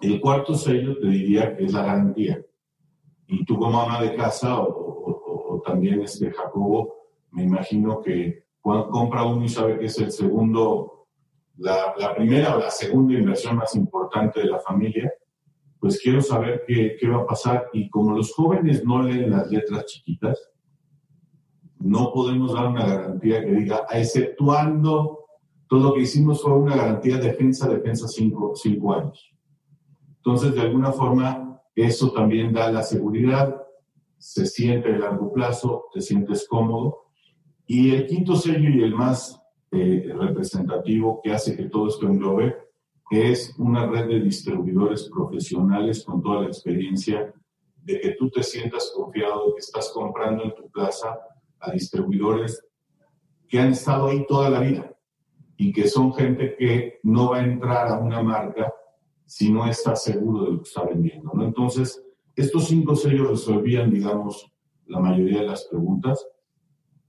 El 0.00 0.20
cuarto 0.20 0.54
sello 0.54 0.98
te 0.98 1.06
diría 1.06 1.56
que 1.56 1.64
es 1.64 1.72
la 1.72 1.82
garantía. 1.82 2.40
Y 3.26 3.44
tú 3.44 3.56
como 3.56 3.80
ama 3.80 4.02
de 4.02 4.14
casa 4.14 4.60
o, 4.60 5.62
también 5.64 6.02
este 6.02 6.30
Jacobo, 6.30 6.94
me 7.30 7.44
imagino 7.44 8.00
que 8.02 8.44
cuando 8.60 8.90
compra 8.90 9.24
uno 9.24 9.44
y 9.44 9.48
sabe 9.48 9.78
que 9.78 9.86
es 9.86 9.98
el 9.98 10.12
segundo, 10.12 11.06
la, 11.56 11.94
la, 11.96 12.14
primera 12.14 12.56
o 12.56 12.58
la 12.58 12.70
segunda 12.70 13.14
inversión 13.14 13.56
más 13.56 13.74
importante 13.74 14.40
de 14.40 14.46
la 14.46 14.58
familia, 14.58 15.10
pues 15.78 16.00
quiero 16.02 16.20
saber 16.20 16.64
qué, 16.66 16.96
qué 16.98 17.08
va 17.08 17.22
a 17.22 17.26
pasar. 17.26 17.70
Y 17.72 17.88
como 17.88 18.14
los 18.14 18.32
jóvenes 18.32 18.84
no 18.84 19.02
leen 19.02 19.30
las 19.30 19.50
letras 19.50 19.86
chiquitas, 19.86 20.50
no 21.84 22.12
podemos 22.14 22.54
dar 22.54 22.68
una 22.68 22.86
garantía 22.86 23.44
que 23.44 23.52
diga, 23.52 23.84
exceptuando, 23.90 25.26
todo 25.68 25.80
lo 25.80 25.92
que 25.92 26.00
hicimos 26.00 26.40
fue 26.40 26.54
una 26.54 26.76
garantía 26.76 27.18
defensa, 27.18 27.68
defensa 27.68 28.08
cinco, 28.08 28.54
cinco 28.54 28.94
años. 28.94 29.30
Entonces, 30.16 30.54
de 30.54 30.62
alguna 30.62 30.92
forma, 30.92 31.60
eso 31.74 32.10
también 32.12 32.54
da 32.54 32.72
la 32.72 32.82
seguridad, 32.82 33.62
se 34.16 34.46
siente 34.46 34.94
a 34.94 34.98
largo 34.98 35.30
plazo, 35.30 35.84
te 35.92 36.00
sientes 36.00 36.48
cómodo. 36.48 37.08
Y 37.66 37.90
el 37.90 38.06
quinto 38.06 38.34
sello 38.34 38.70
y 38.70 38.82
el 38.82 38.94
más 38.94 39.42
eh, 39.70 40.10
representativo 40.18 41.20
que 41.22 41.32
hace 41.32 41.54
que 41.54 41.64
todo 41.64 41.88
esto 41.88 42.06
englobe 42.06 42.56
es 43.10 43.54
una 43.58 43.86
red 43.86 44.08
de 44.08 44.20
distribuidores 44.20 45.10
profesionales 45.10 46.02
con 46.02 46.22
toda 46.22 46.40
la 46.40 46.46
experiencia 46.46 47.30
de 47.82 48.00
que 48.00 48.12
tú 48.12 48.30
te 48.30 48.42
sientas 48.42 48.90
confiado 48.96 49.48
de 49.48 49.52
que 49.52 49.60
estás 49.60 49.90
comprando 49.90 50.44
en 50.44 50.54
tu 50.54 50.70
plaza 50.70 51.18
a 51.64 51.72
distribuidores 51.72 52.64
que 53.48 53.58
han 53.58 53.68
estado 53.68 54.08
ahí 54.08 54.26
toda 54.26 54.50
la 54.50 54.60
vida 54.60 54.94
y 55.56 55.72
que 55.72 55.88
son 55.88 56.12
gente 56.14 56.56
que 56.56 56.98
no 57.02 57.30
va 57.30 57.38
a 57.38 57.44
entrar 57.44 57.88
a 57.88 57.98
una 57.98 58.22
marca 58.22 58.72
si 59.26 59.52
no 59.52 59.66
está 59.66 59.96
seguro 59.96 60.44
de 60.44 60.50
lo 60.52 60.56
que 60.58 60.68
está 60.68 60.84
vendiendo. 60.84 61.30
¿no? 61.32 61.44
Entonces, 61.44 62.02
estos 62.36 62.66
cinco 62.66 62.96
sellos 62.96 63.28
resolvían, 63.28 63.90
digamos, 63.90 64.52
la 64.86 65.00
mayoría 65.00 65.40
de 65.40 65.46
las 65.46 65.64
preguntas 65.64 66.26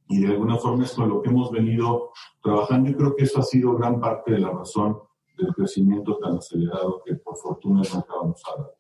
y 0.07 0.21
de 0.21 0.27
alguna 0.27 0.57
forma 0.57 0.85
es 0.85 0.91
con 0.91 1.09
lo 1.09 1.21
que 1.21 1.29
hemos 1.29 1.51
venido 1.51 2.11
trabajando 2.43 2.89
y 2.89 2.93
creo 2.93 3.15
que 3.15 3.23
eso 3.23 3.39
ha 3.39 3.43
sido 3.43 3.75
gran 3.75 3.99
parte 3.99 4.33
de 4.33 4.39
la 4.39 4.51
razón 4.51 4.99
del 5.37 5.53
crecimiento 5.53 6.17
tan 6.19 6.37
acelerado 6.37 7.01
que 7.05 7.15
por 7.15 7.35
fortuna 7.37 7.81
no 7.91 7.99
acabamos 7.99 8.41
a 8.47 8.61
dar. 8.61 8.71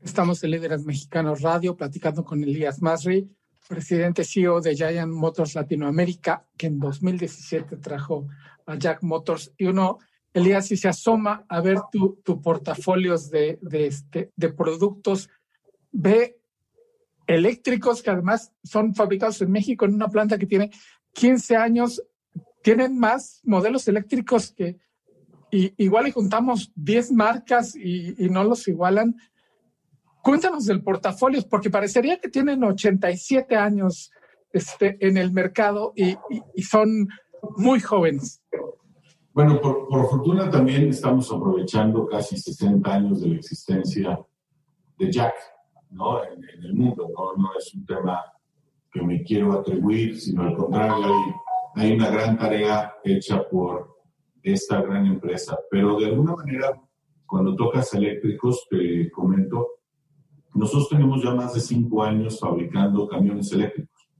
Estamos 0.00 0.44
en 0.44 0.52
Líderes 0.52 0.84
Mexicanos 0.84 1.40
Radio 1.40 1.76
platicando 1.76 2.24
con 2.24 2.42
Elías 2.42 2.80
Masri 2.80 3.28
presidente 3.68 4.24
CEO 4.24 4.60
de 4.60 4.74
Giant 4.74 5.12
Motors 5.12 5.54
Latinoamérica, 5.54 6.44
que 6.56 6.66
en 6.66 6.80
2017 6.80 7.76
trajo 7.76 8.26
a 8.66 8.76
Jack 8.76 9.02
Motors. 9.02 9.52
Y 9.56 9.66
uno, 9.66 9.98
Elías, 10.32 10.66
si 10.66 10.76
se 10.76 10.88
asoma 10.88 11.44
a 11.48 11.60
ver 11.60 11.78
tu, 11.92 12.20
tu 12.24 12.40
portafolios 12.40 13.30
de, 13.30 13.58
de, 13.62 13.86
este, 13.86 14.32
de 14.34 14.48
productos, 14.48 15.28
ve 15.92 16.40
eléctricos 17.26 18.02
que 18.02 18.10
además 18.10 18.52
son 18.64 18.94
fabricados 18.94 19.40
en 19.42 19.52
México 19.52 19.84
en 19.84 19.94
una 19.94 20.08
planta 20.08 20.38
que 20.38 20.46
tiene 20.46 20.70
15 21.12 21.56
años, 21.56 22.02
tienen 22.62 22.98
más 22.98 23.40
modelos 23.44 23.86
eléctricos 23.86 24.52
que 24.52 24.78
y, 25.50 25.72
igual 25.82 26.08
y 26.08 26.12
juntamos 26.12 26.72
10 26.74 27.12
marcas 27.12 27.74
y, 27.74 28.22
y 28.22 28.28
no 28.28 28.44
los 28.44 28.66
igualan. 28.68 29.16
Cuéntanos 30.28 30.66
del 30.66 30.82
portafolio, 30.82 31.40
porque 31.48 31.70
parecería 31.70 32.20
que 32.20 32.28
tienen 32.28 32.62
87 32.62 33.56
años 33.56 34.12
este, 34.52 34.98
en 35.00 35.16
el 35.16 35.32
mercado 35.32 35.94
y, 35.96 36.18
son 36.62 37.08
muy 37.56 37.80
jóvenes. 37.80 38.42
Bueno, 39.32 39.58
por, 39.58 39.88
fortuna 40.10 40.50
también 40.50 40.90
estamos 40.90 41.32
aprovechando 41.32 42.06
casi 42.06 42.36
60 42.36 42.92
años 42.92 43.22
de 43.22 43.28
la 43.28 43.36
existencia 43.36 44.20
de 44.98 45.10
Jack 45.10 45.32
¿no? 45.92 46.22
en, 46.22 46.44
el 46.62 46.74
mundo. 46.74 47.08
¿no? 47.08 47.42
no 47.42 47.48
es 47.56 47.72
un 47.72 47.86
tema 47.86 48.22
que 48.92 49.00
me 49.00 49.22
quiero 49.22 49.54
atribuir, 49.54 50.20
sino 50.20 50.42
al 50.42 50.54
contrario, 50.54 51.06
hay, 51.74 51.86
hay 51.86 51.92
una 51.94 52.10
gran 52.10 52.36
tarea 52.36 52.92
hecha 53.02 53.48
por 53.48 53.96
esta 54.42 54.82
gran 54.82 55.06
empresa. 55.06 55.58
Pero 55.70 55.98
de 55.98 56.04
alguna 56.04 56.36
manera, 56.36 56.78
cuando 57.24 57.56
tocas 57.56 57.94
eléctricos, 57.94 58.66
te 58.68 59.10
comento, 59.10 59.77
Nosotros 60.58 60.88
tenemos 60.88 61.22
ya 61.22 61.32
más 61.32 61.54
de 61.54 61.60
cinco 61.60 62.02
años 62.02 62.40
fabricando 62.40 63.06
camiones 63.06 63.52
eléctricos 63.52 64.10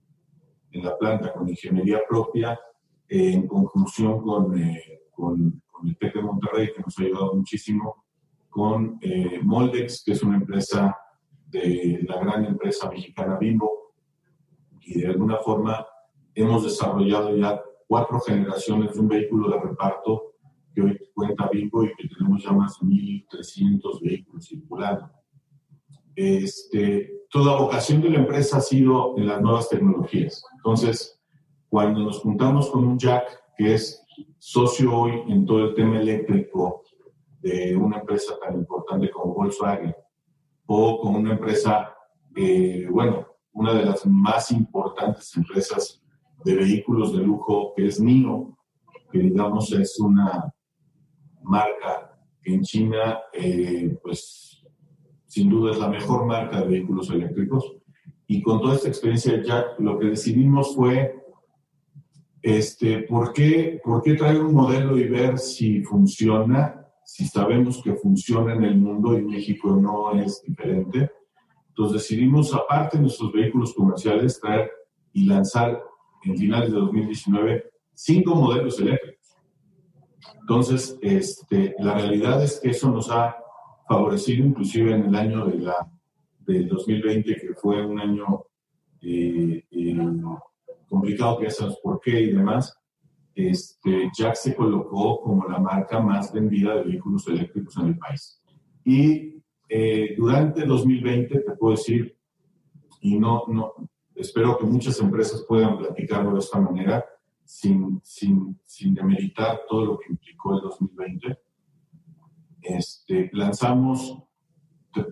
en 0.70 0.84
la 0.84 0.97
planta 0.97 1.32
con 1.32 1.49
ingeniería 1.49 2.01
propia, 2.09 2.57
en 3.09 3.49
conjunción 3.49 4.22
con, 4.22 4.57
eh, 4.57 5.01
el 5.82 5.99
TEC 5.99 6.14
de 6.14 6.22
Monterrey, 6.22 6.68
que 6.72 6.80
nos 6.80 6.97
ha 6.97 7.03
ayudado 7.03 7.34
muchísimo, 7.34 8.05
con 8.51 8.99
eh, 9.01 9.41
Moldex, 9.43 10.05
que 10.05 10.12
es 10.12 10.22
una 10.22 10.36
empresa 10.36 10.97
de 11.49 12.05
la 12.09 12.20
gran 12.20 12.45
empresa 12.45 12.89
mexicana 12.89 13.36
Bimbo, 13.36 13.95
y 14.80 15.01
de 15.01 15.09
alguna 15.09 15.39
forma 15.39 15.84
hemos 16.36 16.62
desarrollado 16.62 17.36
ya 17.36 17.61
cuatro 17.89 18.20
generaciones 18.20 18.95
de 18.95 19.01
un 19.01 19.09
vehículo 19.09 19.51
de 19.51 19.61
reparto 19.61 20.34
que 20.72 20.82
hoy 20.82 21.01
cuenta 21.12 21.49
Bimbo 21.49 21.82
y 21.82 21.93
que 21.97 22.07
tenemos 22.07 22.45
ya 22.45 22.53
más 22.53 22.78
de 22.80 22.86
1.300 22.86 24.01
vehículos 24.03 24.47
circulando. 24.47 25.11
Este, 26.20 27.26
toda 27.30 27.60
vocación 27.60 28.02
de 28.02 28.10
la 28.10 28.18
empresa 28.18 28.56
ha 28.56 28.60
sido 28.60 29.16
en 29.16 29.28
las 29.28 29.40
nuevas 29.40 29.68
tecnologías. 29.68 30.42
Entonces, 30.56 31.22
cuando 31.68 32.00
nos 32.00 32.18
juntamos 32.18 32.70
con 32.70 32.88
un 32.88 32.98
Jack, 32.98 33.24
que 33.56 33.74
es 33.74 34.04
socio 34.40 34.98
hoy 34.98 35.12
en 35.28 35.46
todo 35.46 35.66
el 35.66 35.74
tema 35.76 36.00
eléctrico 36.00 36.82
de 37.40 37.76
una 37.76 37.98
empresa 37.98 38.34
tan 38.44 38.56
importante 38.56 39.08
como 39.10 39.32
Volkswagen, 39.32 39.94
o 40.66 41.00
con 41.00 41.14
una 41.14 41.34
empresa, 41.34 41.94
eh, 42.34 42.88
bueno, 42.90 43.24
una 43.52 43.74
de 43.74 43.84
las 43.84 44.04
más 44.04 44.50
importantes 44.50 45.36
empresas 45.36 46.02
de 46.44 46.56
vehículos 46.56 47.12
de 47.12 47.22
lujo, 47.22 47.74
que 47.76 47.86
es 47.86 48.00
NIO, 48.00 48.58
que 49.12 49.20
digamos 49.20 49.70
es 49.70 50.00
una 50.00 50.52
marca 51.44 52.18
que 52.42 52.54
en 52.54 52.62
China, 52.62 53.20
eh, 53.32 53.96
pues 54.02 54.48
sin 55.29 55.49
duda 55.49 55.72
es 55.72 55.79
la 55.79 55.89
mejor 55.89 56.26
marca 56.26 56.61
de 56.61 56.68
vehículos 56.68 57.11
eléctricos. 57.11 57.76
Y 58.26 58.43
con 58.43 58.61
toda 58.61 58.74
esta 58.74 58.89
experiencia 58.89 59.41
ya 59.43 59.66
lo 59.79 59.99
que 59.99 60.07
decidimos 60.07 60.74
fue, 60.74 61.14
este, 62.43 63.03
¿por 63.03 63.33
qué, 63.33 63.81
¿por 63.85 64.03
qué 64.03 64.14
traer 64.14 64.41
un 64.41 64.55
modelo 64.55 64.99
y 64.99 65.09
ver 65.09 65.39
si 65.39 65.83
funciona? 65.83 66.87
Si 67.05 67.26
sabemos 67.26 67.81
que 67.83 67.95
funciona 67.95 68.55
en 68.55 68.64
el 68.64 68.79
mundo 68.79 69.16
y 69.18 69.22
México 69.22 69.76
no 69.76 70.12
es 70.12 70.43
diferente. 70.43 71.11
Entonces 71.68 72.03
decidimos, 72.03 72.55
aparte 72.55 72.97
de 72.97 73.03
nuestros 73.03 73.33
vehículos 73.33 73.72
comerciales, 73.74 74.41
traer 74.41 74.70
y 75.12 75.26
lanzar 75.26 75.83
en 76.24 76.37
finales 76.37 76.72
de 76.72 76.79
2019 76.79 77.70
cinco 77.95 78.35
modelos 78.35 78.81
eléctricos. 78.81 79.37
Entonces, 80.41 80.99
este, 81.03 81.74
la 81.79 81.95
realidad 81.95 82.43
es 82.43 82.61
que 82.61 82.70
eso 82.70 82.91
nos 82.91 83.11
ha 83.11 83.37
favorecido 83.89 84.47
inclusive 84.47 84.95
en 84.95 85.05
el 85.07 85.14
año 85.14 85.47
de 85.47 85.59
la, 85.59 85.91
del 86.41 86.68
2020, 86.68 87.36
que 87.36 87.55
fue 87.55 87.84
un 87.84 87.99
año 87.99 88.45
eh, 89.01 89.64
eh, 89.70 89.97
complicado, 90.89 91.39
que 91.39 91.45
ya 91.45 91.51
sabes 91.51 91.76
por 91.82 92.01
qué 92.01 92.20
y 92.20 92.32
demás. 92.32 92.76
Este, 93.34 94.11
Jack 94.16 94.34
se 94.34 94.55
colocó 94.55 95.20
como 95.20 95.49
la 95.49 95.59
marca 95.59 96.01
más 96.01 96.32
vendida 96.32 96.74
de 96.74 96.84
vehículos 96.84 97.26
eléctricos 97.28 97.76
en 97.78 97.86
el 97.86 97.99
país. 97.99 98.43
Y 98.84 99.43
eh, 99.68 100.14
durante 100.16 100.64
2020, 100.64 101.41
te 101.41 101.53
puedo 101.53 101.76
decir, 101.76 102.16
y 103.01 103.18
no, 103.18 103.45
no, 103.49 103.74
espero 104.14 104.59
que 104.59 104.66
muchas 104.66 104.99
empresas 105.01 105.45
puedan 105.47 105.78
platicarlo 105.78 106.32
de 106.32 106.41
esta 106.41 106.61
manera, 106.61 107.05
sin, 107.45 108.01
sin, 108.03 108.59
sin 108.66 108.95
demeritar 108.95 109.62
todo 109.68 109.84
lo 109.84 109.99
que 109.99 110.12
implicó 110.12 110.57
el 110.57 110.62
2020. 110.62 111.39
Este, 112.68 113.30
lanzamos 113.32 114.18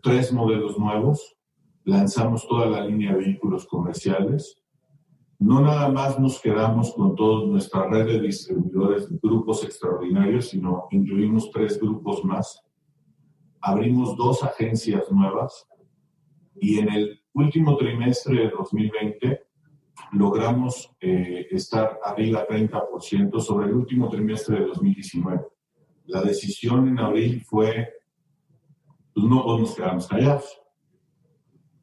tres 0.02 0.30
modelos 0.30 0.78
nuevos, 0.78 1.36
lanzamos 1.84 2.46
toda 2.46 2.66
la 2.66 2.84
línea 2.84 3.12
de 3.12 3.18
vehículos 3.18 3.66
comerciales. 3.66 4.62
No 5.38 5.61
nada 5.62 5.88
más 5.88 6.18
nos 6.18 6.38
quedamos 6.38 6.92
con 6.92 7.14
toda 7.14 7.46
nuestra 7.46 7.88
red 7.88 8.07
de 8.07 8.20
distribuidores, 8.20 9.09
grupos 9.22 9.64
extraordinarios, 9.64 10.50
sino 10.50 10.86
incluimos 10.90 11.50
tres 11.50 11.80
grupos 11.80 12.22
más. 12.24 12.62
Abrimos 13.62 14.16
dos 14.18 14.42
agencias 14.42 15.11
nuevas 15.11 15.66
y 16.57 16.78
en 16.78 16.92
el 16.92 17.22
último 17.32 17.76
trimestre 17.78 18.38
de 18.38 18.50
2020 18.50 19.40
logramos 20.12 20.94
eh, 21.00 21.46
estar 21.50 21.98
arriba 22.04 22.46
30% 22.46 23.40
sobre 23.40 23.68
el 23.68 23.74
último 23.74 24.11
trimestre 24.11 24.61
de 24.61 24.66
2019. 24.66 25.55
La 26.07 26.22
decisión 26.22 26.88
en 26.88 26.98
abril 26.98 27.42
fue, 27.42 27.88
pues 29.14 29.26
no 29.26 29.42
podemos 29.42 29.74
quedarnos 29.74 30.07
callados. 30.07 30.61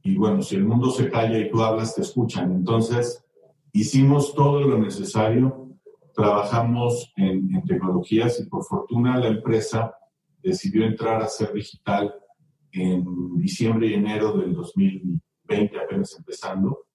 Y 0.03 0.15
bueno, 0.17 0.41
si 0.41 0.55
el 0.55 0.65
mundo 0.65 0.89
se 0.91 1.09
calla 1.09 1.37
y 1.37 1.49
tú 1.49 1.61
hablas, 1.61 1.95
te 1.95 2.01
escuchan. 2.01 2.51
Entonces, 2.51 3.23
hicimos 3.71 4.33
todo 4.33 4.61
lo 4.61 4.77
necesario, 4.77 5.69
trabajamos 6.13 7.11
en, 7.15 7.55
en 7.55 7.63
tecnologías 7.63 8.39
y 8.39 8.45
por 8.45 8.63
fortuna 8.65 9.17
la 9.17 9.27
empresa 9.27 9.95
decidió 10.41 10.85
entrar 10.85 11.21
a 11.21 11.27
ser 11.27 11.53
digital 11.53 12.13
en 12.71 13.05
diciembre 13.37 13.87
y 13.87 13.93
enero 13.93 14.33
del 14.33 14.53
2020 14.53 15.23
20 15.47 15.79
apenas 15.79 16.15
empezando, 16.17 16.85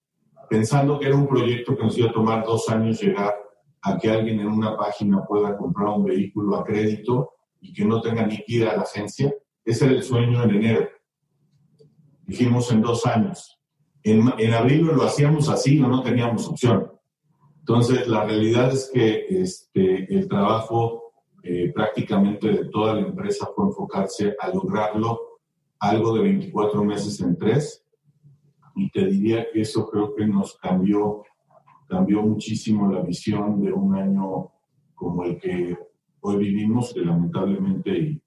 pensando 0.49 0.99
que 0.99 1.07
era 1.07 1.15
un 1.15 1.27
proyecto 1.27 1.75
que 1.75 1.83
nos 1.83 1.97
iba 1.97 2.09
a 2.09 2.13
tomar 2.13 2.43
dos 2.45 2.67
años 2.69 3.01
llegar 3.01 3.33
a 3.81 3.97
que 3.97 4.09
alguien 4.09 4.39
en 4.39 4.47
una 4.47 4.77
página 4.77 5.25
pueda 5.25 5.57
comprar 5.57 5.89
un 5.89 6.05
vehículo 6.05 6.57
a 6.57 6.65
crédito 6.65 7.31
y 7.61 7.73
que 7.73 7.85
no 7.85 8.01
tenga 8.01 8.25
ni 8.25 8.61
a 8.61 8.75
la 8.75 8.81
agencia. 8.81 9.33
Ese 9.63 9.85
era 9.85 9.95
el 9.95 10.03
sueño 10.03 10.43
en 10.43 10.49
enero. 10.51 10.89
Dijimos 12.25 12.71
en 12.71 12.81
dos 12.81 13.05
años. 13.05 13.59
En, 14.03 14.31
en 14.37 14.53
abril 14.53 14.85
lo 14.85 15.03
hacíamos 15.03 15.49
así, 15.49 15.79
no, 15.79 15.87
no 15.87 16.03
teníamos 16.03 16.47
opción. 16.47 16.91
Entonces, 17.59 18.07
la 18.07 18.25
realidad 18.25 18.71
es 18.73 18.89
que 18.91 19.25
este, 19.29 20.11
el 20.13 20.27
trabajo 20.27 21.13
eh, 21.43 21.71
prácticamente 21.73 22.47
de 22.47 22.65
toda 22.65 22.95
la 22.95 23.01
empresa 23.01 23.47
fue 23.55 23.65
enfocarse 23.65 24.35
a 24.39 24.49
lograrlo 24.49 25.19
algo 25.79 26.13
de 26.13 26.21
24 26.23 26.83
meses 26.83 27.21
en 27.21 27.37
tres 27.37 27.85
y 28.75 28.89
te 28.91 29.05
diría 29.05 29.47
que 29.51 29.61
eso 29.61 29.89
creo 29.89 30.15
que 30.15 30.25
nos 30.25 30.57
cambió, 30.57 31.23
cambió 31.89 32.21
muchísimo 32.21 32.91
la 32.91 33.01
visión 33.01 33.59
de 33.61 33.73
un 33.73 33.95
año 33.95 34.51
como 34.93 35.23
el 35.23 35.39
que 35.39 35.77
hoy 36.21 36.37
vivimos, 36.37 36.93
que 36.93 37.01
lamentablemente 37.01 37.97
y, 37.97 38.21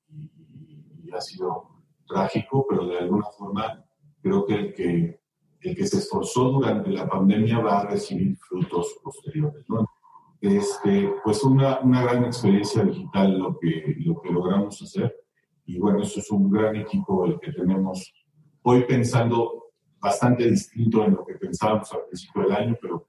ha 1.14 1.20
sido 1.20 1.68
trágico, 2.06 2.66
pero 2.68 2.86
de 2.86 2.98
alguna 2.98 3.26
forma 3.38 3.84
creo 4.22 4.46
que 4.46 4.54
el 4.54 4.74
que, 4.74 5.20
el 5.60 5.76
que 5.76 5.86
se 5.86 5.98
esforzó 5.98 6.50
durante 6.50 6.90
la 6.90 7.06
pandemia 7.06 7.58
va 7.58 7.80
a 7.80 7.86
recibir 7.90 8.34
frutos 8.38 8.98
posteriores. 9.04 9.64
¿no? 9.68 9.86
Este, 10.40 11.12
pues 11.22 11.44
una, 11.44 11.80
una 11.80 12.02
gran 12.02 12.24
experiencia 12.24 12.82
digital 12.82 13.38
lo 13.38 13.58
que, 13.58 13.94
lo 13.98 14.20
que 14.22 14.32
logramos 14.32 14.80
hacer. 14.80 15.14
Y 15.66 15.78
bueno, 15.78 16.02
eso 16.02 16.18
es 16.18 16.30
un 16.30 16.50
gran 16.50 16.74
equipo 16.76 17.26
el 17.26 17.38
que 17.38 17.52
tenemos 17.52 18.10
hoy 18.62 18.84
pensando 18.84 19.62
bastante 20.00 20.50
distinto 20.50 21.04
en 21.04 21.12
lo 21.14 21.24
que 21.24 21.34
pensábamos 21.34 21.92
al 21.92 22.06
principio 22.06 22.42
del 22.42 22.52
año, 22.52 22.76
pero 22.80 23.06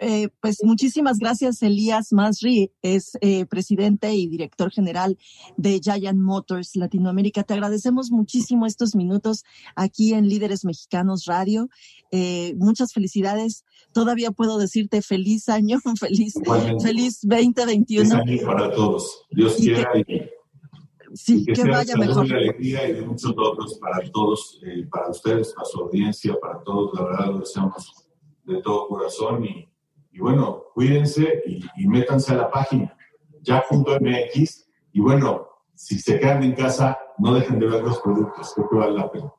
Eh, 0.00 0.28
pues 0.40 0.58
muchísimas 0.62 1.18
gracias, 1.18 1.62
Elías 1.62 2.12
Masri, 2.12 2.70
es 2.82 3.18
eh, 3.20 3.46
presidente 3.46 4.14
y 4.14 4.28
director 4.28 4.70
general 4.70 5.18
de 5.56 5.80
Giant 5.80 6.20
Motors 6.20 6.76
Latinoamérica. 6.76 7.42
Te 7.42 7.54
agradecemos 7.54 8.10
muchísimo 8.10 8.66
estos 8.66 8.94
minutos 8.94 9.44
aquí 9.74 10.14
en 10.14 10.28
Líderes 10.28 10.64
Mexicanos 10.64 11.24
Radio. 11.26 11.68
Eh, 12.12 12.54
muchas 12.56 12.92
felicidades. 12.92 13.64
Todavía 13.92 14.30
puedo 14.30 14.58
decirte 14.58 15.02
feliz 15.02 15.48
año, 15.48 15.78
feliz, 15.98 16.34
feliz 16.80 17.18
2021. 17.22 18.08
Feliz 18.24 18.40
año 18.40 18.46
para 18.46 18.70
todos. 18.72 19.24
Dios 19.30 19.56
quiera 19.56 19.90
y 19.98 20.30
sí, 21.14 21.44
que, 21.44 21.64
vaya 21.64 21.96
mejor. 21.96 22.28
De 22.28 22.36
alegría 22.36 22.88
y 22.88 22.92
de 22.92 23.02
muchos 23.02 23.34
logros 23.34 23.78
para 23.78 24.08
todos, 24.12 24.60
para 24.92 25.10
ustedes, 25.10 25.52
para 25.54 25.66
su 25.66 25.80
audiencia, 25.80 26.36
para 26.40 26.62
todos. 26.62 26.92
La 26.94 27.04
verdad 27.04 27.26
lo 27.26 27.38
deseamos 27.40 28.07
de 28.48 28.62
todo 28.62 28.88
corazón 28.88 29.44
y, 29.44 29.68
y 30.10 30.18
bueno, 30.18 30.64
cuídense 30.74 31.42
y, 31.46 31.86
métanse 31.86 32.32
a 32.32 32.36
la 32.36 32.50
página 32.50 32.96
ya.mx 33.42 34.66
y 34.92 35.00
bueno, 35.00 35.46
si 35.74 35.98
se 35.98 36.18
quedan 36.18 36.42
en 36.42 36.54
casa, 36.54 36.98
no 37.18 37.34
dejen 37.34 37.58
de 37.58 37.66
ver 37.66 37.82
los 37.82 38.00
productos, 38.00 38.52
creo 38.54 38.68
que 38.68 38.76
vale 38.76 38.96
la 38.96 39.10
pena. 39.10 39.32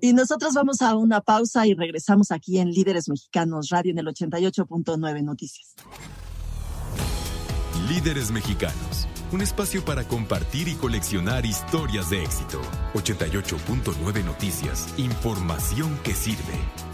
Y 0.00 0.12
nosotros 0.12 0.54
vamos 0.54 0.82
a 0.82 0.96
una 0.96 1.20
pausa 1.20 1.66
y 1.66 1.74
regresamos 1.74 2.30
aquí 2.30 2.58
en 2.58 2.70
Líderes 2.70 3.08
Mexicanos 3.08 3.68
Radio 3.70 3.92
en 3.92 3.98
el 3.98 4.06
88.9 4.06 5.22
Noticias. 5.22 5.74
Líderes 7.88 8.30
Mexicanos 8.30 9.08
un 9.34 9.42
espacio 9.42 9.84
para 9.84 10.06
compartir 10.06 10.68
y 10.68 10.74
coleccionar 10.74 11.44
historias 11.44 12.08
de 12.08 12.22
éxito. 12.22 12.60
88.9 12.94 14.24
Noticias, 14.24 14.94
información 14.96 15.98
que 16.04 16.14
sirve. 16.14 16.93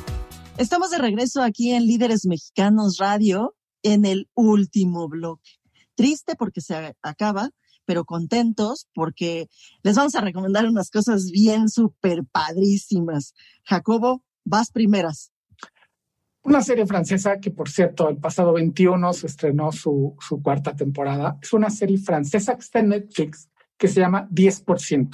Estamos 0.61 0.90
de 0.90 0.98
regreso 0.98 1.40
aquí 1.40 1.72
en 1.72 1.86
Líderes 1.86 2.26
Mexicanos 2.26 2.98
Radio 2.98 3.56
en 3.82 4.04
el 4.04 4.28
último 4.34 5.08
bloque. 5.08 5.52
Triste 5.94 6.36
porque 6.36 6.61
se 6.61 6.94
acaba, 7.00 7.48
pero 7.86 8.04
contentos 8.04 8.86
porque 8.92 9.48
les 9.82 9.96
vamos 9.96 10.14
a 10.16 10.20
recomendar 10.20 10.66
unas 10.66 10.90
cosas 10.90 11.30
bien 11.30 11.70
súper 11.70 12.26
padrísimas. 12.30 13.32
Jacobo, 13.64 14.22
vas 14.44 14.70
primeras. 14.70 15.32
Una 16.42 16.61
serie 16.61 16.84
francesa 16.84 17.40
que, 17.40 17.50
por 17.50 17.70
cierto, 17.70 18.11
el 18.11 18.18
pasado 18.18 18.52
21 18.52 19.14
se 19.14 19.28
estrenó 19.28 19.72
su, 19.72 20.14
su 20.20 20.42
cuarta 20.42 20.76
temporada. 20.76 21.38
Es 21.40 21.54
una 21.54 21.70
serie 21.70 21.96
francesa 21.96 22.54
que 22.54 22.61
está 22.61 22.80
en 22.80 22.90
Netflix 22.90 23.48
que 23.78 23.88
se 23.88 24.00
llama 24.00 24.28
10%. 24.28 25.08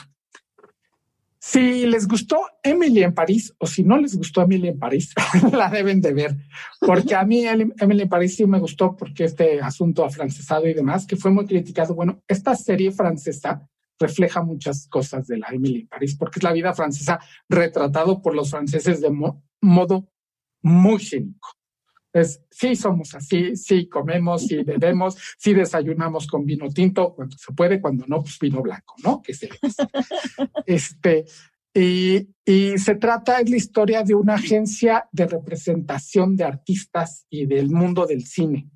Si 1.49 1.87
les 1.87 2.09
gustó 2.09 2.41
Emily 2.61 3.05
en 3.05 3.15
París 3.15 3.55
o 3.59 3.69
si 3.69 3.85
no 3.85 3.97
les 3.99 4.17
gustó 4.17 4.43
Emily 4.43 4.67
en 4.67 4.81
París, 4.81 5.15
la 5.53 5.71
deben 5.71 6.01
de 6.01 6.13
ver. 6.13 6.37
Porque 6.81 7.15
a 7.15 7.25
mí 7.25 7.47
Emily 7.47 8.03
en 8.03 8.09
París 8.09 8.35
sí 8.35 8.45
me 8.47 8.59
gustó 8.59 8.97
porque 8.97 9.25
este 9.25 9.61
asunto 9.61 10.05
afrancesado 10.05 10.67
y 10.67 10.75
demás, 10.75 11.07
que 11.07 11.15
fue 11.15 11.31
muy 11.31 11.47
criticado. 11.47 11.95
Bueno, 11.95 12.21
esta 12.27 12.57
serie 12.57 12.91
francesa 12.91 13.65
refleja 13.97 14.43
muchas 14.43 14.89
cosas 14.89 15.29
de 15.29 15.39
la 15.39 15.47
Emily 15.53 15.83
en 15.83 15.87
París 15.87 16.17
porque 16.19 16.41
es 16.41 16.43
la 16.43 16.53
vida 16.53 16.75
francesa 16.75 17.21
retratado 17.49 18.21
por 18.21 18.35
los 18.35 18.51
franceses 18.51 19.01
de 19.01 19.11
modo 19.63 20.09
muy 20.63 20.99
cínico. 20.99 21.56
Es, 22.17 22.41
sí 22.51 22.75
somos 22.75 23.15
así, 23.15 23.57
sí 23.57 23.91
comemos, 23.91 24.47
sí 24.47 24.63
bebemos, 24.63 25.19
sí 25.39 25.53
desayunamos 25.53 26.27
con 26.27 26.47
vino 26.47 26.71
tinto 26.71 27.15
cuando 27.15 27.37
se 27.37 27.53
puede, 27.53 27.79
cuando 27.79 28.07
no, 28.07 28.23
pues 28.23 28.39
vino 28.39 28.63
blanco, 28.63 28.95
¿no? 29.05 29.21
Que 29.21 29.35
se 29.35 29.51
Este, 30.67 31.27
y, 31.75 32.27
y, 32.43 32.79
se 32.79 32.95
trata, 32.95 33.41
es 33.41 33.51
la 33.51 33.57
historia 33.57 34.03
de 34.03 34.15
una 34.15 34.37
agencia 34.37 35.07
de 35.13 35.27
representación 35.27 36.37
de 36.37 36.45
artistas 36.45 37.27
y 37.29 37.45
del 37.45 37.69
mundo 37.69 38.07
del 38.07 38.25
cine, 38.25 38.71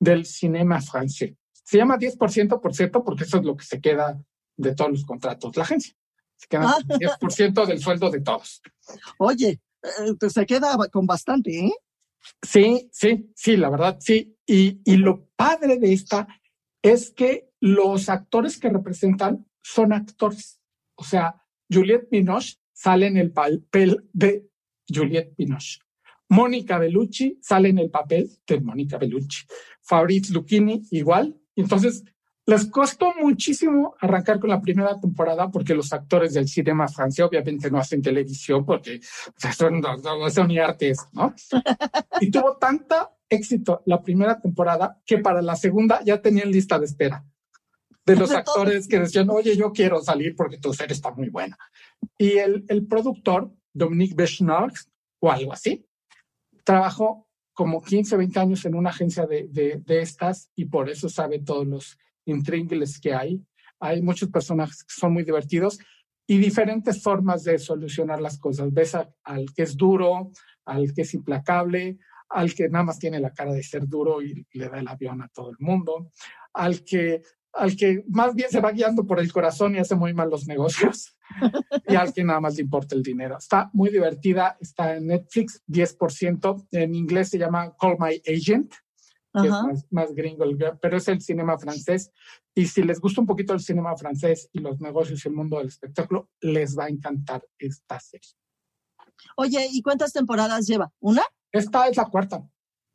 del 0.00 0.24
cinema 0.24 0.80
francés. 0.80 1.34
Se 1.52 1.76
llama 1.76 1.98
10%, 1.98 2.58
por 2.58 2.74
cierto, 2.74 3.04
porque 3.04 3.24
eso 3.24 3.36
es 3.36 3.44
lo 3.44 3.54
que 3.54 3.66
se 3.66 3.82
queda 3.82 4.18
de 4.56 4.74
todos 4.74 4.90
los 4.90 5.04
contratos, 5.04 5.54
la 5.58 5.64
agencia. 5.64 5.94
Se 6.36 6.46
queda 6.48 6.74
10% 6.78 7.66
del 7.66 7.80
sueldo 7.80 8.08
de 8.08 8.22
todos. 8.22 8.62
Oye, 9.18 9.60
eh, 9.82 10.30
se 10.30 10.46
queda 10.46 10.74
con 10.90 11.04
bastante, 11.04 11.66
¿eh? 11.66 11.74
Sí, 12.42 12.88
sí, 12.92 13.32
sí, 13.34 13.56
la 13.56 13.70
verdad, 13.70 13.98
sí. 14.00 14.36
Y, 14.46 14.80
y 14.84 14.96
lo 14.96 15.28
padre 15.36 15.78
de 15.78 15.92
esta 15.92 16.28
es 16.82 17.10
que 17.10 17.50
los 17.60 18.08
actores 18.08 18.58
que 18.58 18.70
representan 18.70 19.46
son 19.62 19.92
actores. 19.92 20.60
O 20.94 21.04
sea, 21.04 21.42
Juliette 21.70 22.08
Binoche 22.10 22.56
sale 22.72 23.06
en 23.06 23.16
el 23.16 23.32
papel 23.32 24.08
de 24.12 24.48
Juliette 24.88 25.34
Binoche. 25.36 25.80
Mónica 26.30 26.78
Bellucci 26.78 27.38
sale 27.40 27.70
en 27.70 27.78
el 27.78 27.90
papel 27.90 28.30
de 28.46 28.60
Mónica 28.60 28.98
Bellucci. 28.98 29.46
Fabrice 29.82 30.32
Lucchini 30.32 30.82
igual. 30.90 31.40
Entonces, 31.56 32.04
les 32.48 32.64
costó 32.70 33.12
muchísimo 33.20 33.94
arrancar 34.00 34.40
con 34.40 34.48
la 34.48 34.62
primera 34.62 34.98
temporada 34.98 35.50
porque 35.50 35.74
los 35.74 35.92
actores 35.92 36.32
del 36.32 36.48
cinema 36.48 36.88
francés 36.88 37.22
obviamente 37.22 37.70
no 37.70 37.76
hacen 37.76 38.00
televisión 38.00 38.64
porque 38.64 39.00
son, 39.54 39.82
son 40.30 40.48
ni 40.48 40.58
artes, 40.58 40.96
¿no? 41.12 41.34
Y 42.22 42.30
tuvo 42.30 42.56
tanta 42.56 43.10
éxito 43.28 43.82
la 43.84 44.02
primera 44.02 44.40
temporada 44.40 44.98
que 45.04 45.18
para 45.18 45.42
la 45.42 45.56
segunda 45.56 46.02
ya 46.02 46.22
tenían 46.22 46.50
lista 46.50 46.78
de 46.78 46.86
espera 46.86 47.22
de 48.06 48.16
los 48.16 48.30
actores 48.32 48.88
que 48.88 49.00
decían, 49.00 49.28
oye, 49.28 49.54
yo 49.54 49.70
quiero 49.70 50.00
salir 50.00 50.34
porque 50.34 50.56
tu 50.56 50.72
serie 50.72 50.94
está 50.94 51.10
muy 51.10 51.28
buena. 51.28 51.58
Y 52.16 52.38
el, 52.38 52.64
el 52.68 52.86
productor, 52.86 53.52
Dominique 53.74 54.14
Besnard, 54.14 54.72
o 55.20 55.30
algo 55.30 55.52
así, 55.52 55.86
trabajó 56.64 57.28
como 57.52 57.82
15, 57.82 58.16
20 58.16 58.40
años 58.40 58.64
en 58.64 58.74
una 58.74 58.88
agencia 58.88 59.26
de, 59.26 59.48
de, 59.48 59.82
de 59.84 60.00
estas 60.00 60.50
y 60.56 60.64
por 60.64 60.88
eso 60.88 61.10
sabe 61.10 61.40
todos 61.40 61.66
los 61.66 61.98
intríngules 62.28 63.00
que 63.00 63.14
hay. 63.14 63.42
Hay 63.80 64.02
muchos 64.02 64.28
personajes 64.28 64.82
que 64.82 64.94
son 64.94 65.12
muy 65.12 65.24
divertidos 65.24 65.78
y 66.26 66.38
diferentes 66.38 67.02
formas 67.02 67.44
de 67.44 67.58
solucionar 67.58 68.20
las 68.20 68.38
cosas. 68.38 68.72
Ves 68.72 68.94
al 68.94 69.46
que 69.54 69.62
es 69.62 69.76
duro, 69.76 70.30
al 70.66 70.92
que 70.92 71.02
es 71.02 71.14
implacable, 71.14 71.98
al 72.28 72.54
que 72.54 72.68
nada 72.68 72.84
más 72.84 72.98
tiene 72.98 73.20
la 73.20 73.32
cara 73.32 73.52
de 73.52 73.62
ser 73.62 73.86
duro 73.88 74.22
y 74.22 74.46
le 74.52 74.68
da 74.68 74.78
el 74.78 74.88
avión 74.88 75.22
a 75.22 75.28
todo 75.28 75.50
el 75.50 75.56
mundo, 75.58 76.10
al 76.52 76.84
que, 76.84 77.22
al 77.54 77.76
que 77.76 78.04
más 78.08 78.34
bien 78.34 78.50
se 78.50 78.60
va 78.60 78.72
guiando 78.72 79.06
por 79.06 79.20
el 79.20 79.32
corazón 79.32 79.74
y 79.74 79.78
hace 79.78 79.94
muy 79.94 80.12
mal 80.12 80.28
los 80.28 80.46
negocios, 80.46 81.16
y 81.88 81.94
al 81.94 82.12
que 82.12 82.24
nada 82.24 82.40
más 82.40 82.56
le 82.56 82.62
importa 82.62 82.94
el 82.94 83.02
dinero. 83.02 83.38
Está 83.38 83.70
muy 83.72 83.90
divertida, 83.90 84.56
está 84.60 84.96
en 84.96 85.06
Netflix, 85.06 85.62
10%, 85.66 86.68
en 86.72 86.94
inglés 86.94 87.30
se 87.30 87.38
llama 87.38 87.74
Call 87.80 87.96
My 87.98 88.20
Agent, 88.26 88.74
que 89.42 89.48
es 89.48 89.86
más, 89.90 90.14
gringo, 90.14 90.44
pero 90.80 90.96
es 90.96 91.08
el 91.08 91.20
cinema 91.20 91.58
francés. 91.58 92.10
Y 92.54 92.66
si 92.66 92.82
les 92.82 93.00
gusta 93.00 93.20
un 93.20 93.26
poquito 93.26 93.52
el 93.52 93.60
cinema 93.60 93.96
francés 93.96 94.48
y 94.52 94.60
los 94.60 94.80
negocios 94.80 95.24
y 95.24 95.28
el 95.28 95.34
mundo 95.34 95.58
del 95.58 95.68
espectáculo, 95.68 96.28
les 96.40 96.76
va 96.76 96.84
a 96.84 96.88
encantar 96.88 97.44
esta 97.58 97.98
serie. 98.00 98.30
Oye, 99.36 99.68
¿y 99.70 99.82
cuántas 99.82 100.12
temporadas 100.12 100.66
lleva? 100.66 100.92
¿Una? 101.00 101.22
Esta 101.52 101.88
es 101.88 101.96
la 101.96 102.06
cuarta. 102.06 102.46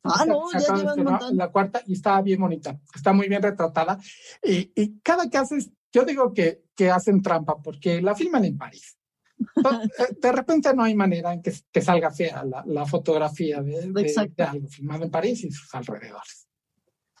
Ah, 0.04 0.24
no, 0.26 0.52
ya 0.52 0.74
lleva 0.74 0.94
un 0.94 1.04
montón. 1.04 1.36
La 1.36 1.50
cuarta 1.50 1.82
y 1.86 1.94
está 1.94 2.20
bien 2.20 2.40
bonita, 2.40 2.78
está 2.94 3.12
muy 3.12 3.28
bien 3.28 3.42
retratada. 3.42 3.98
Y, 4.42 4.70
y 4.74 5.00
cada 5.00 5.30
que 5.30 5.38
haces, 5.38 5.70
yo 5.92 6.04
digo 6.04 6.34
que, 6.34 6.64
que 6.76 6.90
hacen 6.90 7.22
trampa 7.22 7.62
porque 7.62 8.02
la 8.02 8.14
filman 8.14 8.44
en 8.44 8.58
París. 8.58 8.98
Eh, 9.98 10.16
de 10.20 10.32
repente 10.32 10.74
no 10.74 10.84
hay 10.84 10.94
manera 10.94 11.32
en 11.32 11.42
que, 11.42 11.52
que 11.72 11.80
salga 11.80 12.10
fea 12.10 12.44
la, 12.44 12.62
la 12.66 12.86
fotografía 12.86 13.62
de, 13.62 13.92
de, 13.92 14.44
algo 14.44 14.68
filmado 14.68 15.04
en 15.04 15.10
París 15.10 15.44
y 15.44 15.50
sus 15.50 15.74
alrededores. 15.74 16.48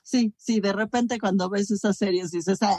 Sí, 0.02 0.34
sí, 0.36 0.60
de 0.60 0.72
repente 0.72 1.18
cuando 1.18 1.48
ves 1.48 1.70
esas 1.70 1.96
series 1.96 2.30
dices, 2.30 2.58
ah". 2.62 2.76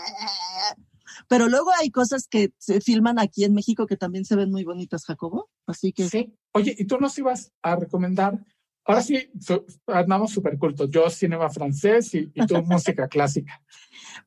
pero 1.28 1.50
luego 1.50 1.72
hay 1.80 1.90
cosas 1.90 2.28
que 2.28 2.54
se 2.58 2.82
filman 2.82 3.18
aquí 3.18 3.44
en 3.44 3.54
México 3.54 3.88
que 3.88 3.98
también 3.98 4.26
se 4.26 4.36
ven 4.36 4.52
muy 4.52 4.64
bonitas, 4.64 5.06
Jacobo. 5.06 5.50
Así 5.66 5.92
que. 5.92 6.08
Sí. 6.08 6.34
Oye, 6.52 6.76
¿y 6.78 6.86
tú 6.86 7.00
nos 7.00 7.18
ibas 7.18 7.52
a 7.64 7.76
recomendar? 7.76 8.46
Ahora 8.86 9.02
sí, 9.02 9.32
andamos 9.88 10.32
súper 10.32 10.60
cultos. 10.60 10.90
Yo 10.92 11.10
cinema 11.10 11.50
francés 11.50 12.14
y, 12.14 12.32
y 12.34 12.46
tú 12.46 12.56
música 12.64 13.08
clásica. 13.08 13.62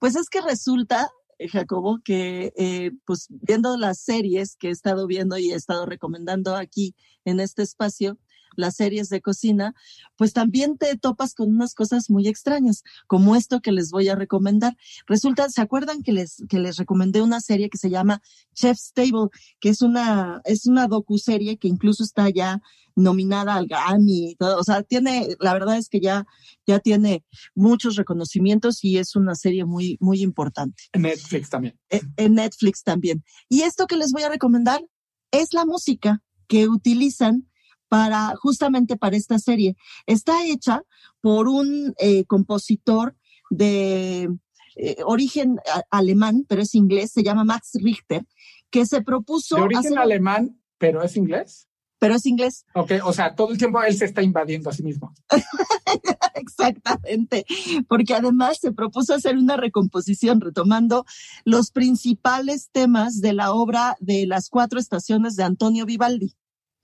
Pues 0.01 0.17
es 0.17 0.29
que 0.29 0.41
resulta 0.41 1.09
Jacobo, 1.39 2.01
que 2.05 2.53
eh, 2.57 2.93
pues 3.05 3.27
viendo 3.31 3.77
las 3.77 4.01
series 4.01 4.57
que 4.57 4.69
he 4.69 4.71
estado 4.71 5.07
viendo 5.07 5.39
y 5.39 5.53
he 5.53 5.55
estado 5.55 5.87
recomendando 5.87 6.57
aquí 6.57 6.95
en 7.25 7.41
este 7.41 7.63
espacio, 7.63 8.19
las 8.59 8.77
series 8.77 9.09
de 9.09 9.21
cocina, 9.21 9.75
pues 10.17 10.33
también 10.33 10.77
te 10.77 10.97
topas 10.97 11.35
con 11.35 11.49
unas 11.55 11.75
cosas 11.75 12.11
muy 12.11 12.27
extrañas, 12.29 12.83
como 13.07 13.37
esto 13.37 13.61
que 13.61 13.73
les 13.73 13.91
voy 13.91 14.09
a 14.09 14.17
recomendar. 14.17 14.77
Resulta, 15.07 15.49
¿se 15.49 15.61
acuerdan 15.61 16.03
que 16.03 16.13
les, 16.13 16.43
que 16.49 16.59
les 16.59 16.77
recomendé 16.77 17.23
una 17.23 17.41
serie 17.41 17.71
que 17.71 17.79
se 17.79 17.91
llama 17.91 18.21
Chef's 18.55 18.93
Table, 18.93 19.29
que 19.61 19.69
es 19.69 19.81
una, 19.81 20.41
es 20.45 20.67
una 20.67 20.89
docuserie 20.89 21.57
que 21.57 21.69
incluso 21.69 22.03
está 22.03 22.29
ya 22.29 22.61
nominada 22.97 23.55
al 23.55 23.69
Grammy 23.69 24.37
o 24.41 24.65
sea, 24.65 24.83
tiene, 24.83 25.37
la 25.39 25.53
verdad 25.53 25.79
es 25.79 25.89
que 25.89 26.01
ya, 26.01 26.27
ya 26.67 26.81
tiene 26.81 27.25
muchos 27.55 27.95
reconocimientos 27.95 28.85
y 28.85 28.99
es 28.99 29.15
una 29.15 29.37
serie 29.37 29.65
muy, 29.65 29.97
muy 30.01 30.21
importante. 30.21 30.83
En 30.93 31.03
Netflix 31.03 31.49
también. 31.49 31.79
En, 31.91 32.13
en 32.17 32.35
Netflix 32.35 32.83
también. 32.83 33.25
Y 33.49 33.63
esto 33.63 33.87
que 33.87 33.97
les 33.97 34.11
voy 34.11 34.25
a 34.25 34.29
recomendar 34.29 34.83
es 35.31 35.55
la 35.55 35.65
música 35.65 36.23
que 36.49 36.69
utilizan 36.69 37.49
para 37.89 38.35
justamente 38.37 38.97
para 38.97 39.17
esta 39.17 39.39
serie. 39.39 39.77
Está 40.07 40.47
hecha 40.47 40.83
por 41.21 41.49
un 41.49 41.95
eh, 41.99 42.25
compositor 42.25 43.17
de 43.51 44.29
eh, 44.77 44.97
origen 45.05 45.59
alemán, 45.91 46.45
pero 46.49 46.63
es 46.63 46.75
inglés, 46.75 47.13
se 47.13 47.23
llama 47.23 47.45
Max 47.45 47.73
Richter, 47.75 48.27
que 48.71 48.87
se 48.87 49.03
propuso... 49.03 49.57
De 49.57 49.63
origen 49.63 49.99
alemán, 49.99 50.61
pero 50.79 51.03
es 51.03 51.17
inglés 51.17 51.69
pero 51.99 52.15
es 52.15 52.27
inglés. 52.27 52.65
Ok, 52.75 52.93
o 53.05 53.13
sea, 53.13 53.35
todo 53.35 53.51
el 53.53 53.59
tiempo 53.59 53.83
él 53.83 53.97
se 53.97 54.05
está 54.05 54.23
invadiendo 54.23 54.71
a 54.71 54.73
sí 54.73 54.83
mismo. 54.83 55.13
Exactamente, 56.35 57.45
porque 57.89 58.15
además 58.15 58.59
se 58.61 58.73
propuso 58.73 59.15
hacer 59.15 59.37
una 59.37 59.57
recomposición 59.57 60.41
retomando 60.41 61.05
los 61.45 61.71
principales 61.71 62.71
temas 62.71 63.21
de 63.21 63.33
la 63.33 63.53
obra 63.53 63.97
de 64.01 64.27
las 64.27 64.49
cuatro 64.49 64.79
estaciones 64.79 65.37
de 65.37 65.45
Antonio 65.45 65.85
Vivaldi. 65.85 66.35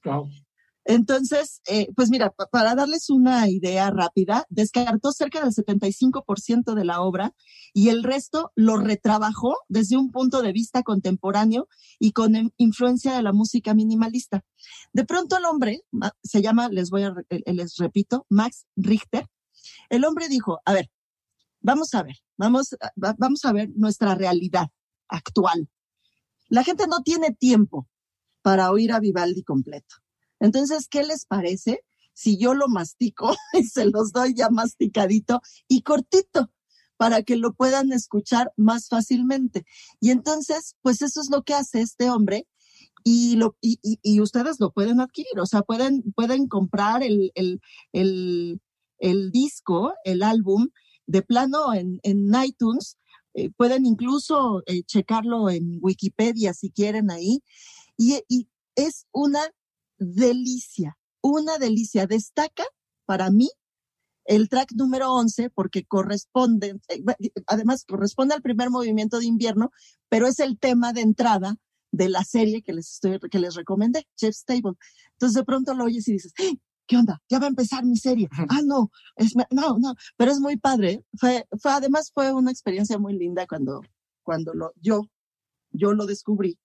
Wow. 0.04 0.28
Entonces, 0.84 1.62
eh, 1.66 1.88
pues 1.96 2.10
mira, 2.10 2.30
para 2.50 2.74
darles 2.74 3.08
una 3.08 3.48
idea 3.48 3.90
rápida, 3.90 4.46
descartó 4.50 5.12
cerca 5.12 5.40
del 5.40 5.52
75% 5.52 6.74
de 6.74 6.84
la 6.84 7.00
obra 7.00 7.34
y 7.72 7.88
el 7.88 8.02
resto 8.02 8.52
lo 8.54 8.76
retrabajó 8.76 9.56
desde 9.68 9.96
un 9.96 10.10
punto 10.10 10.42
de 10.42 10.52
vista 10.52 10.82
contemporáneo 10.82 11.68
y 11.98 12.12
con 12.12 12.52
influencia 12.58 13.14
de 13.14 13.22
la 13.22 13.32
música 13.32 13.72
minimalista. 13.72 14.44
De 14.92 15.04
pronto 15.04 15.38
el 15.38 15.46
hombre, 15.46 15.82
se 16.22 16.42
llama, 16.42 16.68
les 16.68 16.90
voy 16.90 17.04
a, 17.04 17.14
eh, 17.30 17.52
les 17.52 17.76
repito, 17.76 18.26
Max 18.28 18.66
Richter, 18.76 19.26
el 19.88 20.04
hombre 20.04 20.28
dijo, 20.28 20.60
a 20.66 20.74
ver, 20.74 20.90
vamos 21.60 21.94
a 21.94 22.02
ver, 22.02 22.16
vamos, 22.36 22.76
vamos 22.94 23.44
a 23.46 23.52
ver 23.52 23.70
nuestra 23.74 24.14
realidad 24.14 24.68
actual. 25.08 25.70
La 26.48 26.62
gente 26.62 26.86
no 26.86 27.02
tiene 27.02 27.32
tiempo 27.32 27.88
para 28.42 28.70
oír 28.70 28.92
a 28.92 29.00
Vivaldi 29.00 29.42
completo 29.42 30.03
entonces, 30.40 30.88
¿qué 30.88 31.02
les 31.02 31.26
parece 31.26 31.80
si 32.12 32.38
yo 32.38 32.54
lo 32.54 32.68
mastico 32.68 33.34
y 33.52 33.64
se 33.64 33.86
los 33.86 34.12
doy 34.12 34.34
ya 34.34 34.50
masticadito 34.50 35.40
y 35.68 35.82
cortito? 35.82 36.50
para 36.96 37.22
que 37.22 37.36
lo 37.36 37.52
puedan 37.52 37.92
escuchar 37.92 38.52
más 38.56 38.88
fácilmente. 38.88 39.66
Y 40.00 40.10
entonces, 40.10 40.76
pues 40.80 41.02
eso 41.02 41.20
es 41.20 41.28
lo 41.28 41.42
que 41.42 41.52
hace 41.52 41.80
este 41.80 42.08
hombre 42.08 42.46
y, 43.04 43.36
lo, 43.36 43.56
y, 43.60 43.78
y, 43.82 44.20
ustedes 44.20 44.58
lo 44.58 44.72
pueden 44.72 45.00
adquirir, 45.00 45.38
o 45.38 45.44
sea, 45.44 45.62
pueden, 45.62 46.02
pueden 46.14 46.48
comprar 46.48 47.02
el, 47.02 47.32
el, 47.34 47.60
el, 47.92 49.30
disco, 49.30 49.92
el 50.04 50.22
álbum 50.22 50.70
de 51.06 51.20
plano 51.20 51.74
en, 51.74 52.00
en 52.02 52.32
iTunes, 52.42 52.96
eh, 53.34 53.50
pueden 53.50 53.84
incluso 53.84 54.62
eh, 54.66 54.84
checarlo 54.84 55.50
en 55.50 55.78
Wikipedia 55.82 56.54
si 56.54 56.70
quieren 56.70 57.10
ahí, 57.10 57.42
y, 57.98 58.22
y 58.26 58.48
es 58.74 59.06
una 59.12 59.42
delicia, 59.98 60.96
una 61.22 61.58
delicia. 61.58 62.06
Destaca 62.06 62.64
para 63.06 63.30
mí 63.30 63.50
el 64.24 64.48
track 64.48 64.72
número 64.74 65.12
11 65.12 65.50
porque 65.50 65.84
corresponde, 65.84 66.80
eh, 66.88 67.02
además 67.46 67.84
corresponde 67.86 68.34
al 68.34 68.42
primer 68.42 68.70
movimiento 68.70 69.18
de 69.18 69.26
invierno, 69.26 69.70
pero 70.08 70.26
es 70.26 70.40
el 70.40 70.58
tema 70.58 70.92
de 70.92 71.02
entrada 71.02 71.56
de 71.92 72.08
la 72.08 72.24
serie 72.24 72.62
que 72.62 72.72
les 72.72 72.90
estoy, 72.92 73.18
que 73.30 73.38
les 73.38 73.54
recomendé, 73.54 74.06
Chef's 74.16 74.44
Table. 74.44 74.72
Entonces 75.12 75.34
de 75.34 75.44
pronto 75.44 75.74
lo 75.74 75.84
oyes 75.84 76.08
y 76.08 76.12
dices, 76.12 76.32
¡Eh! 76.38 76.58
¿qué 76.86 76.96
onda? 76.96 77.22
Ya 77.28 77.38
va 77.38 77.46
a 77.46 77.48
empezar 77.48 77.84
mi 77.84 77.96
serie. 77.96 78.28
Ah, 78.48 78.60
no, 78.64 78.90
es, 79.16 79.34
no, 79.50 79.78
no, 79.78 79.94
pero 80.16 80.32
es 80.32 80.40
muy 80.40 80.56
padre. 80.56 81.04
Fue, 81.16 81.46
fue, 81.60 81.72
además 81.72 82.10
fue 82.12 82.32
una 82.32 82.50
experiencia 82.50 82.98
muy 82.98 83.14
linda 83.14 83.46
cuando, 83.46 83.82
cuando 84.22 84.54
lo, 84.54 84.72
yo, 84.80 85.02
yo 85.70 85.92
lo 85.92 86.06
descubrí 86.06 86.58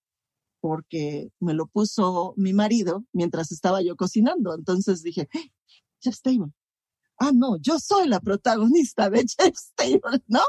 porque 0.62 1.30
me 1.40 1.54
lo 1.54 1.68
puso 1.68 2.34
mi 2.38 2.54
marido 2.54 3.06
mientras 3.14 3.52
estaba 3.52 3.82
yo 3.82 3.96
cocinando. 3.96 4.54
Entonces 4.54 5.04
dije, 5.04 5.30
¡Eh! 5.34 5.52
Chef's 6.02 6.22
Table 6.22 6.52
ah, 7.20 7.32
no, 7.34 7.58
yo 7.58 7.80
soy 7.80 8.08
la 8.08 8.20
protagonista 8.20 9.10
de 9.10 9.26
Chef's 9.26 9.74
Table, 9.76 10.24
¿no? 10.28 10.42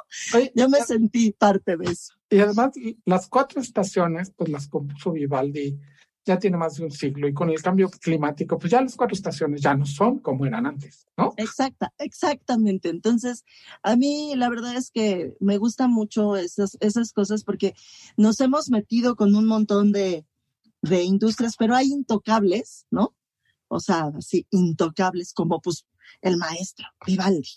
yo 0.54 0.68
me 0.68 0.80
sentí 0.80 1.32
parte 1.32 1.76
de 1.76 1.90
eso. 1.92 2.14
Y 2.30 2.38
además, 2.38 2.72
las 3.04 3.28
cuatro 3.28 3.60
estaciones, 3.60 4.32
pues 4.36 4.50
las 4.50 4.68
compuso 4.68 5.12
Vivaldi 5.12 5.78
ya 6.24 6.38
tiene 6.38 6.56
más 6.56 6.76
de 6.76 6.84
un 6.84 6.90
siglo 6.90 7.26
y 7.28 7.34
con 7.34 7.50
el 7.50 7.62
cambio 7.62 7.88
climático, 7.90 8.58
pues 8.58 8.70
ya 8.70 8.80
las 8.80 8.94
cuatro 8.94 9.14
estaciones 9.14 9.62
ya 9.62 9.74
no 9.74 9.86
son 9.86 10.18
como 10.18 10.46
eran 10.46 10.66
antes, 10.66 11.06
¿no? 11.16 11.32
Exacta, 11.36 11.92
exactamente. 11.98 12.88
Entonces, 12.90 13.44
a 13.82 13.96
mí 13.96 14.34
la 14.36 14.48
verdad 14.48 14.76
es 14.76 14.90
que 14.90 15.34
me 15.40 15.58
gustan 15.58 15.90
mucho 15.90 16.36
esas, 16.36 16.76
esas 16.80 17.12
cosas 17.12 17.44
porque 17.44 17.74
nos 18.16 18.40
hemos 18.40 18.68
metido 18.70 19.16
con 19.16 19.34
un 19.34 19.46
montón 19.46 19.92
de, 19.92 20.26
de 20.82 21.02
industrias, 21.02 21.56
pero 21.58 21.74
hay 21.74 21.86
intocables, 21.86 22.86
¿no? 22.90 23.14
O 23.68 23.80
sea, 23.80 24.10
así, 24.16 24.46
intocables 24.50 25.32
como 25.32 25.60
pues 25.60 25.86
el 26.22 26.36
maestro, 26.36 26.86
Vivaldi, 27.06 27.48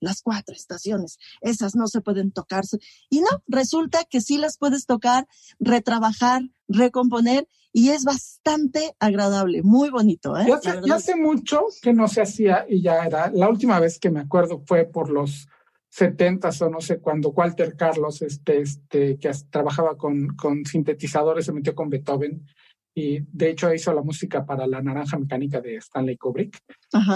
las 0.00 0.22
cuatro 0.22 0.54
estaciones, 0.54 1.18
esas 1.40 1.74
no 1.74 1.86
se 1.86 2.00
pueden 2.00 2.32
tocarse. 2.32 2.78
Y 3.10 3.20
no, 3.20 3.28
resulta 3.46 4.04
que 4.04 4.20
sí 4.20 4.38
las 4.38 4.58
puedes 4.58 4.86
tocar, 4.86 5.26
retrabajar, 5.58 6.42
recomponer 6.68 7.48
y 7.76 7.90
es 7.90 8.04
bastante 8.04 8.94
agradable, 8.98 9.62
muy 9.62 9.90
bonito. 9.90 10.34
¿eh? 10.34 10.46
Ya, 10.48 10.94
hace, 10.94 11.14
mucho 11.14 11.66
que 11.82 11.92
no 11.92 12.08
se 12.08 12.22
hacía 12.22 12.64
y 12.66 12.80
ya 12.80 13.04
era, 13.04 13.30
la 13.30 13.50
última 13.50 13.78
vez 13.78 13.98
que 13.98 14.10
me 14.10 14.20
acuerdo 14.20 14.62
fue 14.64 14.86
por 14.86 15.10
los 15.10 15.46
setentas 15.90 16.62
o 16.62 16.70
no 16.70 16.80
sé 16.80 17.00
cuando 17.00 17.32
Walter 17.32 17.76
Carlos, 17.76 18.22
este, 18.22 18.62
este, 18.62 19.18
que 19.18 19.30
trabajaba 19.50 19.94
con, 19.98 20.28
con 20.28 20.64
sintetizadores, 20.64 21.44
se 21.44 21.52
metió 21.52 21.74
con 21.74 21.90
Beethoven 21.90 22.46
y 22.94 23.20
de 23.30 23.50
hecho 23.50 23.74
hizo 23.74 23.92
la 23.92 24.00
música 24.00 24.46
para 24.46 24.66
La 24.66 24.80
Naranja 24.80 25.18
Mecánica 25.18 25.60
de 25.60 25.76
Stanley 25.76 26.16
Kubrick. 26.16 26.58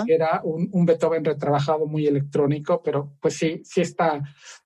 Era 0.07 0.43
un, 0.45 0.69
un, 0.73 0.85
Beethoven 0.85 1.25
retrabajado 1.25 1.87
muy 1.87 2.07
electrónico, 2.07 2.83
pero 2.83 3.17
pues 3.19 3.33
sí, 3.33 3.63
sí 3.65 3.81
está, 3.81 4.21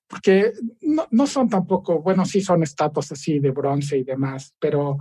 porque 0.07 0.51
no, 0.81 1.07
no 1.11 1.25
son 1.25 1.47
tampoco, 1.47 2.01
bueno, 2.01 2.25
sí 2.25 2.41
son 2.41 2.63
estatuas 2.63 3.13
así 3.13 3.39
de 3.39 3.51
bronce 3.51 3.97
y 3.97 4.03
demás, 4.03 4.53
pero 4.59 4.97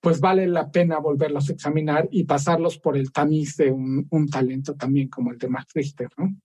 pues 0.00 0.20
vale 0.20 0.46
la 0.46 0.70
pena 0.70 0.98
volverlos 0.98 1.48
a 1.48 1.52
examinar 1.52 2.08
y 2.10 2.24
pasarlos 2.24 2.78
por 2.78 2.96
el 2.96 3.10
tamiz 3.10 3.56
de 3.56 3.70
un, 3.70 4.28
talento 4.30 4.74
también 4.74 5.08
como 5.08 5.32
el 5.32 5.38
de 5.38 5.48
Max 5.48 5.72
Richter, 5.74 6.08
¿no? 6.16 6.36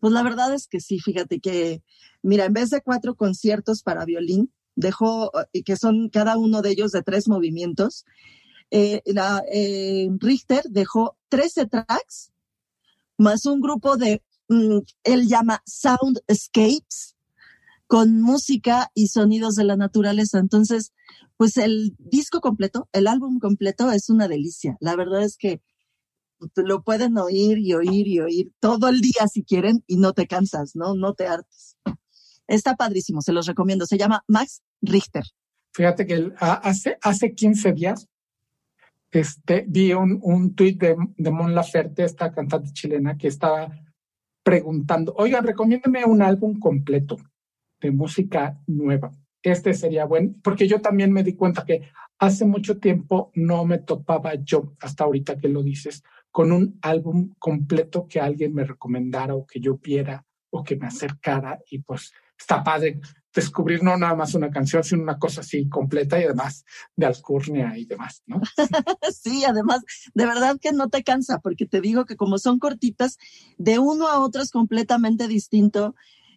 Pues 0.00 0.12
la 0.12 0.22
verdad 0.22 0.54
es 0.54 0.66
que 0.68 0.80
sí, 0.80 0.98
fíjate 1.00 1.40
que, 1.40 1.82
mira, 2.22 2.46
en 2.46 2.52
vez 2.52 2.70
de 2.70 2.82
cuatro 2.82 3.14
conciertos 3.14 3.82
para 3.82 4.04
violín, 4.04 4.52
dejó, 4.74 5.30
eh, 5.52 5.62
que 5.62 5.76
son 5.76 6.08
cada 6.08 6.38
uno 6.38 6.62
de 6.62 6.70
ellos 6.70 6.92
de 6.92 7.02
tres 7.02 7.28
movimientos, 7.28 8.04
eh, 8.70 9.02
la, 9.04 9.42
eh, 9.52 10.08
Richter 10.18 10.64
dejó 10.70 11.16
13 11.28 11.66
tracks 11.66 12.32
más 13.18 13.44
un 13.44 13.60
grupo 13.60 13.96
de, 13.96 14.22
mm, 14.48 14.78
él 15.04 15.28
llama 15.28 15.62
Soundscapes, 15.66 17.14
con 17.92 18.22
música 18.22 18.90
y 18.94 19.08
sonidos 19.08 19.54
de 19.54 19.64
la 19.64 19.76
naturaleza. 19.76 20.38
Entonces, 20.38 20.94
pues 21.36 21.58
el 21.58 21.94
disco 21.98 22.40
completo, 22.40 22.88
el 22.94 23.06
álbum 23.06 23.38
completo 23.38 23.92
es 23.92 24.08
una 24.08 24.28
delicia. 24.28 24.78
La 24.80 24.96
verdad 24.96 25.22
es 25.22 25.36
que 25.36 25.60
lo 26.56 26.82
pueden 26.84 27.18
oír 27.18 27.58
y 27.58 27.74
oír 27.74 28.08
y 28.08 28.20
oír 28.20 28.52
todo 28.60 28.88
el 28.88 29.02
día 29.02 29.28
si 29.30 29.44
quieren 29.44 29.84
y 29.86 29.98
no 29.98 30.14
te 30.14 30.26
cansas, 30.26 30.74
¿no? 30.74 30.94
No 30.94 31.12
te 31.12 31.26
hartes. 31.26 31.76
Está 32.46 32.76
padrísimo, 32.76 33.20
se 33.20 33.34
los 33.34 33.44
recomiendo. 33.44 33.84
Se 33.84 33.98
llama 33.98 34.24
Max 34.26 34.62
Richter. 34.80 35.24
Fíjate 35.74 36.06
que 36.06 36.32
hace, 36.38 36.96
hace 37.02 37.34
15 37.34 37.72
días 37.74 38.08
este, 39.10 39.66
vi 39.68 39.92
un, 39.92 40.18
un 40.22 40.54
tuit 40.54 40.80
de, 40.80 40.96
de 41.18 41.30
Mon 41.30 41.54
Laferte, 41.54 42.04
esta 42.04 42.32
cantante 42.32 42.72
chilena, 42.72 43.18
que 43.18 43.28
estaba 43.28 43.70
preguntando, 44.42 45.12
oigan, 45.18 45.44
recomiéndeme 45.44 46.06
un 46.06 46.22
álbum 46.22 46.58
completo 46.58 47.18
de 47.82 47.90
música 47.90 48.58
nueva. 48.66 49.12
Este 49.42 49.74
sería 49.74 50.04
bueno, 50.04 50.34
porque 50.42 50.68
yo 50.68 50.80
también 50.80 51.12
me 51.12 51.24
di 51.24 51.34
cuenta 51.34 51.64
que 51.64 51.82
hace 52.18 52.44
mucho 52.44 52.78
tiempo 52.78 53.32
no 53.34 53.64
me 53.64 53.78
topaba 53.78 54.34
yo, 54.36 54.74
hasta 54.80 55.04
ahorita 55.04 55.36
que 55.36 55.48
lo 55.48 55.62
dices, 55.62 56.02
con 56.30 56.52
un 56.52 56.78
álbum 56.80 57.34
completo 57.38 58.06
que 58.08 58.20
alguien 58.20 58.54
me 58.54 58.64
recomendara 58.64 59.34
o 59.34 59.44
que 59.44 59.60
yo 59.60 59.78
viera 59.78 60.24
o 60.50 60.62
que 60.62 60.76
me 60.76 60.86
acercara 60.86 61.58
y 61.68 61.80
pues 61.80 62.12
está 62.38 62.62
padre 62.62 63.00
descubrir 63.34 63.82
no 63.82 63.96
nada 63.96 64.14
más 64.14 64.34
una 64.34 64.50
canción, 64.50 64.84
sino 64.84 65.02
una 65.02 65.18
cosa 65.18 65.40
así 65.40 65.68
completa 65.68 66.20
y 66.20 66.24
además 66.24 66.64
de 66.96 67.06
alcurnia 67.06 67.76
y 67.76 67.86
demás, 67.86 68.22
¿no? 68.26 68.40
sí, 69.12 69.44
además, 69.44 69.82
de 70.14 70.26
verdad 70.26 70.58
que 70.60 70.72
no 70.72 70.88
te 70.90 71.02
cansa, 71.02 71.38
porque 71.40 71.66
te 71.66 71.80
digo 71.80 72.04
que 72.04 72.16
como 72.16 72.38
son 72.38 72.58
cortitas, 72.58 73.18
de 73.56 73.78
uno 73.78 74.08
a 74.08 74.20
otro 74.20 74.42
es 74.42 74.50
completamente 74.50 75.28
distinto. 75.28 75.94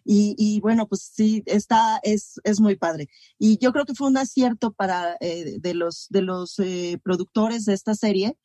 Y, 0.08 0.60
bueno, 0.60 0.86
pues 0.86 1.10
sí, 1.12 1.42
está, 1.46 1.98
es, 2.02 2.40
es 2.44 2.60
muy 2.60 2.76
padre. 2.76 3.08
Y 3.38 3.58
yo 3.58 3.72
creo 3.72 3.84
que 3.84 3.94
fue 3.94 4.08
un 4.08 4.16
acierto 4.16 4.72
para 4.72 5.16
eh, 5.20 5.58
de 5.58 5.74
los, 5.74 6.06
de 6.10 6.22
los 6.22 6.58
eh, 6.60 7.00
productores 7.02 7.64
de 7.64 7.74
esta 7.74 7.94
serie 7.94 8.36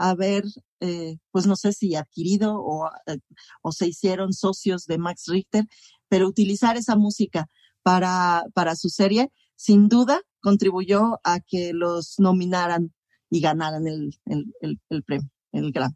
haber, 0.00 0.44
eh, 0.80 1.18
pues 1.30 1.46
no 1.46 1.56
sé 1.56 1.72
si 1.72 1.94
adquirido 1.94 2.56
o, 2.56 2.90
eh, 3.06 3.18
o 3.60 3.70
se 3.70 3.86
hicieron 3.86 4.32
socios 4.32 4.86
de 4.86 4.96
Max 4.96 5.24
Richter, 5.28 5.66
pero 6.08 6.26
utilizar 6.26 6.78
esa 6.78 6.96
música 6.96 7.48
para, 7.82 8.44
para 8.54 8.76
su 8.76 8.88
serie, 8.88 9.30
sin 9.56 9.88
duda 9.88 10.22
contribuyó 10.40 11.20
a 11.22 11.40
que 11.40 11.72
los 11.74 12.18
nominaran 12.18 12.94
y 13.28 13.40
ganaran 13.40 13.86
el, 13.86 14.18
el, 14.24 14.80
el, 14.88 15.02
premio, 15.02 15.28
el 15.52 15.70
Grammy. 15.70 15.94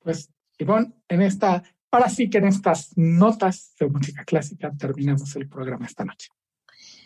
Pues, 0.00 0.28
Ivonne, 0.58 0.92
en 1.08 1.22
esta, 1.22 1.62
ahora 1.90 2.08
sí 2.08 2.30
que 2.30 2.38
en 2.38 2.46
estas 2.46 2.96
notas 2.96 3.74
de 3.78 3.88
música 3.88 4.24
clásica 4.24 4.72
terminamos 4.76 5.34
el 5.36 5.48
programa 5.48 5.86
esta 5.86 6.04
noche. 6.04 6.28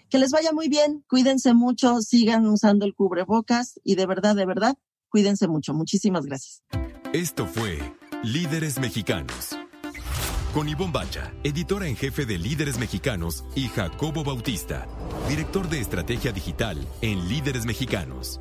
Que 0.08 0.18
les 0.18 0.30
vaya 0.30 0.52
muy 0.52 0.68
bien, 0.68 1.04
cuídense 1.08 1.54
mucho, 1.54 2.00
sigan 2.00 2.46
usando 2.46 2.84
el 2.84 2.94
cubrebocas 2.94 3.80
y 3.82 3.94
de 3.96 4.06
verdad, 4.06 4.36
de 4.36 4.46
verdad, 4.46 4.76
cuídense 5.08 5.48
mucho. 5.48 5.74
Muchísimas 5.74 6.26
gracias. 6.26 6.62
Esto 7.12 7.46
fue 7.46 7.78
Líderes 8.22 8.78
Mexicanos 8.78 9.56
con 10.54 10.68
Ivonne 10.68 10.92
Bacha, 10.92 11.32
editora 11.42 11.88
en 11.88 11.96
jefe 11.96 12.26
de 12.26 12.38
Líderes 12.38 12.78
Mexicanos, 12.78 13.44
y 13.56 13.66
Jacobo 13.66 14.22
Bautista, 14.22 14.86
director 15.28 15.68
de 15.68 15.80
estrategia 15.80 16.30
digital 16.30 16.86
en 17.00 17.28
Líderes 17.28 17.66
Mexicanos. 17.66 18.40